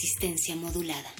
[0.00, 1.10] Resistencia modulada.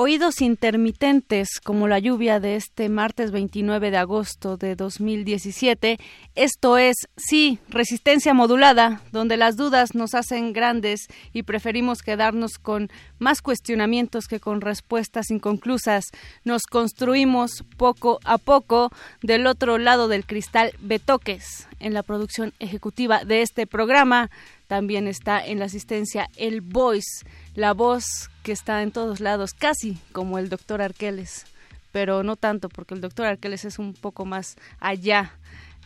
[0.00, 5.98] Oídos intermitentes como la lluvia de este martes 29 de agosto de 2017.
[6.36, 12.90] Esto es, sí, resistencia modulada, donde las dudas nos hacen grandes y preferimos quedarnos con
[13.18, 16.04] más cuestionamientos que con respuestas inconclusas.
[16.44, 23.24] Nos construimos poco a poco del otro lado del cristal Betoques en la producción ejecutiva
[23.24, 24.30] de este programa.
[24.68, 27.24] También está en la asistencia el Voice,
[27.58, 31.44] la voz que está en todos lados, casi como el doctor Arqueles,
[31.90, 35.32] pero no tanto porque el doctor Arqueles es un poco más allá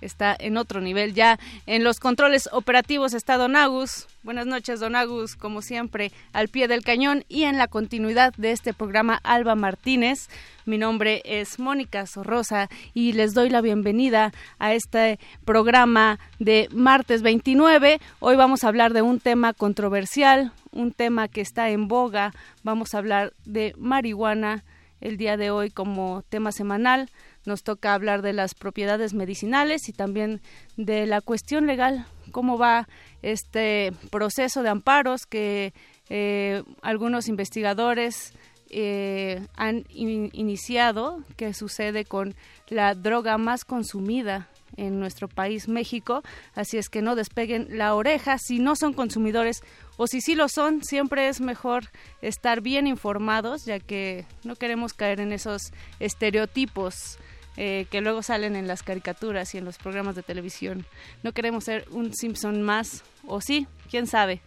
[0.02, 1.14] está en otro nivel.
[1.14, 4.08] Ya en los controles operativos está Don Agus.
[4.22, 8.52] Buenas noches, Don Agus, como siempre, al pie del cañón y en la continuidad de
[8.52, 10.28] este programa Alba Martínez.
[10.64, 17.22] Mi nombre es Mónica Sorrosa y les doy la bienvenida a este programa de martes
[17.22, 18.00] 29.
[18.20, 22.32] Hoy vamos a hablar de un tema controversial, un tema que está en boga.
[22.62, 24.62] Vamos a hablar de marihuana
[25.00, 27.10] el día de hoy como tema semanal
[27.44, 30.40] nos toca hablar de las propiedades medicinales y también
[30.76, 32.88] de la cuestión legal, cómo va
[33.22, 35.72] este proceso de amparos que
[36.08, 38.32] eh, algunos investigadores
[38.70, 42.34] eh, han iniciado, que sucede con
[42.68, 46.22] la droga más consumida en nuestro país, México.
[46.54, 49.62] Así es que no despeguen la oreja si no son consumidores
[49.98, 51.90] o si sí lo son, siempre es mejor
[52.22, 57.18] estar bien informados, ya que no queremos caer en esos estereotipos
[57.56, 60.86] eh, que luego salen en las caricaturas y en los programas de televisión.
[61.22, 64.40] No queremos ser un Simpson más, o sí, quién sabe.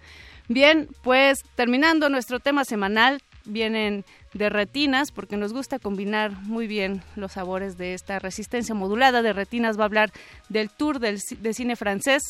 [0.47, 7.01] Bien, pues terminando nuestro tema semanal, vienen de retinas, porque nos gusta combinar muy bien
[7.15, 9.21] los sabores de esta resistencia modulada.
[9.21, 10.11] De retinas va a hablar
[10.49, 12.21] del tour del, de cine francés.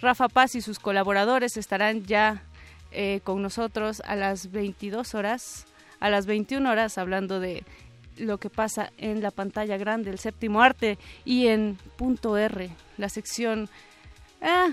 [0.00, 2.42] Rafa Paz y sus colaboradores estarán ya
[2.92, 5.66] eh, con nosotros a las 22 horas,
[6.00, 7.64] a las 21 horas, hablando de
[8.18, 13.08] lo que pasa en la pantalla grande, el séptimo arte, y en punto R, la
[13.08, 13.68] sección
[14.42, 14.70] ah,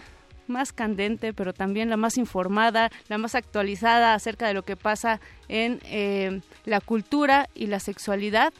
[0.48, 5.20] más candente, pero también la más informada, la más actualizada acerca de lo que pasa
[5.48, 8.54] en eh, la cultura y la sexualidad.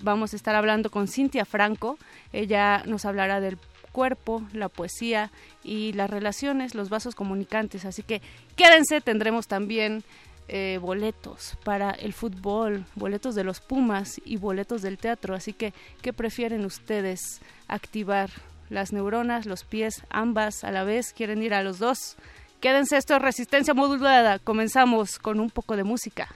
[0.00, 1.98] Vamos a estar hablando con Cintia Franco,
[2.32, 3.58] ella nos hablará del
[3.92, 5.30] cuerpo, la poesía
[5.62, 7.84] y las relaciones, los vasos comunicantes.
[7.84, 8.22] Así que
[8.56, 10.04] quédense, tendremos también
[10.52, 15.36] eh, boletos para el fútbol, boletos de los Pumas y boletos del teatro.
[15.36, 15.72] Así que,
[16.02, 18.30] ¿qué prefieren ustedes activar?
[18.68, 22.16] Las neuronas, los pies, ambas a la vez, quieren ir a los dos.
[22.60, 24.38] Quédense, esto es resistencia modulada.
[24.38, 26.28] Comenzamos con un poco de música.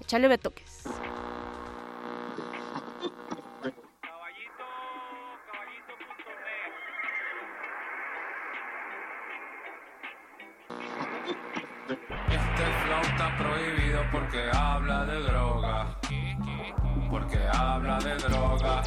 [0.00, 0.84] Échale betoques.
[14.12, 15.86] Porque habla de droga.
[17.10, 18.82] Porque habla de droga.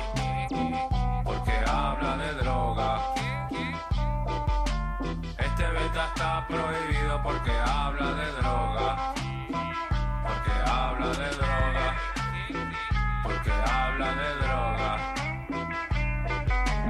[1.24, 3.00] Porque habla de droga.
[5.38, 9.14] Este beta está prohibido porque habla de droga.
[10.28, 11.96] Porque habla de droga.
[13.24, 14.90] Porque habla de droga.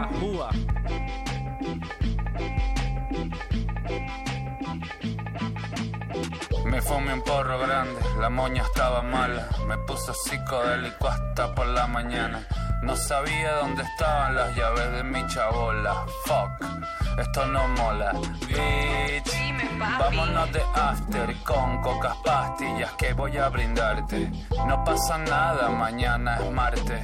[0.04, 0.71] Ajúa.
[6.72, 9.46] Me fumé un porro grande, la moña estaba mala.
[9.68, 12.48] Me puse psicodélico hasta por la mañana.
[12.82, 16.06] No sabía dónde estaban las llaves de mi chabola.
[16.26, 18.14] Fuck, esto no mola.
[18.48, 19.42] Bitch.
[20.00, 24.32] Vámonos de after con cocas pastillas que voy a brindarte.
[24.66, 27.04] No pasa nada, mañana es martes.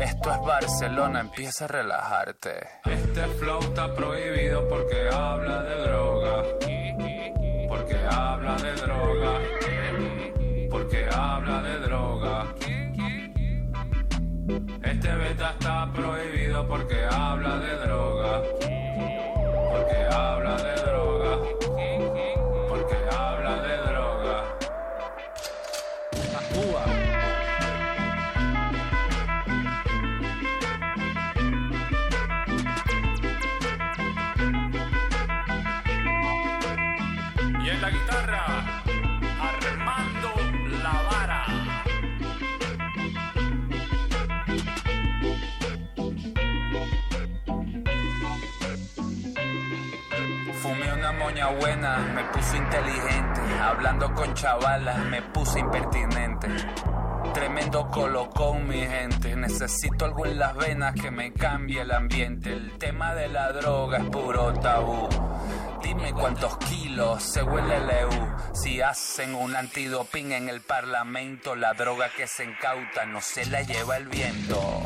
[0.00, 2.66] Esto es Barcelona, empieza a relajarte.
[2.86, 6.42] Este flow está prohibido porque habla de droga.
[7.76, 9.32] Porque habla de droga.
[10.70, 12.46] Porque habla de droga.
[14.82, 18.42] Este beta está prohibido porque habla de droga.
[19.72, 20.85] Porque habla de droga.
[37.66, 38.44] Y en la guitarra,
[39.40, 40.34] Armando
[40.84, 41.44] Lavara.
[50.62, 53.40] Fumé una moña buena, me puso inteligente.
[53.60, 56.46] Hablando con chavalas, me puse impertinente.
[57.34, 59.34] Tremendo colocón, mi gente.
[59.34, 62.52] Necesito algo en las venas que me cambie el ambiente.
[62.52, 65.08] El tema de la droga es puro tabú.
[65.96, 68.10] Dime cuántos kilos se huele el EU.
[68.52, 73.62] Si hacen un antidoping en el parlamento, la droga que se incauta no se la
[73.62, 74.82] lleva el viento.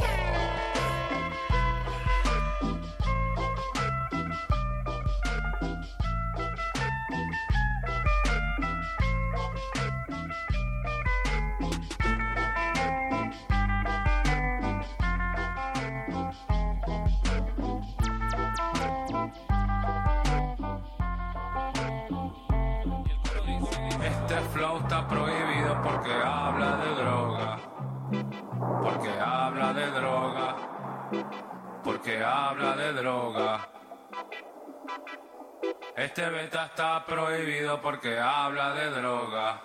[36.81, 39.61] Está prohibido porque habla de droga.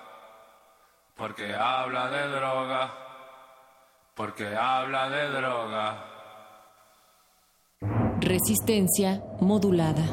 [1.15, 2.94] Porque habla de droga.
[4.13, 6.06] Porque habla de droga.
[8.19, 10.03] Resistencia modulada.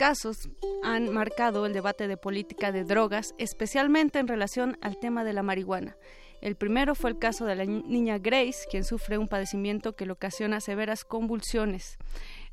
[0.00, 0.48] casos
[0.82, 5.42] han marcado el debate de política de drogas, especialmente en relación al tema de la
[5.42, 5.94] marihuana.
[6.40, 10.12] El primero fue el caso de la niña Grace, quien sufre un padecimiento que le
[10.12, 11.98] ocasiona severas convulsiones.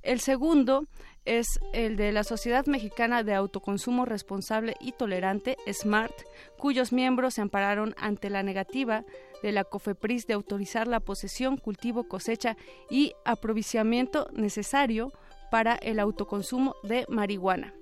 [0.04, 0.88] El segundo
[1.26, 6.14] es el de la Sociedad Mexicana de Autoconsumo Responsable y Tolerante, SMART,
[6.58, 9.04] cuyos miembros se ampararon ante la negativa
[9.44, 12.56] de la COFEPRIS de autorizar la posesión, cultivo, cosecha
[12.90, 15.12] y aprovisionamiento necesario
[15.52, 17.74] para el autoconsumo de marihuana.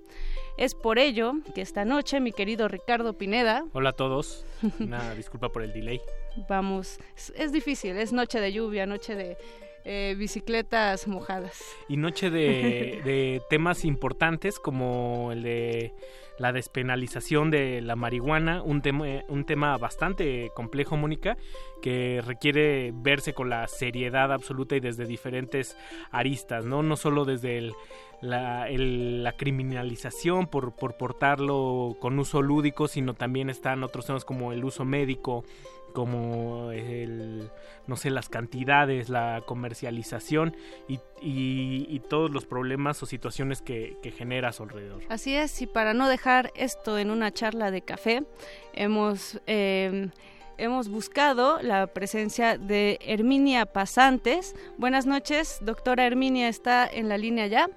[0.58, 3.66] Es por ello que esta noche, mi querido Ricardo Pineda.
[3.74, 4.46] Hola a todos.
[4.80, 6.00] Una disculpa por el delay.
[6.48, 9.38] Vamos, es, es difícil, es noche de lluvia, noche de
[9.84, 11.62] eh, bicicletas mojadas.
[11.90, 15.94] Y noche de, de temas importantes como el de
[16.38, 21.38] la despenalización de la marihuana, un tema, un tema bastante complejo, Mónica,
[21.82, 25.78] que requiere verse con la seriedad absoluta y desde diferentes
[26.12, 26.84] aristas, ¿no?
[26.84, 27.74] No solo desde el,
[28.22, 34.52] la, la, criminalización por, por portarlo con uso lúdico, sino también están otros temas como
[34.52, 35.44] el uso médico,
[35.96, 37.50] como el,
[37.88, 40.56] no sé, las cantidades, la comercialización
[40.88, 45.02] y, y, y todos los problemas o situaciones que, genera a su alrededor.
[45.10, 48.24] Así es, y para no dejar esto en una charla de café,
[48.74, 49.42] hemos...
[49.48, 50.10] Eh,
[50.58, 54.56] hemos buscado la presencia de Herminia Pasantes.
[54.78, 57.70] Buenas noches, doctora Herminia, ¿está en la línea ya?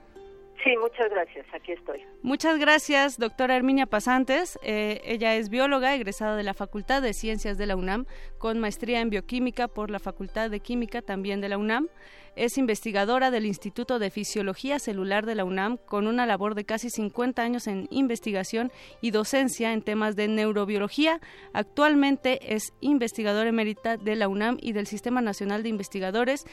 [0.64, 2.04] Sí, muchas gracias, aquí estoy.
[2.22, 4.58] Muchas gracias, doctora Herminia Pasantes.
[4.62, 8.06] Eh, ella es bióloga, egresada de la Facultad de Ciencias de la UNAM,
[8.38, 11.88] con maestría en bioquímica por la Facultad de Química también de la UNAM.
[12.34, 16.88] Es investigadora del Instituto de Fisiología Celular de la UNAM, con una labor de casi
[16.88, 21.20] 50 años en investigación y docencia en temas de neurobiología.
[21.52, 26.46] Actualmente es investigadora emérita de la UNAM y del Sistema Nacional de Investigadores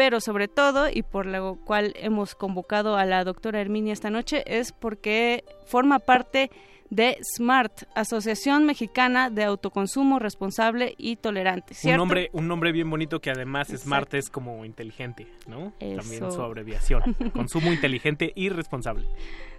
[0.00, 4.42] pero sobre todo, y por lo cual hemos convocado a la doctora Herminia esta noche,
[4.46, 6.50] es porque forma parte
[6.88, 11.74] de SMART, Asociación Mexicana de Autoconsumo Responsable y Tolerante.
[11.74, 11.96] ¿cierto?
[12.02, 13.84] Un nombre, un nombre bien bonito que además Exacto.
[13.84, 15.74] SMART es como inteligente, ¿no?
[15.80, 16.00] Eso.
[16.00, 17.02] También su abreviación.
[17.34, 19.06] Consumo inteligente y responsable.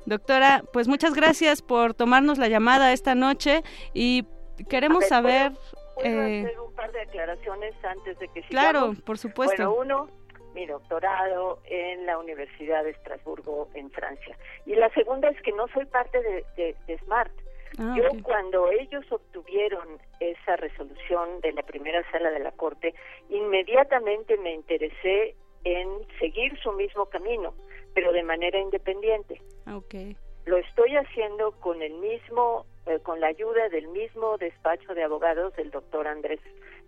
[0.07, 3.62] Doctora, pues muchas gracias por tomarnos la llamada esta noche
[3.93, 4.25] y
[4.69, 5.51] queremos ver, saber...
[5.51, 8.50] ¿puedo, ¿puedo eh, hacer un par de aclaraciones antes de que sigamos?
[8.50, 9.71] Claro, por supuesto.
[9.71, 10.20] Bueno, uno,
[10.53, 14.38] mi doctorado en la Universidad de Estrasburgo, en Francia.
[14.65, 17.31] Y la segunda es que no soy parte de, de, de SMART.
[17.79, 22.93] Ah, Yo cuando ellos obtuvieron esa resolución de la primera sala de la Corte,
[23.29, 25.88] inmediatamente me interesé en
[26.20, 27.53] seguir su mismo camino,
[27.93, 29.41] pero de manera independiente.
[29.65, 30.17] Ah, okay.
[30.46, 35.55] Lo estoy haciendo con el mismo, eh, con la ayuda del mismo despacho de abogados
[35.55, 36.39] del doctor Andrés,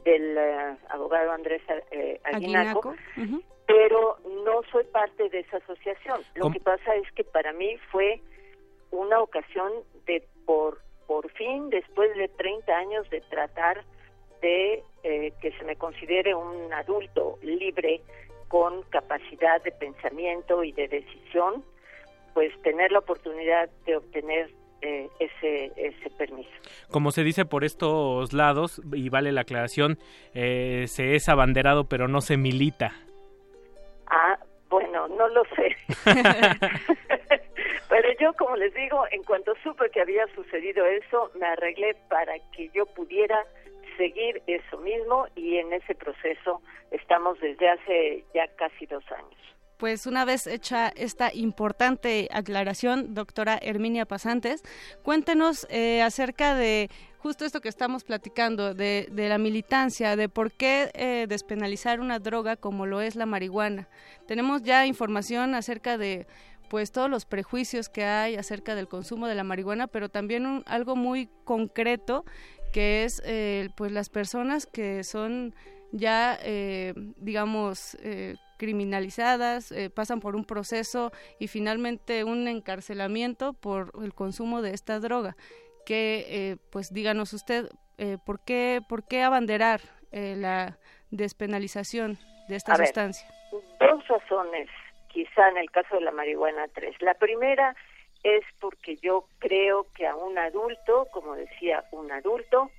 [0.04, 2.96] del eh, abogado Andrés eh, Aguinaco,
[3.66, 6.22] pero no soy parte de esa asociación.
[6.36, 8.22] Lo que pasa es que para mí fue
[8.92, 9.72] una ocasión
[10.06, 13.84] de por por fin, después de 30 años de tratar
[14.42, 18.02] de que se me considere un adulto libre
[18.48, 21.64] con capacidad de pensamiento y de decisión,
[22.34, 24.52] pues tener la oportunidad de obtener
[24.82, 26.50] eh, ese, ese permiso.
[26.90, 29.98] Como se dice por estos lados, y vale la aclaración,
[30.34, 32.94] eh, se es abanderado pero no se milita.
[34.16, 34.38] Ah,
[34.70, 35.76] bueno, no lo sé.
[37.90, 42.34] pero yo, como les digo, en cuanto supe que había sucedido eso, me arreglé para
[42.56, 43.44] que yo pudiera
[43.98, 49.40] seguir eso mismo y en ese proceso estamos desde hace ya casi dos años
[49.78, 54.64] pues una vez hecha esta importante aclaración, doctora Herminia Pasantes,
[55.04, 56.90] cuéntenos eh, acerca de
[57.24, 62.58] justo esto que estamos platicando, de, la militancia, de por qué eh, despenalizar una droga
[62.58, 63.88] como lo es la marihuana.
[64.28, 66.28] Tenemos ya información acerca de
[66.70, 70.98] pues todos los prejuicios que hay acerca del consumo de la marihuana, pero también algo
[70.98, 72.26] muy concreto
[72.74, 75.56] que es eh, pues las personas que son
[75.94, 76.40] ya
[77.18, 77.96] digamos
[78.64, 85.02] criminalizadas, eh, pasan por un proceso y finalmente un encarcelamiento por el consumo de esta
[85.02, 85.36] droga.
[85.86, 90.78] Que, eh, pues díganos usted, eh, ¿por, qué, ¿por qué abanderar la
[91.10, 93.28] despenalización de esta sustancia?
[93.80, 94.70] dos razones,
[95.08, 96.96] quizá en el caso de la marihuana tres.
[97.02, 97.76] La primera
[98.24, 102.72] es porque yo creo que a un adulto, como decía, un adulto,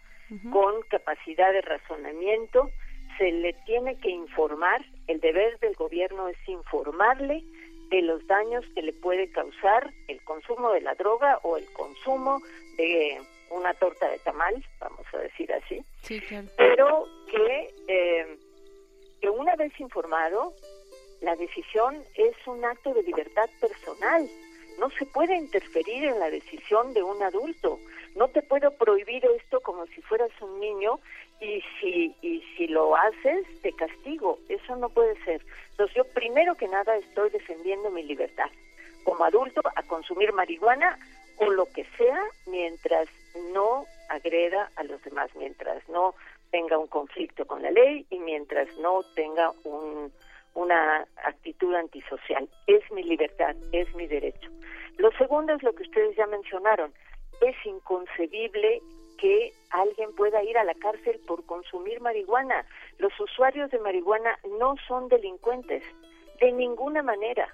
[0.50, 2.70] con capacidad de razonamiento,
[3.18, 7.44] se le tiene que informar, el deber del gobierno es informarle
[7.90, 12.40] de los daños que le puede causar el consumo de la droga o el consumo
[12.76, 15.84] de una torta de tamal, vamos a decir así.
[16.02, 16.48] Sí, claro.
[16.56, 18.38] Pero que, eh,
[19.20, 20.54] que una vez informado,
[21.20, 24.28] la decisión es un acto de libertad personal.
[24.78, 27.78] No se puede interferir en la decisión de un adulto.
[28.16, 31.00] No te puedo prohibir esto como si fueras un niño
[31.44, 34.38] y si y si lo haces te castigo.
[34.48, 35.42] Eso no puede ser.
[35.70, 38.50] Entonces yo primero que nada estoy defendiendo mi libertad.
[39.04, 40.98] Como adulto a consumir marihuana
[41.38, 43.08] o lo que sea mientras
[43.52, 46.14] no agreda a los demás mientras no
[46.50, 50.12] tenga un conflicto con la ley y mientras no tenga un,
[50.54, 52.48] una actitud antisocial.
[52.66, 54.50] Es mi libertad es mi derecho.
[54.96, 56.94] Lo segundo es lo que ustedes ya mencionaron.
[57.40, 58.80] Es inconcebible
[59.16, 62.64] que alguien pueda ir a la cárcel por consumir marihuana.
[62.98, 65.82] Los usuarios de marihuana no son delincuentes,
[66.40, 67.48] de ninguna manera.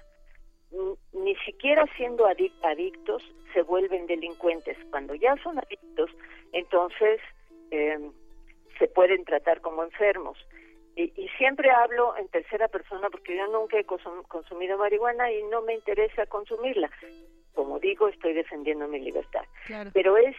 [1.13, 4.77] Ni siquiera siendo adictos se vuelven delincuentes.
[4.89, 6.09] Cuando ya son adictos,
[6.53, 7.19] entonces
[7.71, 8.11] em,
[8.79, 10.37] se pueden tratar como enfermos.
[10.95, 15.61] Y, y, siempre hablo en tercera persona porque yo nunca he consumido marihuana y no
[15.61, 16.91] me interesa consumirla.
[17.53, 19.45] Como digo, estoy defendiendo mi libertad.
[19.93, 20.35] Pero es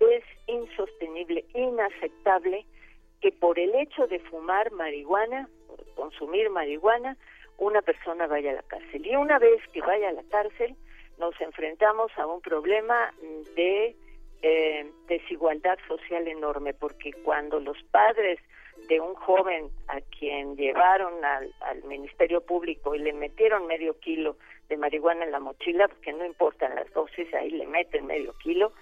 [0.00, 2.66] es insostenible, inaceptable
[3.20, 5.48] que por el hecho de fumar marihuana,
[5.94, 7.16] consumir marihuana,
[7.58, 9.06] una persona vaya a la cárcel.
[9.06, 10.74] Y una vez que vaya a la cárcel,
[11.18, 13.14] nos enfrentamos a un problema
[13.56, 13.96] de
[14.42, 18.38] eh, desigualdad social enorme, porque cuando los padres
[18.88, 24.36] de un joven a quien llevaron al, al, Ministerio Público y le metieron medio kilo
[24.68, 28.72] de marihuana en la mochila, porque no importan las dosis, ahí le meten medio kilo,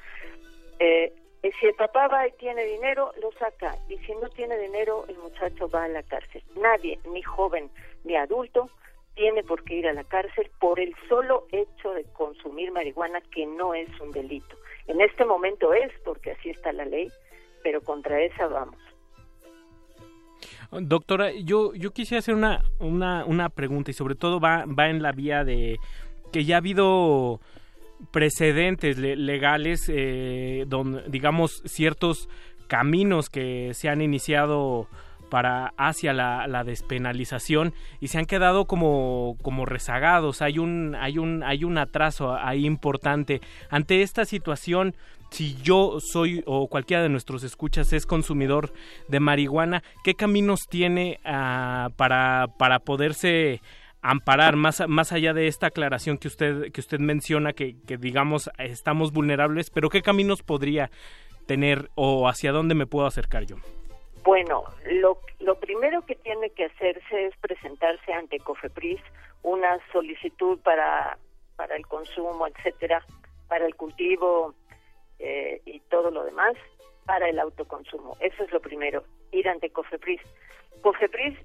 [0.78, 1.12] eh,
[1.60, 3.76] si el papá va y tiene dinero, lo saca.
[3.88, 6.42] Y si no tiene dinero, el muchacho va a la cárcel.
[6.56, 7.70] Nadie, ni joven
[8.04, 8.70] ni adulto,
[9.14, 13.46] tiene por qué ir a la cárcel por el solo hecho de consumir marihuana, que
[13.46, 14.56] no es un delito.
[14.86, 17.10] En este momento es, porque así está la ley,
[17.62, 18.78] pero contra esa vamos.
[20.70, 25.02] Doctora, yo, yo quisiera hacer una, una, una pregunta y sobre todo va, va en
[25.02, 25.78] la vía de
[26.32, 27.40] que ya ha habido
[28.10, 30.66] precedentes legales, eh,
[31.08, 32.28] digamos, ciertos
[32.66, 34.88] caminos que se han iniciado
[35.32, 40.42] para hacia la, despenalización y se han quedado como, como rezagados.
[40.42, 43.40] Hay un, hay un, hay un atraso ahí importante.
[43.70, 44.94] Ante esta situación,
[45.30, 48.74] si yo soy o cualquiera de nuestros escuchas es consumidor
[49.08, 53.62] de marihuana, ¿qué caminos tiene ah, para, para poderse
[54.02, 58.50] amparar más más allá de esta aclaración que usted que usted menciona que, que digamos
[58.58, 60.90] estamos vulnerables pero qué caminos podría
[61.46, 63.56] tener o hacia dónde me puedo acercar yo
[64.24, 69.00] bueno lo, lo primero que tiene que hacerse es presentarse ante Cofepris
[69.42, 71.16] una solicitud para
[71.56, 73.04] para el consumo etcétera
[73.48, 74.54] para el cultivo
[75.18, 76.54] eh, y todo lo demás
[77.06, 78.16] para el autoconsumo.
[78.20, 80.20] Eso es lo primero ir ante Cofepris.
[80.82, 81.38] Cofepris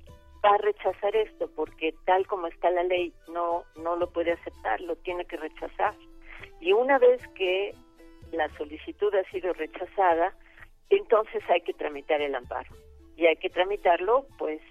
[0.44, 4.82] va a rechazar esto porque tal como está la ley no no lo puede aceptar,
[4.82, 5.96] lo tiene que rechazar.
[6.60, 7.74] Y una vez que
[8.32, 10.34] la solicitud ha sido rechazada,
[10.90, 12.70] entonces hay que tramitar el amparo.
[13.16, 14.62] Y hay que tramitarlo, pues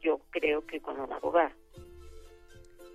[0.00, 1.52] yo creo que con un abogado.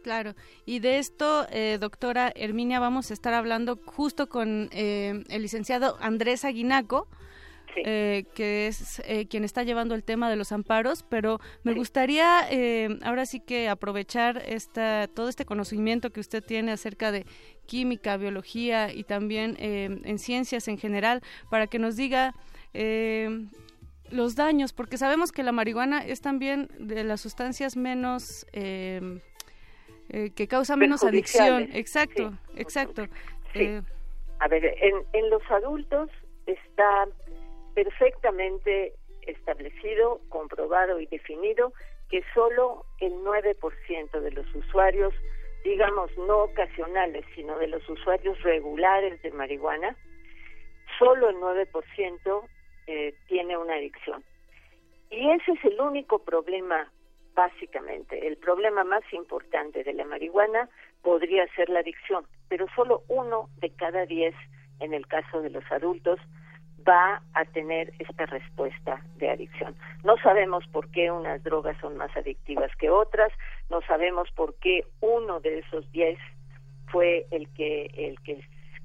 [0.03, 5.41] Claro, y de esto, eh, doctora Herminia, vamos a estar hablando justo con eh, el
[5.41, 7.07] licenciado Andrés Aguinaco,
[7.75, 12.41] eh, que es eh, quien está llevando el tema de los amparos, pero me gustaría
[12.49, 17.25] eh, ahora sí que aprovechar esta, todo este conocimiento que usted tiene acerca de
[17.65, 22.33] química, biología y también en ciencias en general para que nos diga
[24.09, 28.45] los daños, porque sabemos que la marihuana es también de las sustancias menos...
[28.51, 31.67] que causa menos adicción.
[31.73, 33.07] Exacto, exacto.
[34.39, 36.09] A ver, en, en los adultos
[36.45, 37.05] está
[37.77, 41.73] perfectamente establecido, comprobado y definido
[42.09, 45.13] que solo el 9% de los usuarios,
[45.63, 49.95] digamos no ocasionales, sino de los usuarios regulares de marihuana,
[50.97, 52.49] solo el 9%
[52.87, 54.23] eh, tiene una adicción.
[55.11, 56.91] Y ese es el único problema,
[57.35, 58.25] básicamente.
[58.25, 60.67] El problema más importante de la marihuana
[61.03, 64.33] podría ser la adicción, pero solo uno de cada diez
[64.79, 66.19] en el caso de los adultos
[66.87, 69.75] va a tener esta respuesta de adicción.
[70.03, 73.31] No sabemos por qué unas drogas son más adictivas que otras,
[73.69, 76.17] no sabemos por qué uno de esos diez
[76.87, 78.41] fue el que el que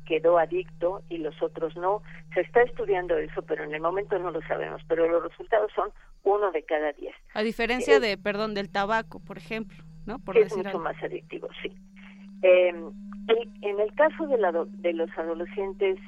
[0.07, 2.03] quedó adicto y los otros no.
[2.35, 4.83] Se está estudiando eso, pero en el momento no lo sabemos.
[4.89, 5.91] Pero los resultados son
[6.25, 7.15] uno de cada diez.
[7.35, 10.19] A diferencia de, perdón, del tabaco, por ejemplo, ¿no?
[10.19, 11.73] Por es mucho más adictivo, sí.
[12.43, 12.75] Eh,
[13.63, 15.99] en el caso de, la, de los adolescentes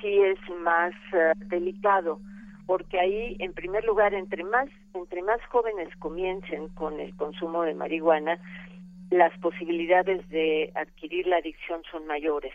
[0.00, 2.20] sí es más eh, delicado
[2.66, 7.74] porque ahí en primer lugar entre más entre más jóvenes comiencen con el consumo de
[7.74, 8.38] marihuana
[9.10, 12.52] las posibilidades de adquirir la adicción son mayores.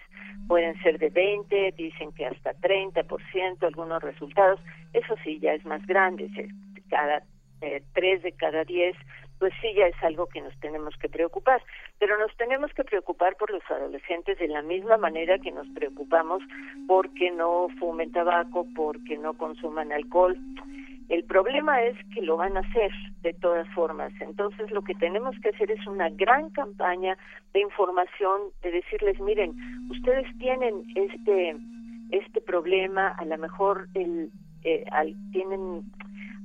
[0.48, 4.60] Pueden ser de 20, dicen que hasta 30%, algunos resultados.
[4.94, 6.30] Eso sí, ya es más grande.
[6.90, 7.24] Cada
[7.62, 8.96] eh, tres de cada diez
[9.40, 11.62] pues sí ya es algo que nos tenemos que preocupar.
[12.00, 16.42] Pero nos tenemos que preocupar por los adolescentes de la misma manera que nos preocupamos
[16.88, 20.38] porque no fumen tabaco, porque no consuman alcohol.
[21.10, 22.92] El problema es que lo van a hacer
[23.22, 24.14] de todas formas.
[24.22, 27.18] Entonces lo que tenemos que hacer es una gran campaña
[27.54, 29.54] de información, de decirles, miren,
[29.90, 31.58] ustedes tienen este
[32.12, 34.30] este problema, a lo mejor el,
[34.64, 34.86] eh,
[35.32, 35.84] tienen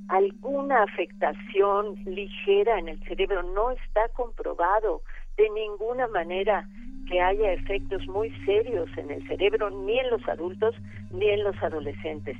[0.09, 5.01] alguna afectación ligera en el cerebro, no está comprobado
[5.37, 6.67] de ninguna manera
[7.07, 10.75] que haya efectos muy serios en el cerebro, ni en los adultos
[11.11, 12.37] ni en los adolescentes.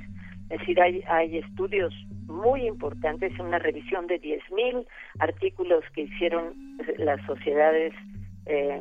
[0.50, 1.94] Es decir, hay, hay estudios
[2.26, 4.84] muy importantes, una revisión de 10.000
[5.20, 6.54] artículos que hicieron
[6.98, 7.94] las sociedades
[8.46, 8.80] eh,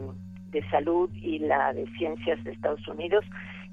[0.49, 3.23] de salud y la de ciencias de Estados Unidos,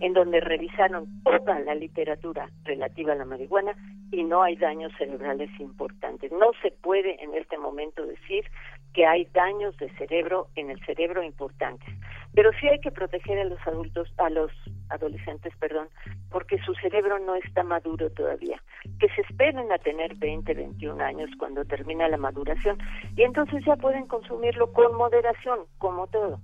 [0.01, 3.75] en donde revisaron toda la literatura relativa a la marihuana
[4.11, 6.31] y no hay daños cerebrales importantes.
[6.33, 8.45] No se puede en este momento decir
[8.93, 11.89] que hay daños de cerebro en el cerebro importantes,
[12.35, 14.51] pero sí hay que proteger a los adultos, a los
[14.89, 15.89] adolescentes, perdón,
[16.31, 18.61] porque su cerebro no está maduro todavía.
[18.99, 22.79] Que se esperen a tener 20, 21 años cuando termina la maduración
[23.17, 26.41] y entonces ya pueden consumirlo con moderación, como todo.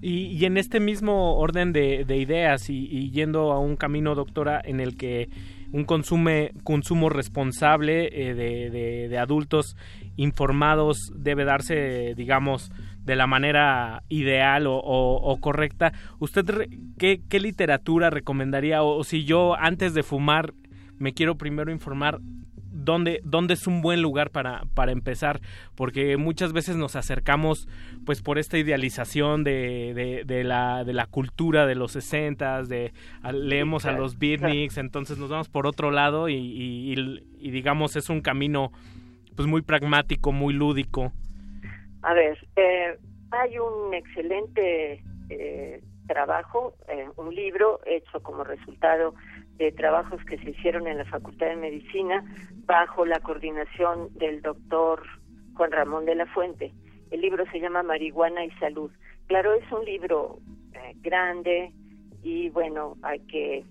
[0.00, 4.96] Y, en este mismo orden de, ideas y, yendo a un camino, doctora, en el
[4.96, 5.28] que
[5.72, 9.76] un consume, consumo responsable eh, de, adultos
[10.16, 12.70] informados debe darse, digamos,
[13.04, 15.92] de la manera ideal o, correcta.
[16.18, 16.68] ¿Usted
[16.98, 18.82] qué, qué, literatura recomendaría?
[18.82, 20.54] O, si yo antes de fumar
[20.98, 22.20] me quiero primero informar,
[22.82, 25.40] dónde, dónde es un buen lugar para, para empezar,
[25.74, 27.68] porque muchas veces nos acercamos
[28.04, 32.92] pues por esta idealización de, de, la, de la cultura de los sesentas, de
[33.32, 38.20] leemos a los beatniks, entonces nos vamos por otro lado y, y, digamos es un
[38.20, 38.72] camino
[39.36, 41.12] pues muy pragmático, muy lúdico.
[42.02, 42.98] A ver, eh,
[43.30, 49.14] hay un excelente eh, trabajo, eh, un libro hecho como resultado
[49.56, 52.24] de trabajos que se hicieron en la Facultad de Medicina
[52.66, 55.02] bajo la coordinación del doctor
[55.54, 56.72] Juan Ramón de la Fuente.
[57.10, 58.90] El libro se llama Marihuana y Salud.
[59.26, 60.38] Claro, es un libro
[60.72, 61.72] eh, grande
[62.22, 63.64] y bueno, hay que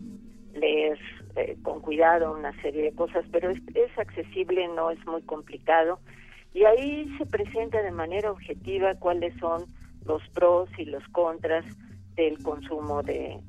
[0.54, 1.00] leer
[1.36, 6.00] eh, con cuidado una serie de cosas, pero es, es accesible, no es muy complicado.
[6.54, 9.66] Y ahí se presenta de manera objetiva cuáles son
[10.06, 11.66] los pros y los contras
[12.16, 13.40] del consumo de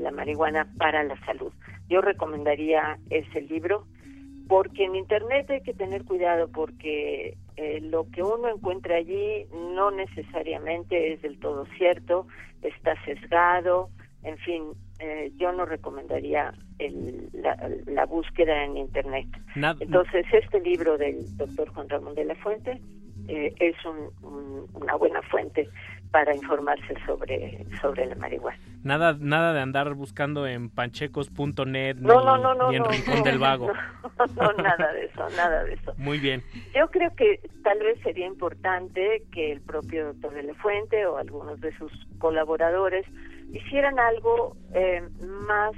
[0.00, 1.52] la marihuana para la salud.
[1.88, 3.86] Yo recomendaría ese libro
[4.48, 9.90] porque en Internet hay que tener cuidado porque eh, lo que uno encuentra allí no
[9.90, 12.26] necesariamente es del todo cierto,
[12.62, 13.90] está sesgado,
[14.22, 14.62] en fin,
[14.98, 19.28] eh, yo no recomendaría el, la, búsqueda en Internet.
[19.80, 22.80] Entonces, este libro del doctor Juan Ramón de la Fuente
[23.28, 23.76] eh, es
[24.72, 25.68] una buena fuente
[26.10, 28.58] para informarse sobre, sobre la marihuana.
[28.82, 33.72] Nada, nada de andar buscando en panchecos.net ni, en Rincón del Vago.
[34.34, 35.94] No, nada de eso, nada de eso.
[35.96, 36.42] Muy bien.
[36.74, 41.18] Yo creo que tal vez sería importante que el propio doctor de la Fuente o
[41.18, 43.06] algunos de sus colaboradores
[43.52, 45.72] hicieran algo eh, más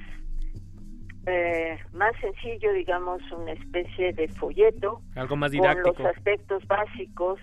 [1.26, 5.94] eh, más sencillo, digamos, una especie de folleto algo más didáctico.
[5.94, 7.38] con los aspectos básicos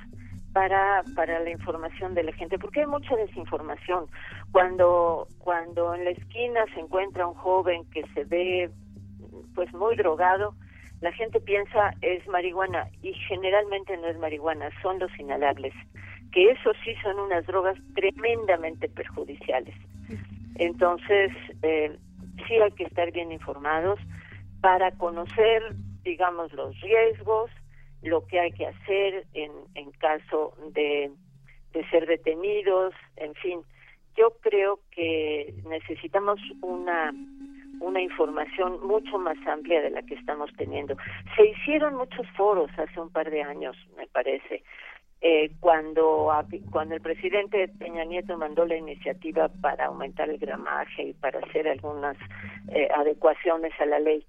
[0.58, 4.08] para, para la información de la gente, porque hay mucha desinformación.
[4.52, 8.72] Cuando, cuando en la esquina se encuentra un joven que se ve
[9.54, 10.56] pues muy drogado,
[11.00, 15.76] la gente piensa es marihuana y generalmente no es marihuana, son los inhalables,
[16.32, 19.76] que eso sí son unas drogas tremendamente perjudiciales.
[20.56, 21.96] Entonces, eh,
[22.48, 24.00] sí hay que estar bien informados
[24.62, 27.52] para conocer, digamos, los riesgos,
[28.08, 31.12] lo que hay que hacer en, en caso de,
[31.92, 33.62] ser detenidos, en fin.
[34.16, 37.14] Yo creo que necesitamos una
[37.80, 40.98] una información mucho más amplia de la que estamos teniendo.
[41.36, 44.64] Se hicieron muchos foros hace un par de años, me parece,
[45.22, 46.32] eh, cuando,
[46.72, 51.68] cuando el presidente Peña Nieto mandó la iniciativa para aumentar el gramaje y para hacer
[51.68, 52.18] algunas
[52.70, 54.26] eh, adecuaciones a la ley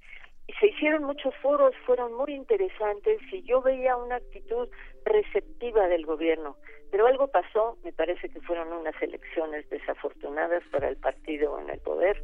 [0.58, 4.68] se hicieron muchos foros, fueron muy interesantes y yo veía una actitud
[5.04, 6.56] receptiva del gobierno.
[6.90, 11.78] Pero algo pasó, me parece que fueron unas elecciones desafortunadas para el partido en el
[11.80, 12.22] poder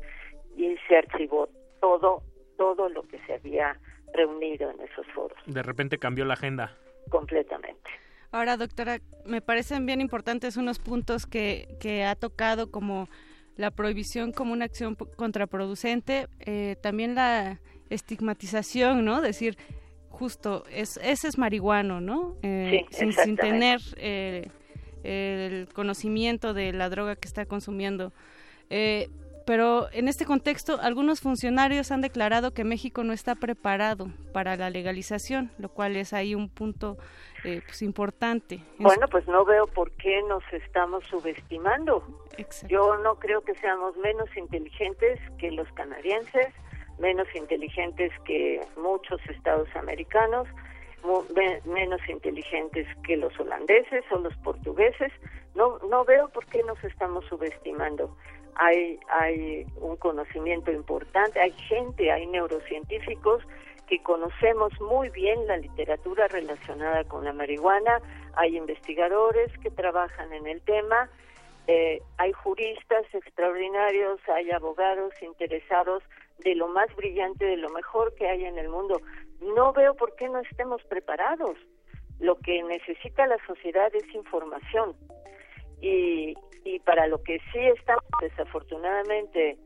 [0.56, 1.48] y se archivó
[1.80, 2.22] todo,
[2.56, 3.78] todo lo que se había
[4.14, 5.38] reunido en esos foros.
[5.46, 6.76] De repente cambió la agenda.
[7.10, 7.90] Completamente.
[8.32, 13.08] Ahora, doctora, me parecen bien importantes unos puntos que, que ha tocado como
[13.56, 19.20] la prohibición como una acción contraproducente, eh, también la estigmatización, ¿no?
[19.20, 19.56] Decir,
[20.14, 22.36] justo, es, ese es marihuano, ¿no?
[22.42, 24.48] Eh, sin, sin, tener eh,
[25.02, 28.12] el conocimiento de la droga que está consumiendo.
[28.70, 29.10] Eh,
[29.46, 34.70] pero en este contexto, algunos funcionarios han declarado que México no está preparado para la
[34.70, 36.96] legalización, lo cual es ahí un punto
[37.42, 38.60] pues importante.
[38.78, 42.02] Bueno, pues no veo por qué nos estamos subestimando.
[42.68, 46.54] Yo no creo que seamos menos inteligentes que los canadienses,
[46.98, 50.46] menos inteligentes que muchos estados americanos,
[51.64, 55.12] menos inteligentes que los holandeses o los portugueses.
[55.54, 58.16] No, no veo por qué nos estamos subestimando.
[58.56, 63.42] Hay, hay un conocimiento importante, hay gente, hay neurocientíficos
[63.88, 68.00] que conocemos muy bien la literatura relacionada con la marihuana,
[68.36, 71.10] hay investigadores que trabajan en el tema,
[71.66, 76.02] eh, hay juristas extraordinarios, hay abogados interesados
[76.38, 79.00] de lo más brillante, de lo mejor que hay en el mundo.
[79.40, 81.56] No veo por qué no estemos preparados.
[82.20, 84.94] Lo que necesita la sociedad es información.
[85.80, 89.58] Y, y para lo que sí estamos desafortunadamente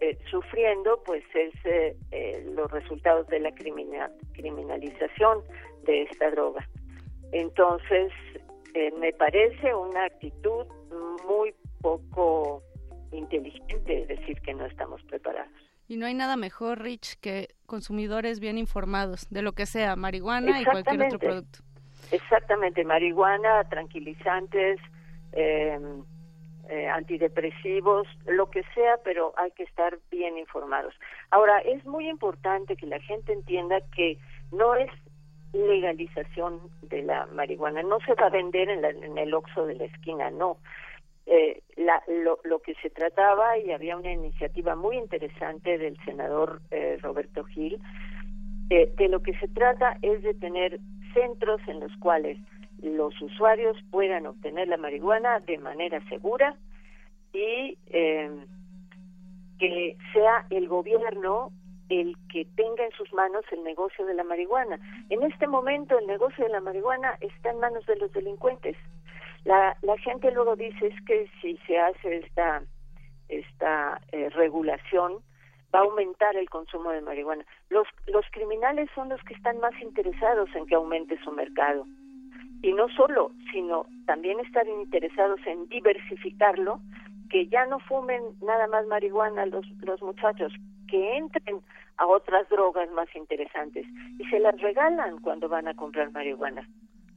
[0.00, 5.42] eh, sufriendo, pues es eh, eh, los resultados de la criminalización
[5.84, 6.68] de esta droga.
[7.32, 8.12] Entonces,
[8.98, 10.66] me parece una actitud
[11.26, 12.62] muy poco
[13.12, 15.63] inteligente decir que no estamos preparados.
[15.86, 20.60] Y no hay nada mejor, Rich, que consumidores bien informados de lo que sea, marihuana
[20.60, 21.58] y cualquier otro producto.
[22.10, 24.80] Exactamente, marihuana, tranquilizantes,
[25.32, 25.78] eh,
[26.68, 30.94] eh, antidepresivos, lo que sea, pero hay que estar bien informados.
[31.30, 34.18] Ahora, es muy importante que la gente entienda que
[34.52, 34.90] no es
[35.52, 39.84] legalización de la marihuana, no se va a vender en, en el oxo de la
[39.84, 40.56] esquina, no
[41.26, 46.98] eh, la, lo, que se trataba, y había una iniciativa muy interesante del senador eh,
[47.00, 47.80] Roberto Gil,
[48.70, 50.80] eh, de lo que se trata es de tener
[51.12, 52.38] centros en los cuales
[52.82, 56.56] los usuarios puedan obtener la marihuana de manera segura
[57.32, 58.30] y eh,
[59.58, 61.50] que sea el gobierno
[61.88, 64.80] el que tenga en sus manos el negocio de la marihuana.
[65.10, 68.76] En este momento el negocio de la marihuana está en manos de los delincuentes
[69.44, 72.62] La, la gente luego dice es que si se hace esta,
[73.28, 75.22] esta eh, regulación,
[75.74, 77.44] va a aumentar el consumo de marihuana.
[77.68, 81.84] Los, los criminales son los que están más interesados en que aumente su mercado.
[82.62, 86.80] Y no solo, sino también están interesados en diversificarlo,
[87.28, 90.52] que ya no fumen nada más marihuana los, los muchachos,
[90.88, 91.60] que entren
[91.96, 93.86] a otras drogas más interesantes
[94.18, 96.68] y se las regalan cuando van a comprar marihuana.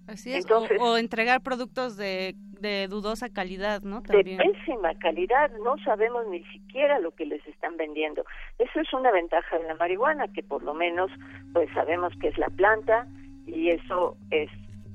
[0.07, 0.45] Así es,
[0.79, 4.01] o, entregar productos de, de dudosa calidad, ¿no?
[4.01, 8.23] De pésima calidad, no sabemos ni siquiera lo que les están vendiendo.
[8.57, 11.11] Eso es una ventaja de la marihuana, que por lo menos
[11.53, 13.05] pues sabemos que es la planta
[13.45, 14.49] y eso es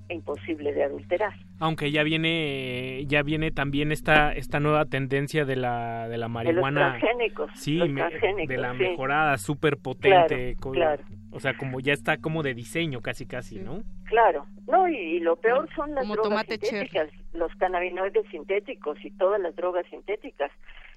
[0.08, 1.34] imposible de adulterar.
[1.58, 6.94] Aunque ya viene ya viene también esta esta nueva tendencia de la de la marihuana.
[6.94, 10.56] De sí, de la mejorada súper potente.
[10.60, 13.82] Claro, O sea, como ya está como de diseño casi casi, ¿no?
[14.04, 14.46] Claro.
[14.66, 19.86] No, y, lo peor son las drogas sintéticas, los cannabinoides sintéticos y todas las drogas
[19.86, 20.50] sintéticas.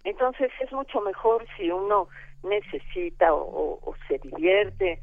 [0.04, 2.10] Entonces es mucho mejor si uno
[2.44, 5.00] necesita o, se divierte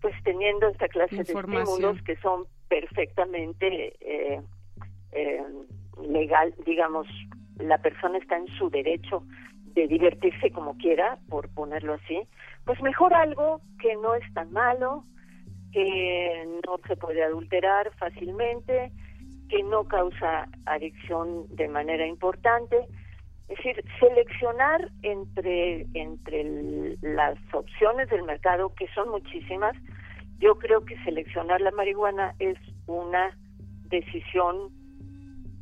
[0.00, 4.40] pues teniendo esta clase de estímulos que son perfectamente eh,
[5.12, 5.42] eh,
[6.06, 7.06] legal, digamos,
[7.58, 9.22] la persona está en su derecho
[9.74, 12.20] de divertirse como quiera, por ponerlo así,
[12.64, 15.04] pues mejor algo que no es tan malo,
[15.72, 18.92] que no se puede adulterar fácilmente,
[19.48, 22.86] que no causa adicción de manera importante.
[23.48, 29.76] Es decir, seleccionar entre, entre las opciones del mercado, que son muchísimas,
[30.38, 33.36] yo creo que seleccionar la marihuana es una
[33.88, 34.70] decisión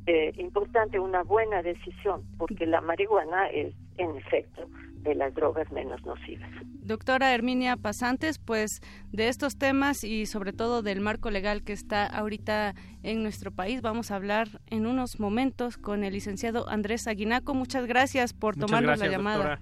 [0.07, 4.69] eh, importante, una buena decisión, porque la marihuana es, en efecto,
[5.03, 6.51] de las drogas menos nocivas.
[6.85, 8.81] Doctora Herminia Pasantes, pues
[9.13, 13.83] de estos temas y sobre todo del marco legal que está ahorita en nuestro país,
[13.83, 17.55] vamos a hablar en unos momentos con el licenciado Andrés Aguinaco.
[17.55, 19.61] Muchas gracias por tomarnos la llamada.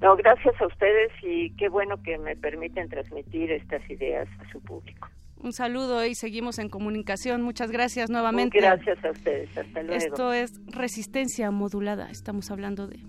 [0.00, 4.60] No, gracias a ustedes y qué bueno que me permiten transmitir estas ideas a su
[4.60, 5.08] público.
[5.42, 7.42] Un saludo y seguimos en comunicación.
[7.42, 8.58] Muchas gracias nuevamente.
[8.58, 9.56] Gracias a ustedes.
[9.56, 9.96] Hasta luego.
[9.96, 12.10] Esto es resistencia modulada.
[12.10, 13.00] Estamos hablando de.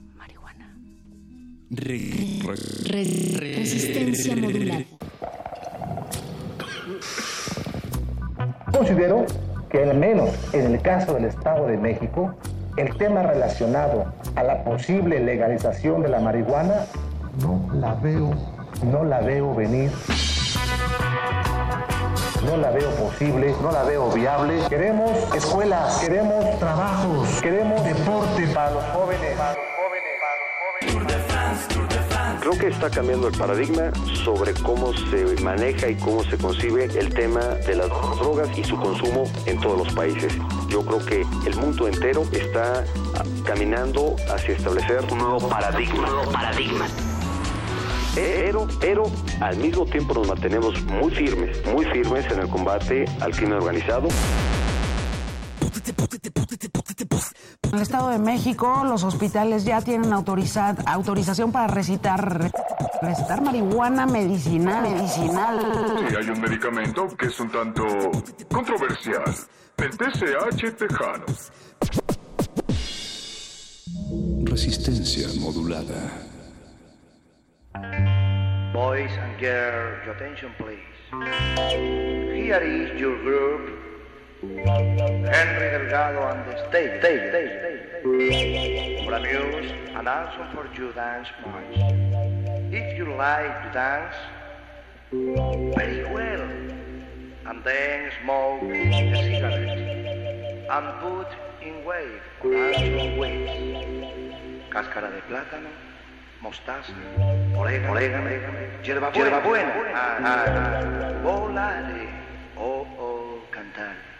[1.75, 4.83] Resistencia modulada.
[8.71, 9.25] Considero
[9.69, 12.33] que al menos en el caso del Estado de México,
[12.77, 14.05] el tema relacionado
[14.35, 16.85] a la posible legalización de la marihuana
[17.41, 18.31] no la veo,
[18.83, 19.91] no la veo venir.
[22.45, 24.59] No la veo posible, no la veo viable.
[24.69, 29.37] Queremos escuelas, queremos trabajos, queremos deporte para los jóvenes.
[32.53, 33.91] Creo que está cambiando el paradigma
[34.23, 38.77] sobre cómo se maneja y cómo se concibe el tema de las drogas y su
[38.77, 40.31] consumo en todos los países.
[40.69, 42.85] Yo creo que el mundo entero está
[43.43, 46.07] caminando hacia establecer un nuevo paradigma.
[46.31, 46.85] paradigma.
[48.13, 49.05] Pero, pero
[49.41, 54.09] al mismo tiempo nos mantenemos muy firmes, muy firmes en el combate al crimen organizado.
[57.73, 62.51] En el Estado de México, los hospitales ya tienen autorización para recitar,
[63.01, 64.83] recitar marihuana medicinal.
[64.83, 65.59] Medicinal.
[66.07, 67.83] Sí, hay un medicamento que es un tanto
[68.51, 69.23] controversial.
[69.77, 71.25] El TCH tejano.
[74.43, 76.11] Resistencia modulada.
[78.71, 80.77] Boys and girls, your attention please.
[82.35, 83.82] Here is your group.
[84.43, 89.05] Henry Delgado and the stage, stage, stage.
[89.05, 91.77] For amuse and also for you dance march.
[92.71, 94.15] If you like to dance,
[95.75, 96.41] very well.
[97.45, 99.79] And then smoke a cigarette
[100.69, 101.27] and put
[101.61, 103.51] in wave natural waves.
[104.69, 105.69] Cáscara de plátano,
[106.41, 106.91] mostaza,
[107.55, 108.29] orégano, orégano
[108.83, 109.73] hierba buena, hierba buena.
[109.93, 111.21] Ah, ah, ah.
[111.23, 112.09] Volare,
[112.57, 114.12] oh, oh, cantar.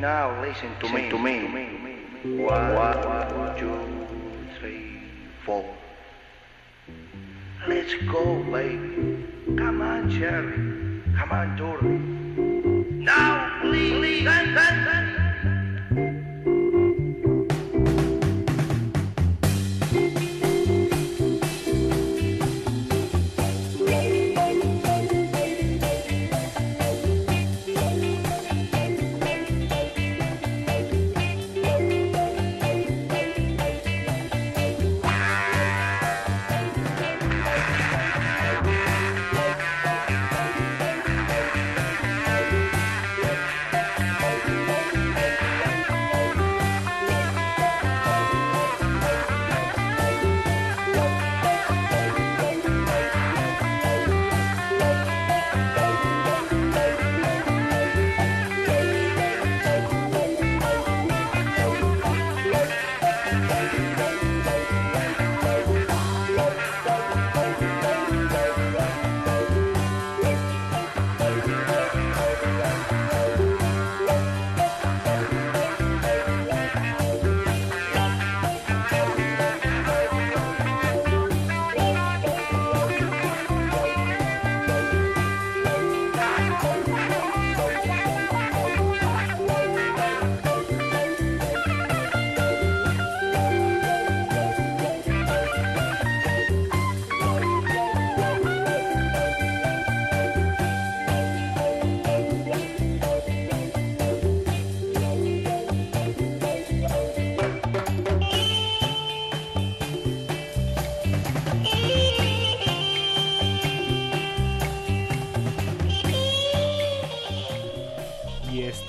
[0.00, 1.10] Now, listen to me.
[1.10, 1.42] To me.
[2.38, 4.06] One, one, two,
[4.60, 5.02] three,
[5.44, 5.64] four.
[7.66, 9.26] Let's go, baby.
[9.56, 11.02] Come on, Cherry.
[11.18, 11.98] Come on, Dory.
[13.02, 15.07] Now, please, please, dance, dance, dance.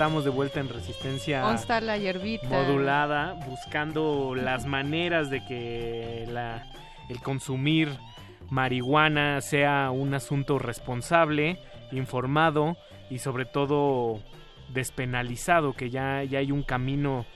[0.10, 1.48] Estamos de vuelta en resistencia
[2.50, 6.65] modulada, buscando las maneras de que la,
[7.10, 7.89] el consumir
[8.50, 11.60] marihuana sea un asunto responsable,
[11.91, 12.76] informado
[13.12, 14.19] y sobre todo
[14.74, 17.28] despenalizado, que ya, ya hay un camino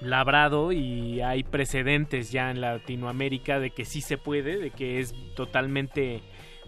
[0.00, 5.12] labrado y hay precedentes ya en Latinoamérica de que sí se puede, de que es
[5.34, 6.22] totalmente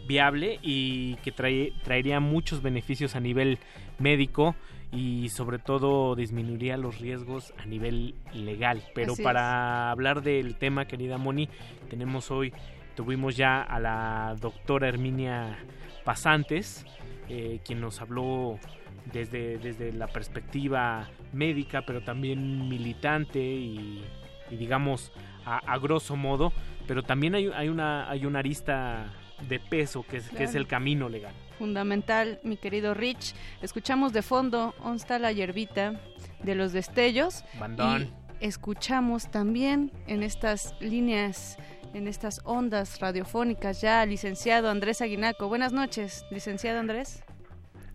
[0.09, 3.59] viable y que trae- traería muchos beneficios a nivel
[4.01, 4.57] médico
[4.95, 8.83] y sobre todo disminuiría los riesgos a nivel legal.
[8.95, 11.49] Pero Así para hablar del tema, querida Moni,
[11.91, 12.53] tenemos hoy,
[12.95, 15.59] tuvimos ya a la doctora Herminia
[16.05, 16.87] Pasantes,
[17.29, 18.59] eh, quien nos habló
[19.13, 24.05] desde, desde la perspectiva médica, pero también militante y,
[24.51, 25.13] y digamos
[25.45, 26.53] a, a grosso modo,
[26.87, 29.13] pero también hay, hay, una, hay una arista
[29.49, 31.35] de peso que es, que es el camino legal.
[31.59, 33.35] Fundamental, mi querido Rich.
[33.63, 36.01] Escuchamos de fondo ¿Dónde está la hierbita?
[36.43, 37.45] de los destellos.
[37.59, 38.11] Bandón.
[38.41, 41.57] Y escuchamos también en estas líneas,
[41.95, 45.49] en estas ondas radiofónicas ya al licenciado Andrés Aguinaco.
[45.49, 47.23] Buenas noches, licenciado Andrés.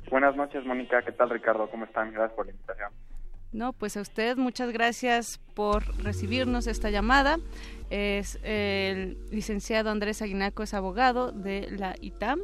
[0.10, 1.04] Buenas noches, Mónica.
[1.04, 1.70] ¿Qué tal, Ricardo?
[1.70, 2.12] ¿Cómo están?
[2.12, 2.92] Gracias por la invitación.
[3.52, 7.38] No, pues a usted muchas gracias por recibirnos esta llamada.
[7.90, 12.40] Es el licenciado Andrés Aguinaco, es abogado de la ITAM,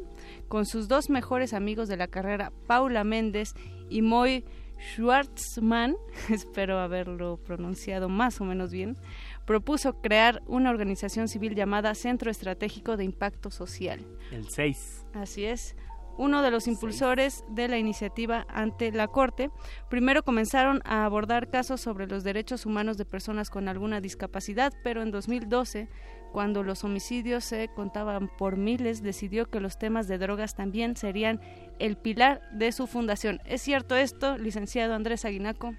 [0.48, 3.54] con sus dos mejores amigos de la carrera, Paula Méndez
[3.90, 4.46] y Moy
[4.80, 5.96] Schwartzman,
[6.30, 8.98] espero haberlo pronunciado más o menos bien,
[9.46, 14.06] propuso crear una organización civil llamada Centro Estratégico de Impacto Social.
[14.32, 15.06] El 6.
[15.14, 15.76] Así es.
[16.18, 19.52] Uno de los impulsores de la iniciativa ante la Corte,
[19.90, 25.02] primero comenzaron a abordar casos sobre los derechos humanos de personas con alguna discapacidad, pero
[25.02, 25.90] en 2012,
[26.32, 31.40] cuando los homicidios se contaban por miles, decidió que los temas de drogas también serían
[31.80, 33.40] el pilar de su fundación.
[33.46, 35.74] ¿Es cierto esto, licenciado Andrés Aguinaco?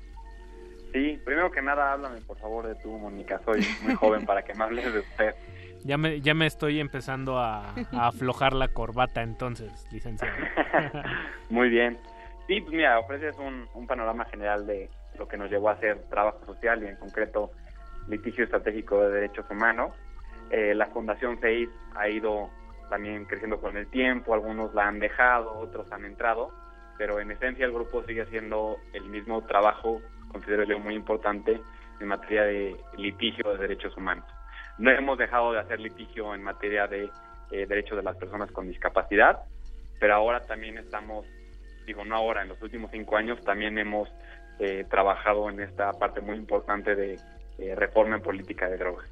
[0.92, 3.40] Sí, primero que nada, háblame por favor de tú, Mónica.
[3.44, 5.34] Soy muy joven para que me hables de usted.
[5.84, 10.34] Ya me, ya me estoy empezando a, a aflojar la corbata entonces, licenciado.
[11.50, 11.96] Muy bien.
[12.48, 16.02] Sí, pues mira, ofreces un, un panorama general de lo que nos llevó a hacer
[16.08, 17.52] trabajo social y en concreto
[18.08, 19.92] litigio estratégico de derechos humanos.
[20.50, 22.50] Eh, la Fundación FEIS ha ido
[22.88, 26.52] también creciendo con el tiempo, algunos la han dejado, otros han entrado,
[26.98, 31.60] pero en esencia el grupo sigue haciendo el mismo trabajo, considero muy importante,
[32.00, 34.24] en materia de litigio de derechos humanos.
[34.78, 37.10] No hemos dejado de hacer litigio en materia de
[37.50, 39.40] eh, derechos de las personas con discapacidad,
[39.98, 41.26] pero ahora también estamos,
[41.86, 44.08] digo no ahora, en los últimos cinco años también hemos
[44.58, 47.18] eh, trabajado en esta parte muy importante de
[47.58, 49.08] eh, reforma en política de drogas.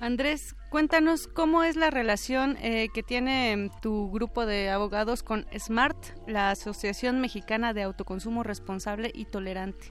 [0.00, 5.46] Andrés, cuéntanos cómo es la relación eh, que tiene mm, tu grupo de abogados con
[5.58, 9.86] SMART, la Asociación Mexicana de Autoconsumo Responsable y Tolerante.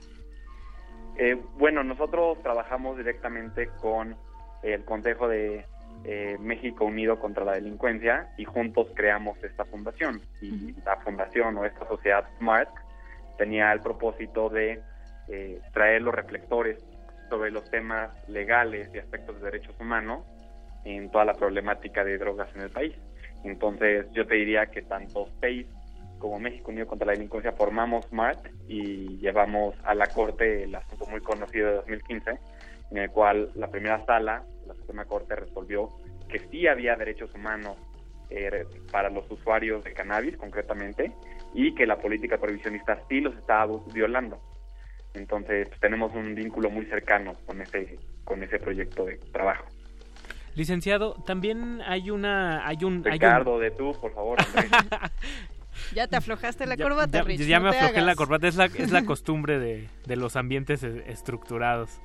[1.18, 4.16] Eh, bueno, nosotros trabajamos directamente con
[4.62, 5.66] el Consejo de
[6.04, 10.20] eh, México Unido contra la Delincuencia y juntos creamos esta fundación.
[10.40, 12.70] Y la fundación o esta sociedad SMART
[13.38, 14.80] tenía el propósito de
[15.28, 16.78] eh, traer los reflectores
[17.28, 20.24] sobre los temas legales y aspectos de derechos humanos
[20.84, 22.94] en toda la problemática de drogas en el país.
[23.44, 25.66] Entonces, yo te diría que tanto SPACE
[26.18, 31.06] como México Unido contra la Delincuencia formamos SMART y llevamos a la Corte el asunto
[31.06, 32.38] muy conocido de 2015,
[32.90, 35.90] en el cual la primera sala, la Suprema Corte, resolvió
[36.28, 37.76] que sí había derechos humanos
[38.30, 41.12] eh, para los usuarios de cannabis, concretamente,
[41.54, 44.40] y que la política prohibicionista sí los estaba violando.
[45.16, 49.64] Entonces, pues, tenemos un vínculo muy cercano con ese, con ese proyecto de trabajo.
[50.54, 54.38] Licenciado, también hay una, hay un, hay un- Ricardo, de tú, por favor.
[55.94, 57.40] Ya te aflojaste la corbata, ya, Rich.
[57.42, 60.82] ya no me aflojé la corbata, es la, es la costumbre de, de los ambientes
[60.82, 62.00] e- estructurados.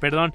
[0.00, 0.34] Perdón.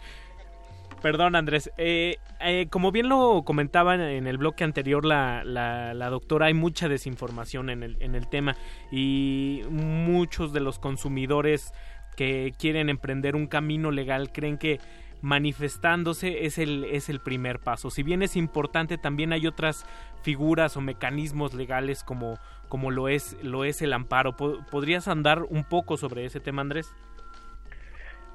[1.01, 1.71] Perdón, Andrés.
[1.77, 6.89] Eh, eh, como bien lo comentaba en el bloque anterior la, la, doctora, hay mucha
[6.89, 8.55] desinformación en el, en el tema
[8.91, 11.73] y muchos de los consumidores
[12.15, 14.79] que quieren emprender un camino legal creen que
[15.21, 17.89] manifestándose es el, es el primer paso.
[17.89, 19.85] Si bien es importante, también hay otras
[20.23, 22.37] figuras o mecanismos legales como,
[22.69, 24.35] como lo, es, lo es el amparo.
[24.35, 26.93] ¿Podrías andar un poco sobre ese tema, Andrés?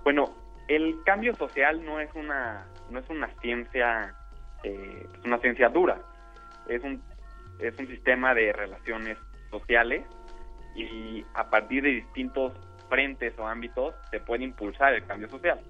[0.04, 0.34] Bueno,
[0.68, 4.14] el cambio social no es una, no es una ciencia,
[4.62, 6.00] eh, una ciencia dura.
[6.68, 7.02] Es un,
[7.58, 9.18] es un sistema de relaciones
[9.50, 10.04] sociales
[10.76, 12.52] y a partir de distintos
[12.88, 15.60] frentes o ámbitos se puede impulsar el cambio social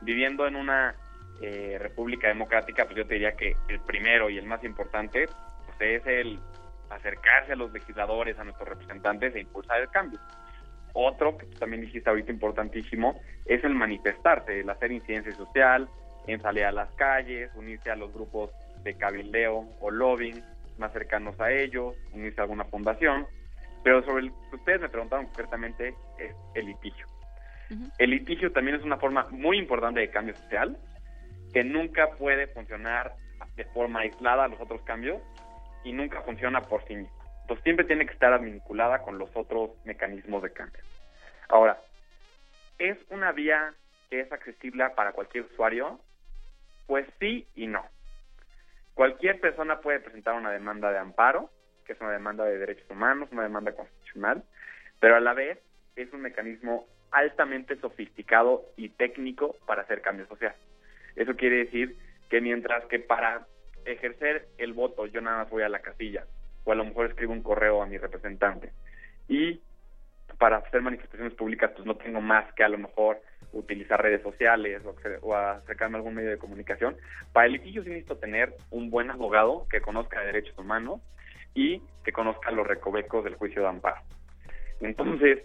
[0.00, 0.94] viviendo en una
[1.40, 5.28] eh, república democrática, pues yo te diría que el primero y el más importante
[5.66, 6.38] pues es el
[6.90, 10.18] acercarse a los legisladores, a nuestros representantes e impulsar el cambio.
[10.94, 15.88] Otro, que tú también dijiste ahorita importantísimo, es el manifestarse, el hacer incidencia social,
[16.26, 18.50] en salir a las calles, unirse a los grupos
[18.82, 20.42] de cabildeo o lobbying
[20.78, 23.26] más cercanos a ellos, unirse a alguna fundación.
[23.88, 27.06] Pero sobre el que ustedes me preguntaron concretamente es el litigio.
[27.96, 30.76] El litigio también es una forma muy importante de cambio social
[31.54, 33.14] que nunca puede funcionar
[33.56, 35.22] de forma aislada a los otros cambios
[35.84, 37.18] y nunca funciona por sí mismo.
[37.40, 40.82] Entonces siempre tiene que estar vinculada con los otros mecanismos de cambio.
[41.48, 41.78] Ahora,
[42.78, 43.72] ¿es una vía
[44.10, 45.98] que es accesible para cualquier usuario?
[46.86, 47.86] Pues sí y no.
[48.92, 51.48] Cualquier persona puede presentar una demanda de amparo,
[51.88, 54.44] que es una demanda de derechos humanos, una demanda constitucional,
[55.00, 55.58] pero a la vez
[55.96, 60.54] es un mecanismo altamente sofisticado y técnico para hacer cambio social.
[61.16, 61.96] Eso quiere decir
[62.28, 63.46] que mientras que para
[63.86, 66.26] ejercer el voto yo nada más voy a la casilla
[66.64, 68.70] o a lo mejor escribo un correo a mi representante
[69.26, 69.62] y
[70.36, 73.22] para hacer manifestaciones públicas pues no tengo más que a lo mejor
[73.52, 74.82] utilizar redes sociales
[75.22, 76.98] o, acercarme a algún medio de comunicación.
[77.32, 81.00] Para el litigio sí necesito tener un buen abogado que conozca de derechos humanos
[81.58, 84.00] y que conozca los recovecos del juicio de amparo.
[84.80, 85.40] Entonces,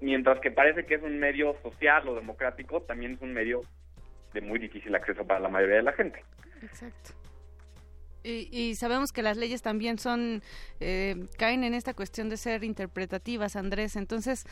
[0.00, 3.62] mientras que parece que es un medio social o democrático, también es un medio
[4.32, 6.22] de muy difícil acceso para la mayoría de la gente.
[6.62, 7.10] Exacto.
[8.22, 10.42] Y, sabemos que las leyes también son
[10.80, 13.96] eh, caen en esta cuestión de ser interpretativas, Andrés.
[13.96, 14.44] Entonces,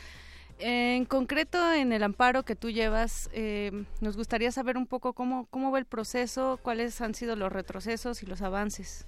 [0.57, 5.45] en concreto, en el amparo que tú llevas, eh, nos gustaría saber un poco cómo,
[5.51, 9.07] cómo va el proceso, cuáles han sido los retrocesos y los avances.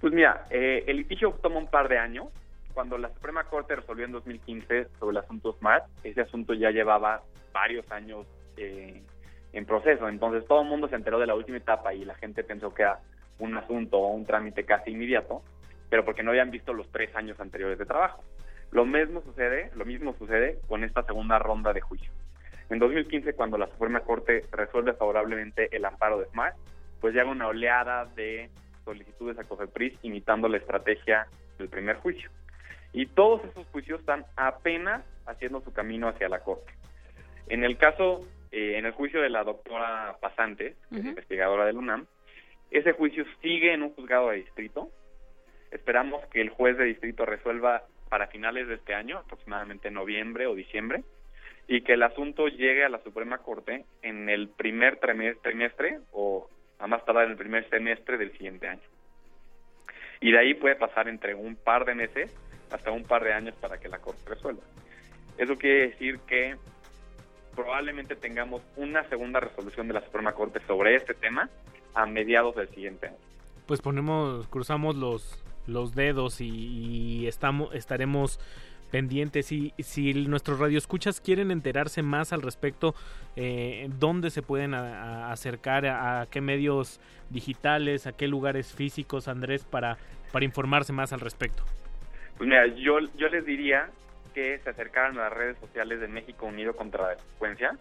[0.00, 2.26] Pues mira, eh, el litigio toma un par de años
[2.74, 7.22] cuando la Suprema Corte resolvió en 2015 sobre el asunto SMART, ese asunto ya llevaba
[7.50, 8.26] varios años
[8.58, 9.02] eh,
[9.54, 10.06] en proceso.
[10.08, 12.82] Entonces todo el mundo se enteró de la última etapa y la gente pensó que
[12.82, 13.00] era
[13.38, 15.42] un asunto o un trámite casi inmediato,
[15.88, 18.22] pero porque no habían visto los tres años anteriores de trabajo.
[18.72, 22.10] Lo mismo sucede, lo mismo sucede con esta segunda ronda de juicio.
[22.68, 26.56] En 2015, cuando la Suprema Corte resuelve favorablemente el amparo de SMART,
[27.00, 28.50] pues llega una oleada de
[28.86, 31.26] solicitudes a COFEPRIS imitando la estrategia
[31.58, 32.30] del primer juicio.
[32.92, 36.72] Y todos esos juicios están apenas haciendo su camino hacia la corte.
[37.48, 42.06] En el caso, eh, en el juicio de la doctora Pasante, investigadora del UNAM,
[42.70, 44.90] ese juicio sigue en un juzgado de distrito.
[45.70, 50.54] Esperamos que el juez de distrito resuelva para finales de este año, aproximadamente noviembre o
[50.54, 51.02] diciembre,
[51.68, 56.48] y que el asunto llegue a la Suprema Corte en el primer trimestre o
[56.78, 58.82] a más tardar en el primer semestre del siguiente año.
[60.20, 62.30] Y de ahí puede pasar entre un par de meses
[62.70, 64.62] hasta un par de años para que la Corte resuelva.
[65.38, 66.56] Eso quiere decir que
[67.54, 71.48] probablemente tengamos una segunda resolución de la Suprema Corte sobre este tema
[71.94, 73.16] a mediados del siguiente año.
[73.66, 78.38] Pues ponemos, cruzamos los, los dedos y, estamos, estaremos
[78.90, 79.52] pendientes.
[79.52, 82.94] Y si nuestros radioescuchas quieren enterarse más al respecto,
[83.36, 85.86] eh, ¿dónde se pueden acercar?
[85.86, 88.06] A, qué medios digitales?
[88.06, 89.98] ¿A qué lugares físicos, Andrés, para,
[90.32, 91.64] para informarse más al respecto?
[92.38, 93.90] Pues mira, yo, yo les diría
[94.34, 97.78] que se acercaran a las redes sociales de México Unido contra la Delincuencia,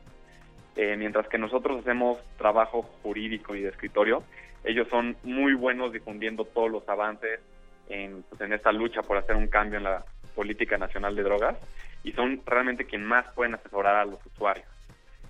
[0.77, 4.23] eh, mientras que nosotros hacemos trabajo jurídico y de escritorio,
[4.63, 7.39] ellos son muy buenos difundiendo todos los avances
[7.87, 10.05] en, pues, en esta lucha por hacer un cambio en la
[10.35, 11.57] política nacional de drogas
[12.03, 14.67] y son realmente quien más pueden asesorar a los usuarios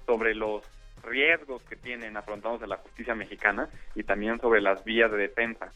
[0.06, 0.64] sobre los
[1.04, 5.72] riesgos que tienen afrontándose la justicia mexicana y también sobre las vías de defensa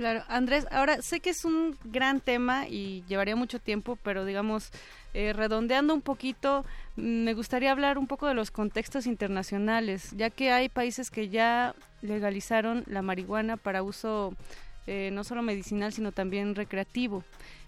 [0.00, 4.70] Claro, Andrés, ahora sé que es un gran tema y llevaría mucho tiempo, pero digamos,
[5.12, 6.64] eh, redondeando un poquito,
[6.96, 11.28] mm, me gustaría hablar un poco de los contextos internacionales, ya que hay países que
[11.28, 14.34] ya legalizaron la marihuana para uso
[14.86, 17.22] eh, no solo medicinal, sino también recreativo.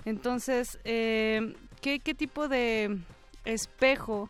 [0.05, 2.99] Entonces, eh, ¿qué, ¿qué tipo de
[3.45, 4.29] espejo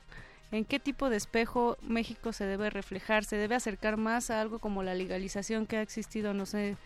[0.52, 3.24] ¿En qué tipo de espejo México se debe reflejar?
[3.24, 6.76] ¿Se debe acercar más a algo como la legalización que ha existido, no sé,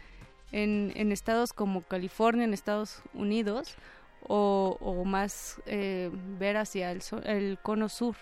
[0.53, 3.77] en, en estados como California, en Estados Unidos?
[4.29, 8.15] O, o más eh, ver hacia el, el cono sur?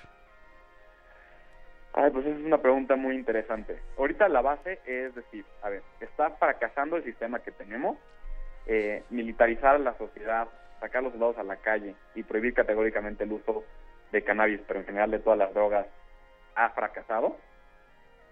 [1.92, 3.78] Ay, pues esa es una pregunta muy interesante.
[3.98, 7.98] Ahorita la base es decir, a ver, está fracasando el sistema que tenemos,
[8.66, 10.48] eh, militarizar la sociedad,
[10.80, 13.64] sacar los soldados a la calle y prohibir categóricamente el uso
[14.12, 15.86] de cannabis, pero en general de todas las drogas,
[16.54, 17.36] ha fracasado.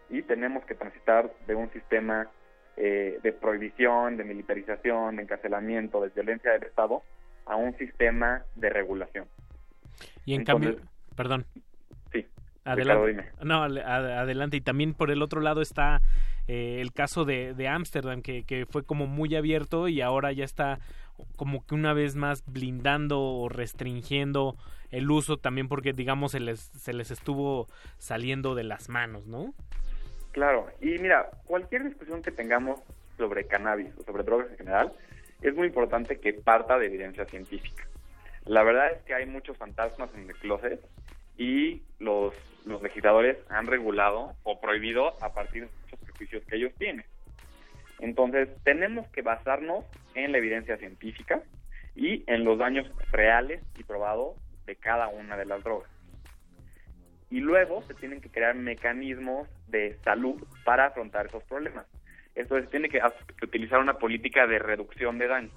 [0.08, 2.28] Y tenemos que transitar de un sistema
[2.76, 7.02] eh, de prohibición, de militarización, de encarcelamiento, de violencia del Estado,
[7.46, 9.26] a un sistema de regulación.
[10.24, 10.76] Y en cambio,
[11.16, 11.44] perdón.
[12.12, 12.26] Sí.
[12.64, 13.30] Adelante.
[13.42, 14.56] No, adelante.
[14.56, 16.00] Y también por el otro lado está
[16.52, 20.80] eh, el caso de Ámsterdam, que, que fue como muy abierto y ahora ya está
[21.36, 24.56] como que una vez más blindando o restringiendo
[24.90, 29.54] el uso también porque digamos se les, se les estuvo saliendo de las manos, ¿no?
[30.32, 32.80] Claro, y mira, cualquier discusión que tengamos
[33.16, 34.92] sobre cannabis o sobre drogas en general,
[35.40, 37.86] es muy importante que parta de evidencia científica.
[38.44, 40.84] La verdad es que hay muchos fantasmas en el closet
[41.36, 42.34] y los,
[42.82, 47.04] legisladores han regulado o prohibido a partir de muchos prejuicios que ellos tienen.
[47.98, 51.42] Entonces, tenemos que basarnos en la evidencia científica
[51.94, 55.90] y en los daños reales y probados de cada una de las drogas.
[57.30, 61.86] Y luego se tienen que crear mecanismos de salud para afrontar esos problemas.
[62.34, 63.00] Entonces, se tiene que
[63.42, 65.52] utilizar una política de reducción de daños.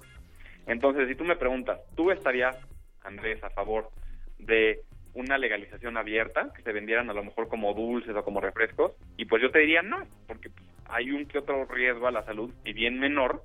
[0.66, 2.56] Entonces, si tú me preguntas, ¿tú estarías,
[3.02, 3.90] Andrés, a favor
[4.38, 4.82] de
[5.16, 8.92] una legalización abierta, que se vendieran a lo mejor como dulces o como refrescos?
[9.16, 12.24] Y pues yo te diría no, porque pues, hay un que otro riesgo a la
[12.24, 13.42] salud, y bien menor,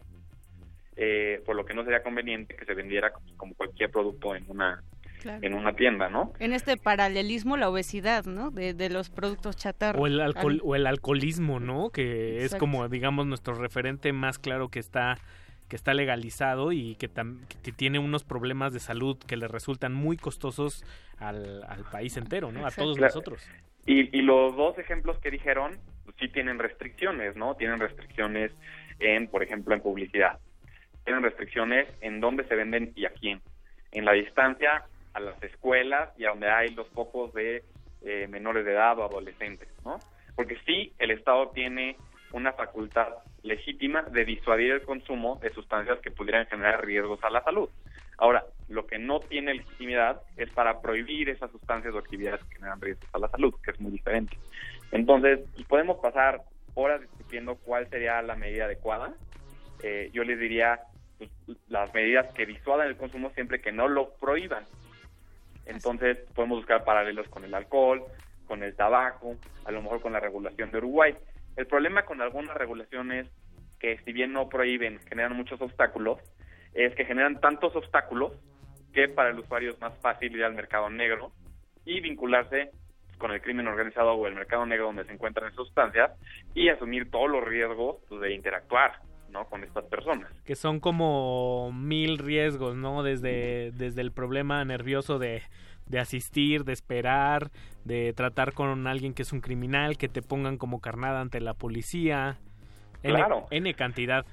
[0.97, 4.83] eh, por lo que no sería conveniente que se vendiera como cualquier producto en una
[5.23, 6.33] en una tienda, ¿no?
[6.39, 8.49] En este paralelismo la obesidad, ¿no?
[8.49, 9.99] De, de los productos chatarra.
[9.99, 11.91] O el alcohol, o el alcoholismo, ¿no?
[11.91, 15.19] Que es como digamos nuestro referente más claro que está
[15.71, 17.09] que está legalizado y que,
[17.63, 20.83] que tiene unos problemas de salud que le resultan muy costosos
[21.17, 22.65] al, al país entero, ¿no?
[22.67, 23.49] A todos nosotros.
[23.85, 27.55] Y, y los dos ejemplos que dijeron pues, sí tienen restricciones, ¿no?
[27.55, 28.51] Tienen restricciones
[28.99, 30.39] en, por ejemplo, en publicidad.
[31.05, 33.39] Tienen restricciones en dónde se venden y a quién.
[33.93, 37.63] En la distancia a las escuelas y a donde hay los focos de
[38.01, 39.99] eh, menores de edad o adolescentes, ¿no?
[40.35, 41.95] Porque sí, el Estado tiene
[42.33, 43.09] una facultad
[43.43, 47.69] legítima de disuadir el consumo de sustancias que pudieran generar riesgos a la salud.
[48.17, 52.79] Ahora, lo que no tiene legitimidad es para prohibir esas sustancias o actividades que generan
[52.79, 54.37] riesgos a la salud, que es muy diferente.
[54.91, 56.41] Entonces, podemos pasar
[56.75, 59.13] horas discutiendo cuál sería la medida adecuada.
[59.83, 60.79] Eh, yo les diría
[61.17, 61.31] pues,
[61.67, 64.65] las medidas que disuadan el consumo siempre que no lo prohíban.
[65.65, 68.03] Entonces, podemos buscar paralelos con el alcohol,
[68.47, 71.15] con el tabaco, a lo mejor con la regulación de Uruguay.
[71.55, 73.27] El problema con algunas regulaciones
[73.79, 76.19] que si bien no prohíben, generan muchos obstáculos,
[76.73, 78.33] es que generan tantos obstáculos
[78.93, 81.31] que para el usuario es más fácil ir al mercado negro
[81.85, 82.71] y vincularse
[83.17, 86.11] con el crimen organizado o el mercado negro donde se encuentran esas sustancias
[86.53, 88.99] y asumir todos los riesgos pues, de interactuar
[89.29, 89.45] ¿no?
[89.45, 90.31] con estas personas.
[90.45, 93.03] Que son como mil riesgos, ¿no?
[93.03, 95.43] Desde, desde el problema nervioso de,
[95.87, 97.51] de asistir, de esperar,
[97.83, 101.53] de tratar con alguien que es un criminal, que te pongan como carnada ante la
[101.53, 102.37] policía.
[103.01, 103.47] Claro.
[103.49, 104.25] N cantidad.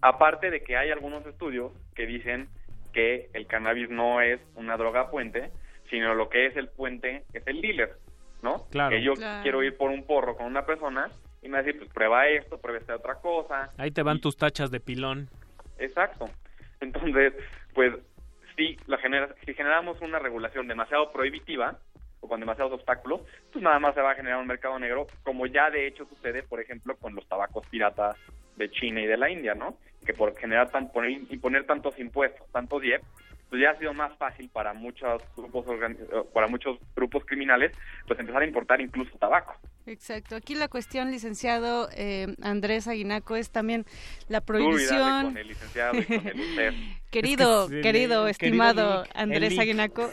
[0.00, 2.48] Aparte de que hay algunos estudios que dicen
[2.92, 5.50] que el cannabis no es una droga puente,
[5.90, 7.98] sino lo que es el puente es el dealer,
[8.42, 8.66] ¿no?
[8.70, 8.90] Claro.
[8.90, 11.10] Que yo quiero ir por un porro con una persona
[11.42, 13.70] y me va a decir, pues prueba esto, prueba esta otra cosa.
[13.76, 15.28] Ahí te van tus tachas de pilón.
[15.78, 16.26] Exacto.
[16.80, 17.32] Entonces,
[17.74, 17.94] pues
[18.56, 21.78] si, la genera, si generamos una regulación demasiado prohibitiva
[22.20, 23.20] o con demasiados obstáculos,
[23.52, 26.42] pues nada más se va a generar un mercado negro, como ya de hecho sucede,
[26.42, 28.16] por ejemplo, con los tabacos piratas
[28.56, 29.76] de China y de la India, ¿no?
[30.06, 33.02] Que por generar tan, poner, imponer tantos impuestos, tantos IEP,
[33.54, 35.64] pues ya ha sido más fácil para muchos grupos
[36.32, 37.70] para muchos grupos criminales
[38.06, 39.54] pues empezar a importar incluso tabaco.
[39.86, 40.34] Exacto.
[40.34, 43.84] Aquí la cuestión, licenciado eh, Andrés Aguinaco, es también
[44.28, 45.26] la prohibición.
[45.26, 50.10] Con el licenciado y con el querido, querido, estimado Andrés Aguinaco,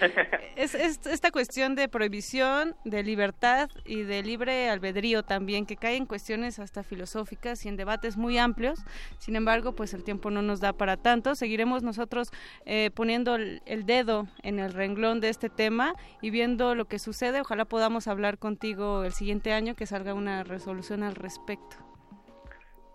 [0.56, 5.96] es, es, esta cuestión de prohibición, de libertad y de libre albedrío también, que cae
[5.96, 8.80] en cuestiones hasta filosóficas y en debates muy amplios.
[9.18, 11.34] Sin embargo, pues el tiempo no nos da para tanto.
[11.34, 12.30] Seguiremos nosotros
[12.66, 16.98] eh, poniendo el, el dedo en el renglón de este tema y viendo lo que
[16.98, 17.40] sucede.
[17.40, 21.89] Ojalá podamos hablar contigo el siguiente año que salga una resolución al respecto.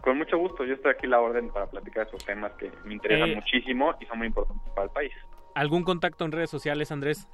[0.05, 2.93] Con mucho gusto, yo estoy aquí a la orden para platicar esos temas que me
[2.93, 3.35] interesan Eh.
[3.35, 5.11] muchísimo y son muy importantes para el país.
[5.55, 7.27] ¿Algún contacto en redes sociales, Andrés?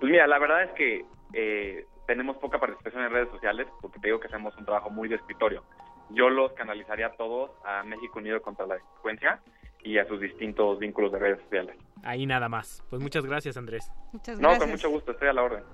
[0.00, 4.08] Pues mira, la verdad es que eh, tenemos poca participación en redes sociales porque te
[4.08, 5.62] digo que hacemos un trabajo muy de escritorio.
[6.10, 9.40] Yo los canalizaría a todos a México Unido contra la Delincuencia
[9.84, 11.76] y a sus distintos vínculos de redes sociales.
[12.02, 12.82] Ahí nada más.
[12.88, 13.90] Pues muchas gracias, Andrés.
[14.12, 14.58] Muchas No, gracias.
[14.64, 15.64] con mucho gusto, estoy a la orden.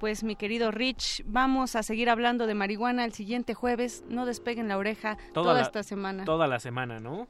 [0.00, 4.04] Pues mi querido Rich, vamos a seguir hablando de marihuana el siguiente jueves.
[4.08, 6.24] No despeguen la oreja toda, la- esta semana.
[6.24, 7.26] Toda la semana, ¿no?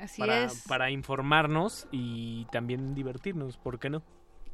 [0.00, 0.64] Así para, es.
[0.68, 4.02] Para informarnos y también divertirnos, ¿por qué no?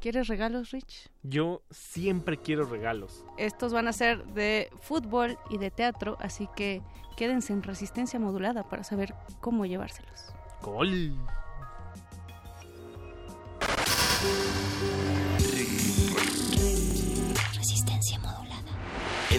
[0.00, 1.10] ¿Quieres regalos, Rich?
[1.22, 3.24] Yo siempre quiero regalos.
[3.36, 6.82] Estos van a ser de fútbol y de teatro, así que
[7.16, 10.34] quédense en resistencia modulada para saber cómo llevárselos.
[10.62, 11.14] ¡Gol!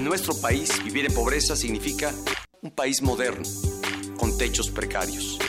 [0.06, 2.14] Nuestro país, vivir en pobreza significa
[2.62, 3.44] un país moderno,
[4.20, 5.40] con techos precarios.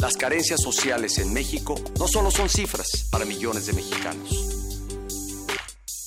[0.00, 5.06] Las carencias sociales en México no solo son cifras para millones de mexicanos.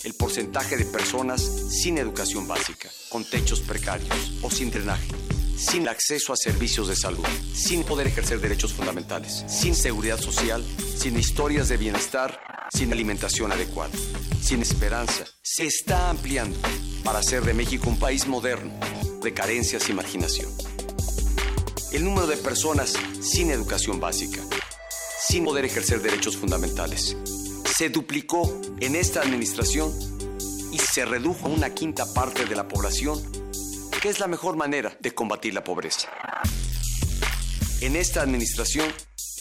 [0.04, 5.08] El porcentaje de personas sin educación básica, con techos precarios o sin drenaje,
[5.56, 10.66] sin acceso a servicios de salud, sin poder ejercer derechos fundamentales, sin seguridad social,
[10.98, 12.42] sin historias de bienestar,
[12.74, 13.94] sin alimentación adecuada,
[14.42, 16.58] sin esperanza, se está ampliando
[17.04, 18.72] para hacer de México un país moderno,
[19.22, 20.52] de carencias y marginación.
[21.92, 24.42] El número de personas sin educación básica,
[25.28, 27.18] sin poder ejercer derechos fundamentales,
[27.66, 29.94] se duplicó en esta administración
[30.72, 33.20] y se redujo a una quinta parte de la población,
[34.02, 36.10] que es la mejor manera de combatir la pobreza.
[37.82, 38.86] En esta administración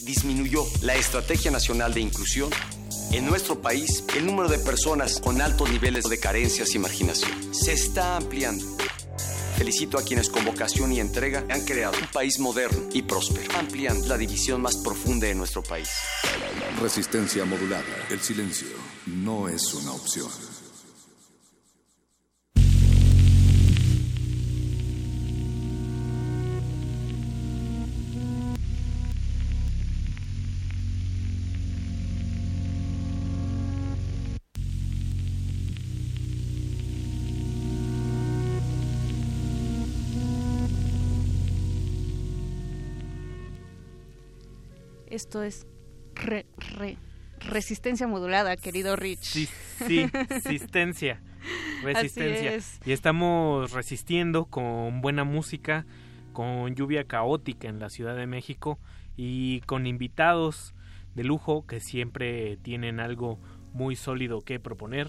[0.03, 2.51] disminuyó la Estrategia Nacional de Inclusión.
[3.11, 7.73] En nuestro país, el número de personas con altos niveles de carencias y marginación se
[7.73, 8.65] está ampliando.
[9.57, 14.07] Felicito a quienes con vocación y entrega han creado un país moderno y próspero, ampliando
[14.09, 15.89] la división más profunda de nuestro país.
[16.81, 17.85] Resistencia modulada.
[18.11, 18.69] El silencio
[19.07, 20.29] no es una opción.
[45.19, 45.67] Esto es
[46.15, 46.47] re-
[46.77, 46.97] re-
[47.41, 49.25] resistencia modulada, querido Rich.
[49.25, 49.49] Sí,
[49.85, 51.21] sí, resistencia.
[51.83, 52.55] Resistencia.
[52.55, 52.79] es.
[52.87, 55.87] Y estamos resistiendo con buena música,
[56.33, 58.79] con lluvia caótica en la Ciudad de México
[59.17, 60.73] y con invitados
[61.17, 63.41] de lujo que siempre tienen algo
[63.73, 65.09] muy sólido que proponer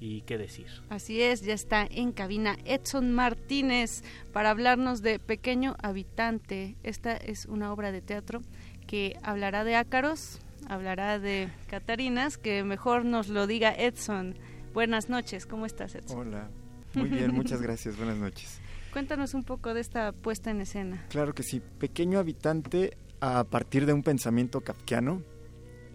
[0.00, 0.66] y que decir.
[0.90, 6.76] Así es, ya está en cabina Edson Martínez para hablarnos de Pequeño Habitante.
[6.82, 8.42] Esta es una obra de teatro
[8.86, 14.34] que hablará de ácaros, hablará de Catarinas, que mejor nos lo diga Edson.
[14.72, 16.18] Buenas noches, ¿cómo estás Edson?
[16.28, 16.48] Hola,
[16.94, 18.60] muy bien, muchas gracias, buenas noches.
[18.92, 21.04] Cuéntanos un poco de esta puesta en escena.
[21.10, 25.22] Claro que sí, Pequeño Habitante a partir de un pensamiento kafkiano,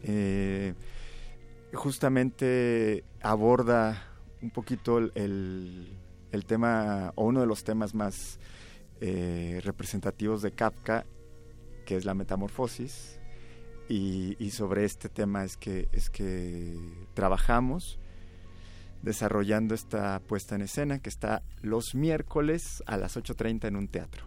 [0.04, 0.74] eh,
[1.74, 4.04] justamente aborda
[4.42, 5.98] un poquito el, el-
[6.32, 8.40] el tema, o uno de los temas más
[9.02, 11.06] eh, representativos de Kafka,
[11.92, 13.20] que es la metamorfosis,
[13.90, 16.74] y, y sobre este tema es que, es que
[17.14, 18.00] trabajamos
[19.02, 24.24] desarrollando esta puesta en escena que está los miércoles a las 8.30 en un teatro.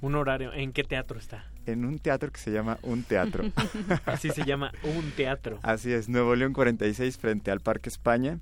[0.00, 1.50] Un horario, ¿en qué teatro está?
[1.66, 3.42] En un teatro que se llama Un Teatro.
[4.06, 5.58] Así se llama, un teatro.
[5.62, 8.38] Así es, Nuevo León 46 frente al Parque España.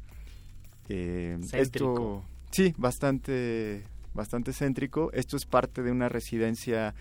[0.90, 1.62] Eh, Céntrico.
[1.62, 5.10] esto, sí, bastante, bastante céntrico.
[5.14, 6.94] Esto es parte de una residencia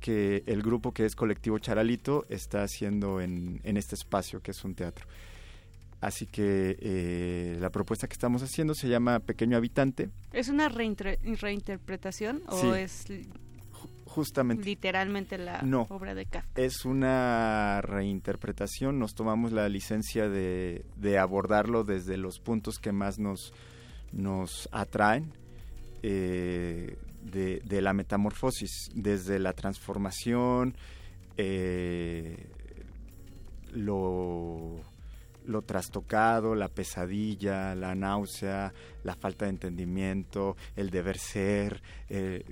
[0.00, 4.64] que el grupo que es Colectivo Charalito está haciendo en, en este espacio que es
[4.64, 5.06] un teatro.
[6.00, 10.10] Así que eh, la propuesta que estamos haciendo se llama Pequeño Habitante.
[10.32, 12.68] ¿Es una reinterpretación o Sí.
[12.78, 13.04] es
[14.06, 14.64] Justamente.
[14.64, 15.86] literalmente la No.
[15.90, 16.60] obra de Kafka?
[16.60, 23.18] Es una reinterpretación, nos tomamos la licencia de, de abordarlo desde los puntos que más
[23.18, 23.52] nos,
[24.12, 25.32] nos atraen
[26.02, 26.96] eh,
[27.30, 30.74] de, de la metamorfosis, desde la transformación,
[31.36, 32.46] eh,
[33.72, 34.80] lo,
[35.46, 38.72] lo trastocado, la pesadilla, la náusea,
[39.04, 41.82] la falta de entendimiento, el deber ser.
[42.08, 42.44] eh,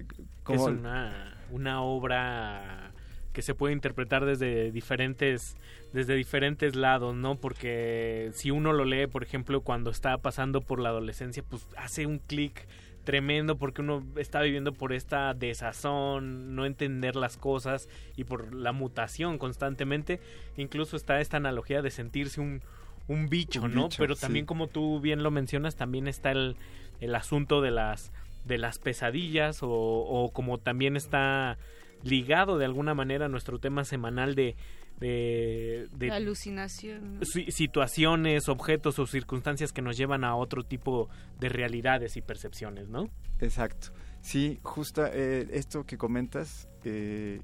[0.49, 2.93] Es una, una obra
[3.33, 5.57] que se puede interpretar desde diferentes
[5.93, 7.37] desde diferentes lados, ¿no?
[7.37, 12.07] Porque si uno lo lee, por ejemplo, cuando está pasando por la adolescencia, pues hace
[12.07, 12.67] un clic
[13.07, 18.73] tremendo porque uno está viviendo por esta desazón, no entender las cosas y por la
[18.73, 20.21] mutación constantemente.
[20.59, 22.61] Incluso está esta analogía de sentirse un,
[23.09, 23.85] un bicho, Un ¿no?
[23.85, 24.21] bicho, Pero sí.
[24.21, 26.57] también como tú bien lo mencionas, también está el,
[27.01, 28.13] el asunto de las
[28.45, 31.59] de las pesadillas o, o como también está
[32.05, 34.55] ligado de alguna manera a nuestro tema semanal de
[34.99, 37.21] de, de alucinación.
[37.23, 42.89] si- situaciones, objetos o circunstancias que nos llevan a otro tipo de realidades y percepciones,
[42.89, 43.11] ¿no?
[43.41, 43.89] Exacto.
[44.23, 47.41] Sí, justo eh, esto que comentas, eh,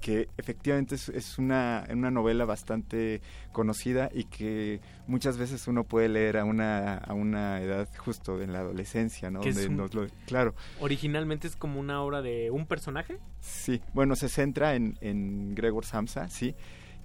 [0.00, 3.20] que efectivamente es, es una, una novela bastante
[3.52, 8.52] conocida y que muchas veces uno puede leer a una, a una edad justo en
[8.52, 9.40] la adolescencia, ¿no?
[9.40, 13.18] Donde un- nos lo- claro, Originalmente es como una obra de un personaje.
[13.40, 13.80] sí.
[13.92, 16.54] Bueno, se centra en, en Gregor Samsa, sí,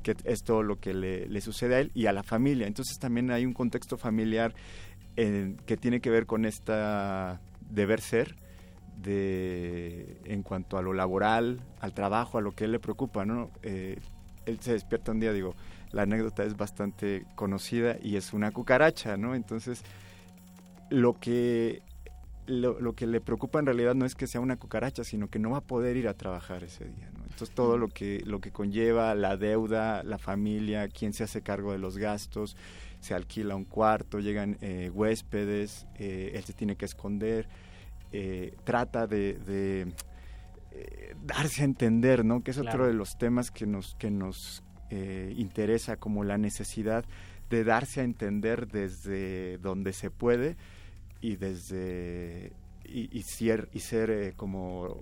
[0.04, 2.68] que es todo lo que le, le sucede a él y a la familia.
[2.68, 4.54] Entonces también hay un contexto familiar
[5.16, 7.40] eh, que tiene que ver con esta
[7.70, 8.36] deber ser
[9.02, 13.50] de en cuanto a lo laboral, al trabajo, a lo que él le preocupa, ¿no?
[13.64, 14.00] Eh,
[14.46, 15.56] él se despierta un día, digo,
[15.92, 19.36] la anécdota es bastante conocida y es una cucaracha, ¿no?
[19.36, 19.84] Entonces,
[20.90, 21.82] lo que
[22.46, 25.40] lo, lo que le preocupa en realidad no es que sea una cucaracha, sino que
[25.40, 27.10] no va a poder ir a trabajar ese día.
[27.34, 31.72] Entonces todo lo que lo que conlleva la deuda, la familia, quién se hace cargo
[31.72, 32.56] de los gastos,
[33.00, 37.48] se alquila un cuarto, llegan eh, huéspedes, eh, él se tiene que esconder,
[38.14, 39.94] eh, trata de, de,
[40.72, 42.44] eh, darse a entender, ¿no?
[42.44, 47.04] Que es otro de los temas que nos que nos eh, interesa como la necesidad
[47.50, 50.56] de darse a entender desde donde se puede
[51.20, 52.54] y desde
[52.86, 55.02] y, y ser y ser eh, como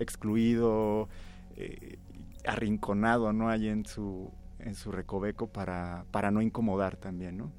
[0.00, 1.08] excluido
[1.56, 1.98] eh,
[2.44, 7.52] arrinconado no hay en su en su recoveco para para no incomodar también no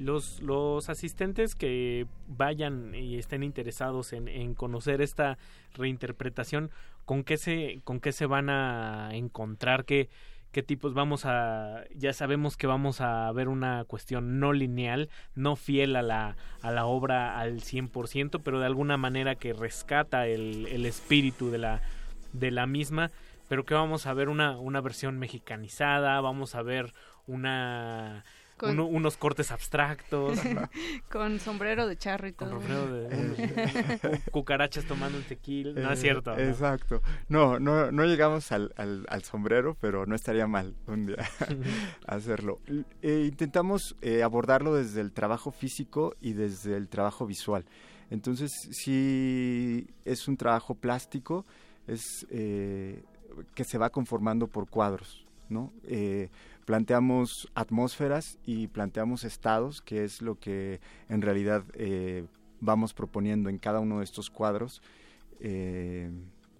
[0.00, 5.36] Los, los asistentes que vayan y estén interesados en, en conocer esta
[5.74, 6.70] reinterpretación,
[7.04, 9.84] ¿con qué se, con qué se van a encontrar?
[9.84, 10.08] ¿Qué,
[10.52, 11.84] qué tipos vamos a...
[11.94, 16.70] Ya sabemos que vamos a ver una cuestión no lineal, no fiel a la, a
[16.70, 21.82] la obra al 100%, pero de alguna manera que rescata el, el espíritu de la,
[22.32, 23.10] de la misma,
[23.48, 26.94] pero que vamos a ver una, una versión mexicanizada, vamos a ver
[27.26, 28.24] una...
[28.60, 30.38] Con- uno- unos cortes abstractos,
[31.10, 32.50] Con sombrero de charro y todo.
[32.50, 35.80] con sombrero de un- cucarachas tomando un tequila.
[35.80, 36.36] No es Eh, cierto.
[36.36, 36.38] ¿no?
[36.42, 37.00] Exacto.
[37.28, 41.16] No, no, no llegamos al, al, al sombrero, pero no estaría mal un día
[42.06, 42.60] hacerlo.
[43.02, 47.64] Eh, intentamos eh, abordarlo desde el trabajo físico y desde el trabajo visual.
[48.10, 51.46] Entonces, sí es un trabajo plástico,
[51.86, 53.02] es eh,
[53.54, 55.72] que se va conformando por cuadros, ¿no?
[56.64, 62.26] Planteamos atmósferas y planteamos estados, que es lo que en realidad eh,
[62.60, 64.82] vamos proponiendo en cada uno de estos cuadros.
[65.40, 66.10] Eh,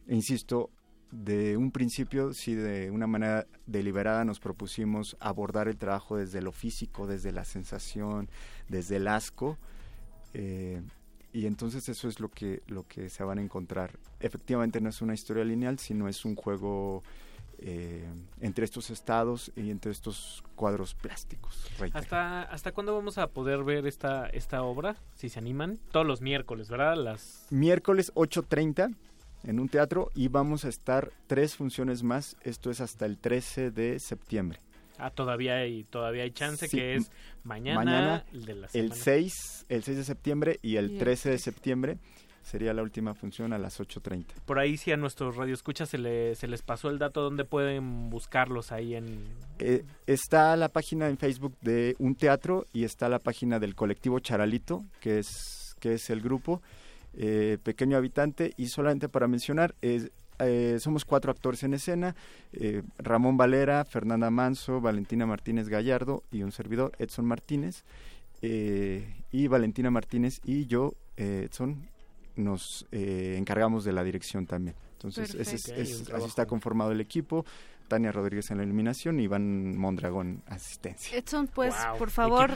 [0.08, 0.70] insisto,
[1.10, 6.52] de un principio, sí, de una manera deliberada nos propusimos abordar el trabajo desde lo
[6.52, 8.28] físico, desde la sensación,
[8.68, 9.58] desde el asco.
[10.34, 10.82] eh,
[11.32, 13.98] y entonces eso es lo que, lo que se van a encontrar.
[14.18, 17.02] Efectivamente no es una historia lineal, sino es un juego
[17.62, 18.06] eh,
[18.40, 21.66] entre estos estados y entre estos cuadros plásticos.
[21.78, 22.00] reitero.
[22.00, 24.96] ¿Hasta, ¿Hasta cuándo vamos a poder ver esta, esta obra?
[25.14, 25.78] Si se animan.
[25.92, 26.96] Todos los miércoles, ¿verdad?
[26.96, 27.46] Las...
[27.50, 28.94] Miércoles 8.30
[29.44, 32.36] en un teatro y vamos a estar tres funciones más.
[32.42, 34.60] Esto es hasta el 13 de septiembre.
[34.98, 37.10] Ah, todavía hay, todavía hay chance, Sí, que es
[37.42, 38.94] mañana, el de la el semana.
[39.02, 41.98] 6, el 6 de septiembre y el Y el 13 de septiembre
[42.42, 44.24] sería la última función a las 8.30.
[44.44, 48.10] Por ahí si a nuestros radioescuchas se, le, se les pasó el dato donde pueden
[48.10, 49.24] buscarlos ahí en...
[49.58, 54.18] Eh, está la página en Facebook de Un Teatro y está la página del colectivo
[54.20, 56.60] Charalito, que es, que es el grupo
[57.14, 58.52] eh, Pequeño Habitante.
[58.56, 60.10] Y solamente para mencionar, es-
[60.42, 62.16] eh, somos cuatro actores en escena,
[62.96, 67.84] Ramón Valera, Fernanda Manso, Valentina Martínez Gallardo y un servidor, Edson Martínez.
[68.42, 71.86] y Valentina Martínez y yo, Edson,
[72.36, 74.76] nos eh, encargamos de la dirección también.
[74.92, 77.44] Entonces, ese es- así está conformado el equipo.
[77.88, 81.16] Tania Rodríguez en la iluminación y Iván Mondragón asistencia.
[81.18, 82.52] Edson, pues, Wow, por favor.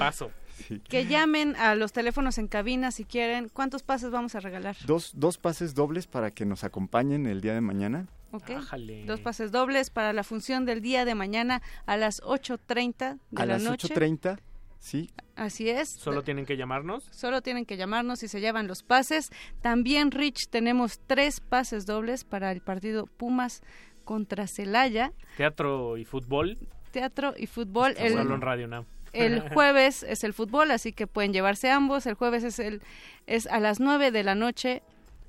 [0.68, 0.79] Sí.
[0.89, 3.49] que llamen a los teléfonos en cabina si quieren.
[3.49, 4.77] ¿Cuántos pases vamos a regalar?
[4.87, 8.07] Dos, dos pases dobles para que nos acompañen el día de mañana.
[8.31, 8.51] ¿Ok?
[8.51, 9.05] Ájale.
[9.07, 13.47] Dos pases dobles para la función del día de mañana a las 8.30 de a
[13.47, 13.89] la las noche.
[13.93, 14.39] 8.30,
[14.85, 15.11] sí.
[15.35, 15.89] Así es.
[15.89, 17.09] Solo tienen que llamarnos.
[17.11, 19.30] Solo tienen que llamarnos y se llevan los pases.
[19.62, 23.62] También, Rich, tenemos tres pases dobles para el partido Pumas
[24.05, 25.12] contra Celaya.
[25.37, 26.59] Teatro y fútbol.
[26.93, 27.95] Teatro y fútbol.
[27.99, 28.85] El, Solo en Radio Now.
[29.12, 32.07] el jueves es el fútbol, así que pueden llevarse ambos.
[32.07, 32.82] El jueves es, el,
[33.26, 34.82] es a las 9 de la noche.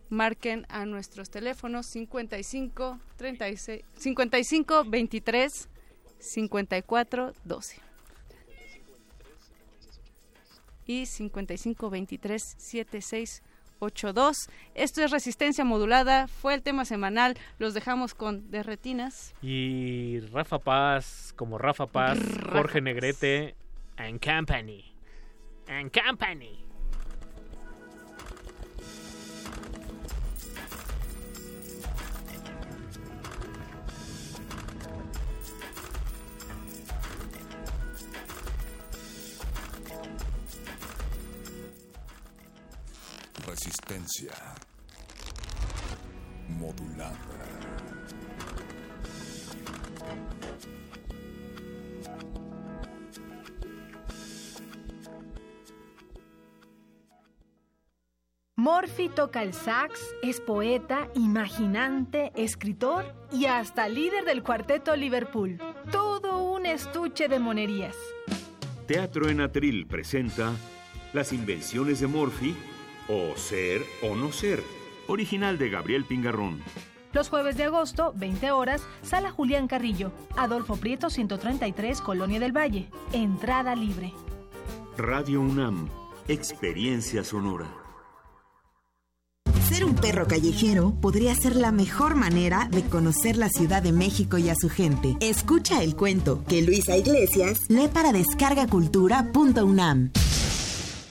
[0.10, 5.70] Marquen a nuestros teléfonos 55 36 55 23
[6.20, 7.85] 54 12.
[10.86, 13.44] Y 55 23 76
[13.80, 14.50] 82.
[14.74, 19.34] Esto es Resistencia Modulada, fue el tema semanal, los dejamos con Derretinas.
[19.42, 22.18] Y Rafa Paz, como Rafa Paz,
[22.52, 23.56] Jorge Negrete,
[23.98, 24.96] and Company.
[25.68, 26.65] And Company.
[43.56, 44.34] Resistencia
[46.50, 47.18] modulada.
[58.58, 65.62] Morphy toca el sax, es poeta, imaginante, escritor y hasta líder del cuarteto Liverpool.
[65.94, 67.96] Todo un estuche de monerías.
[68.86, 70.52] Teatro en Atril presenta
[71.14, 72.54] Las invenciones de Morphy
[73.08, 74.64] o Ser o No Ser,
[75.08, 76.62] original de Gabriel Pingarrón.
[77.14, 82.90] Los jueves de agosto, 20 horas, Sala Julián Carrillo, Adolfo Prieto 133, Colonia del Valle.
[83.14, 84.12] Entrada libre.
[84.98, 85.88] Radio UNAM,
[86.28, 87.68] experiencia sonora.
[89.70, 94.38] Ser un perro callejero podría ser la mejor manera de conocer la Ciudad de México
[94.38, 95.18] y a su gente.
[95.22, 100.12] Escucha el cuento que Luisa Iglesias lee para descargacultura.unam.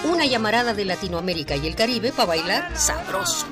[0.04, 3.46] Una llamarada de Latinoamérica y el Caribe para bailar sabroso.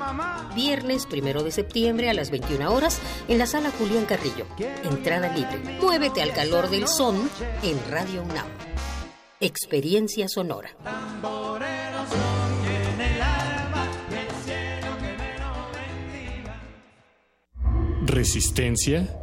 [0.53, 4.45] Viernes primero de septiembre a las 21 horas en la sala Julián Carrillo.
[4.83, 5.57] Entrada libre.
[5.81, 7.27] Muévete al calor del son
[7.63, 8.45] en Radio UNAM.
[9.39, 10.69] Experiencia sonora.
[18.05, 19.22] Resistencia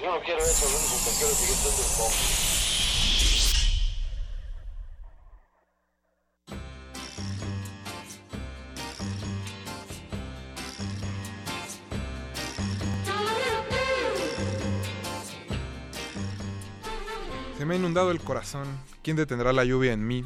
[0.00, 2.38] Yo no quiero eso, único que quiero seguir siendo el.
[17.58, 18.68] Se me ha inundado el corazón.
[19.02, 20.24] ¿Quién detendrá la lluvia en mí?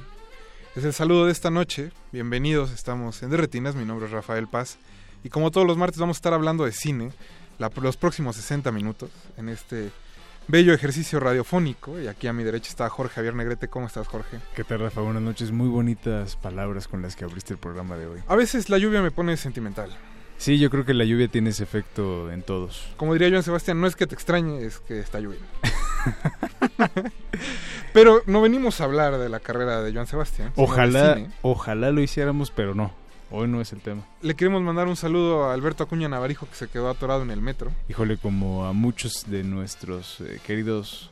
[0.77, 1.93] Es el saludo de esta noche.
[2.13, 3.75] Bienvenidos, estamos en Derretinas.
[3.75, 4.77] Mi nombre es Rafael Paz.
[5.25, 7.13] Y como todos los martes vamos a estar hablando de cine
[7.63, 9.09] la- los próximos 60 minutos
[9.39, 9.91] en este
[10.49, 12.01] bello ejercicio radiofónico.
[12.01, 13.69] Y aquí a mi derecha está Jorge Javier Negrete.
[13.69, 14.39] ¿Cómo estás, Jorge?
[14.55, 15.01] ¿Qué tal, Rafa?
[15.01, 15.53] Buenas noches.
[15.53, 18.21] Muy bonitas palabras con las que abriste el programa de hoy.
[18.27, 19.91] A veces la lluvia me pone sentimental.
[20.39, 22.89] Sí, yo creo que la lluvia tiene ese efecto en todos.
[22.97, 25.47] Como diría Joan Sebastián, no es que te extrañe, es que está lloviendo.
[27.93, 30.53] pero no venimos a hablar de la carrera de Joan Sebastián.
[30.57, 32.93] Ojalá, ojalá lo hiciéramos, pero no.
[33.35, 34.03] Hoy no es el tema.
[34.21, 37.41] Le queremos mandar un saludo a Alberto Acuña Navarijo que se quedó atorado en el
[37.41, 37.73] metro.
[37.89, 41.11] Híjole, como a muchos de nuestros eh, queridos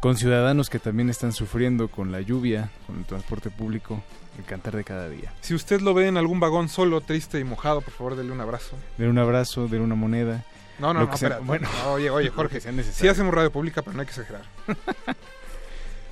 [0.00, 4.02] conciudadanos que también están sufriendo con la lluvia, con el transporte público,
[4.38, 5.32] el cantar de cada día.
[5.40, 8.40] Si usted lo ve en algún vagón solo, triste y mojado, por favor, dele un
[8.40, 8.76] abrazo.
[8.98, 10.44] Dele un abrazo, dele una moneda.
[10.80, 14.10] No, no, no, bueno, oye, oye, Jorge, sí hacemos radio pública, pero no hay que
[14.10, 14.42] exagerar.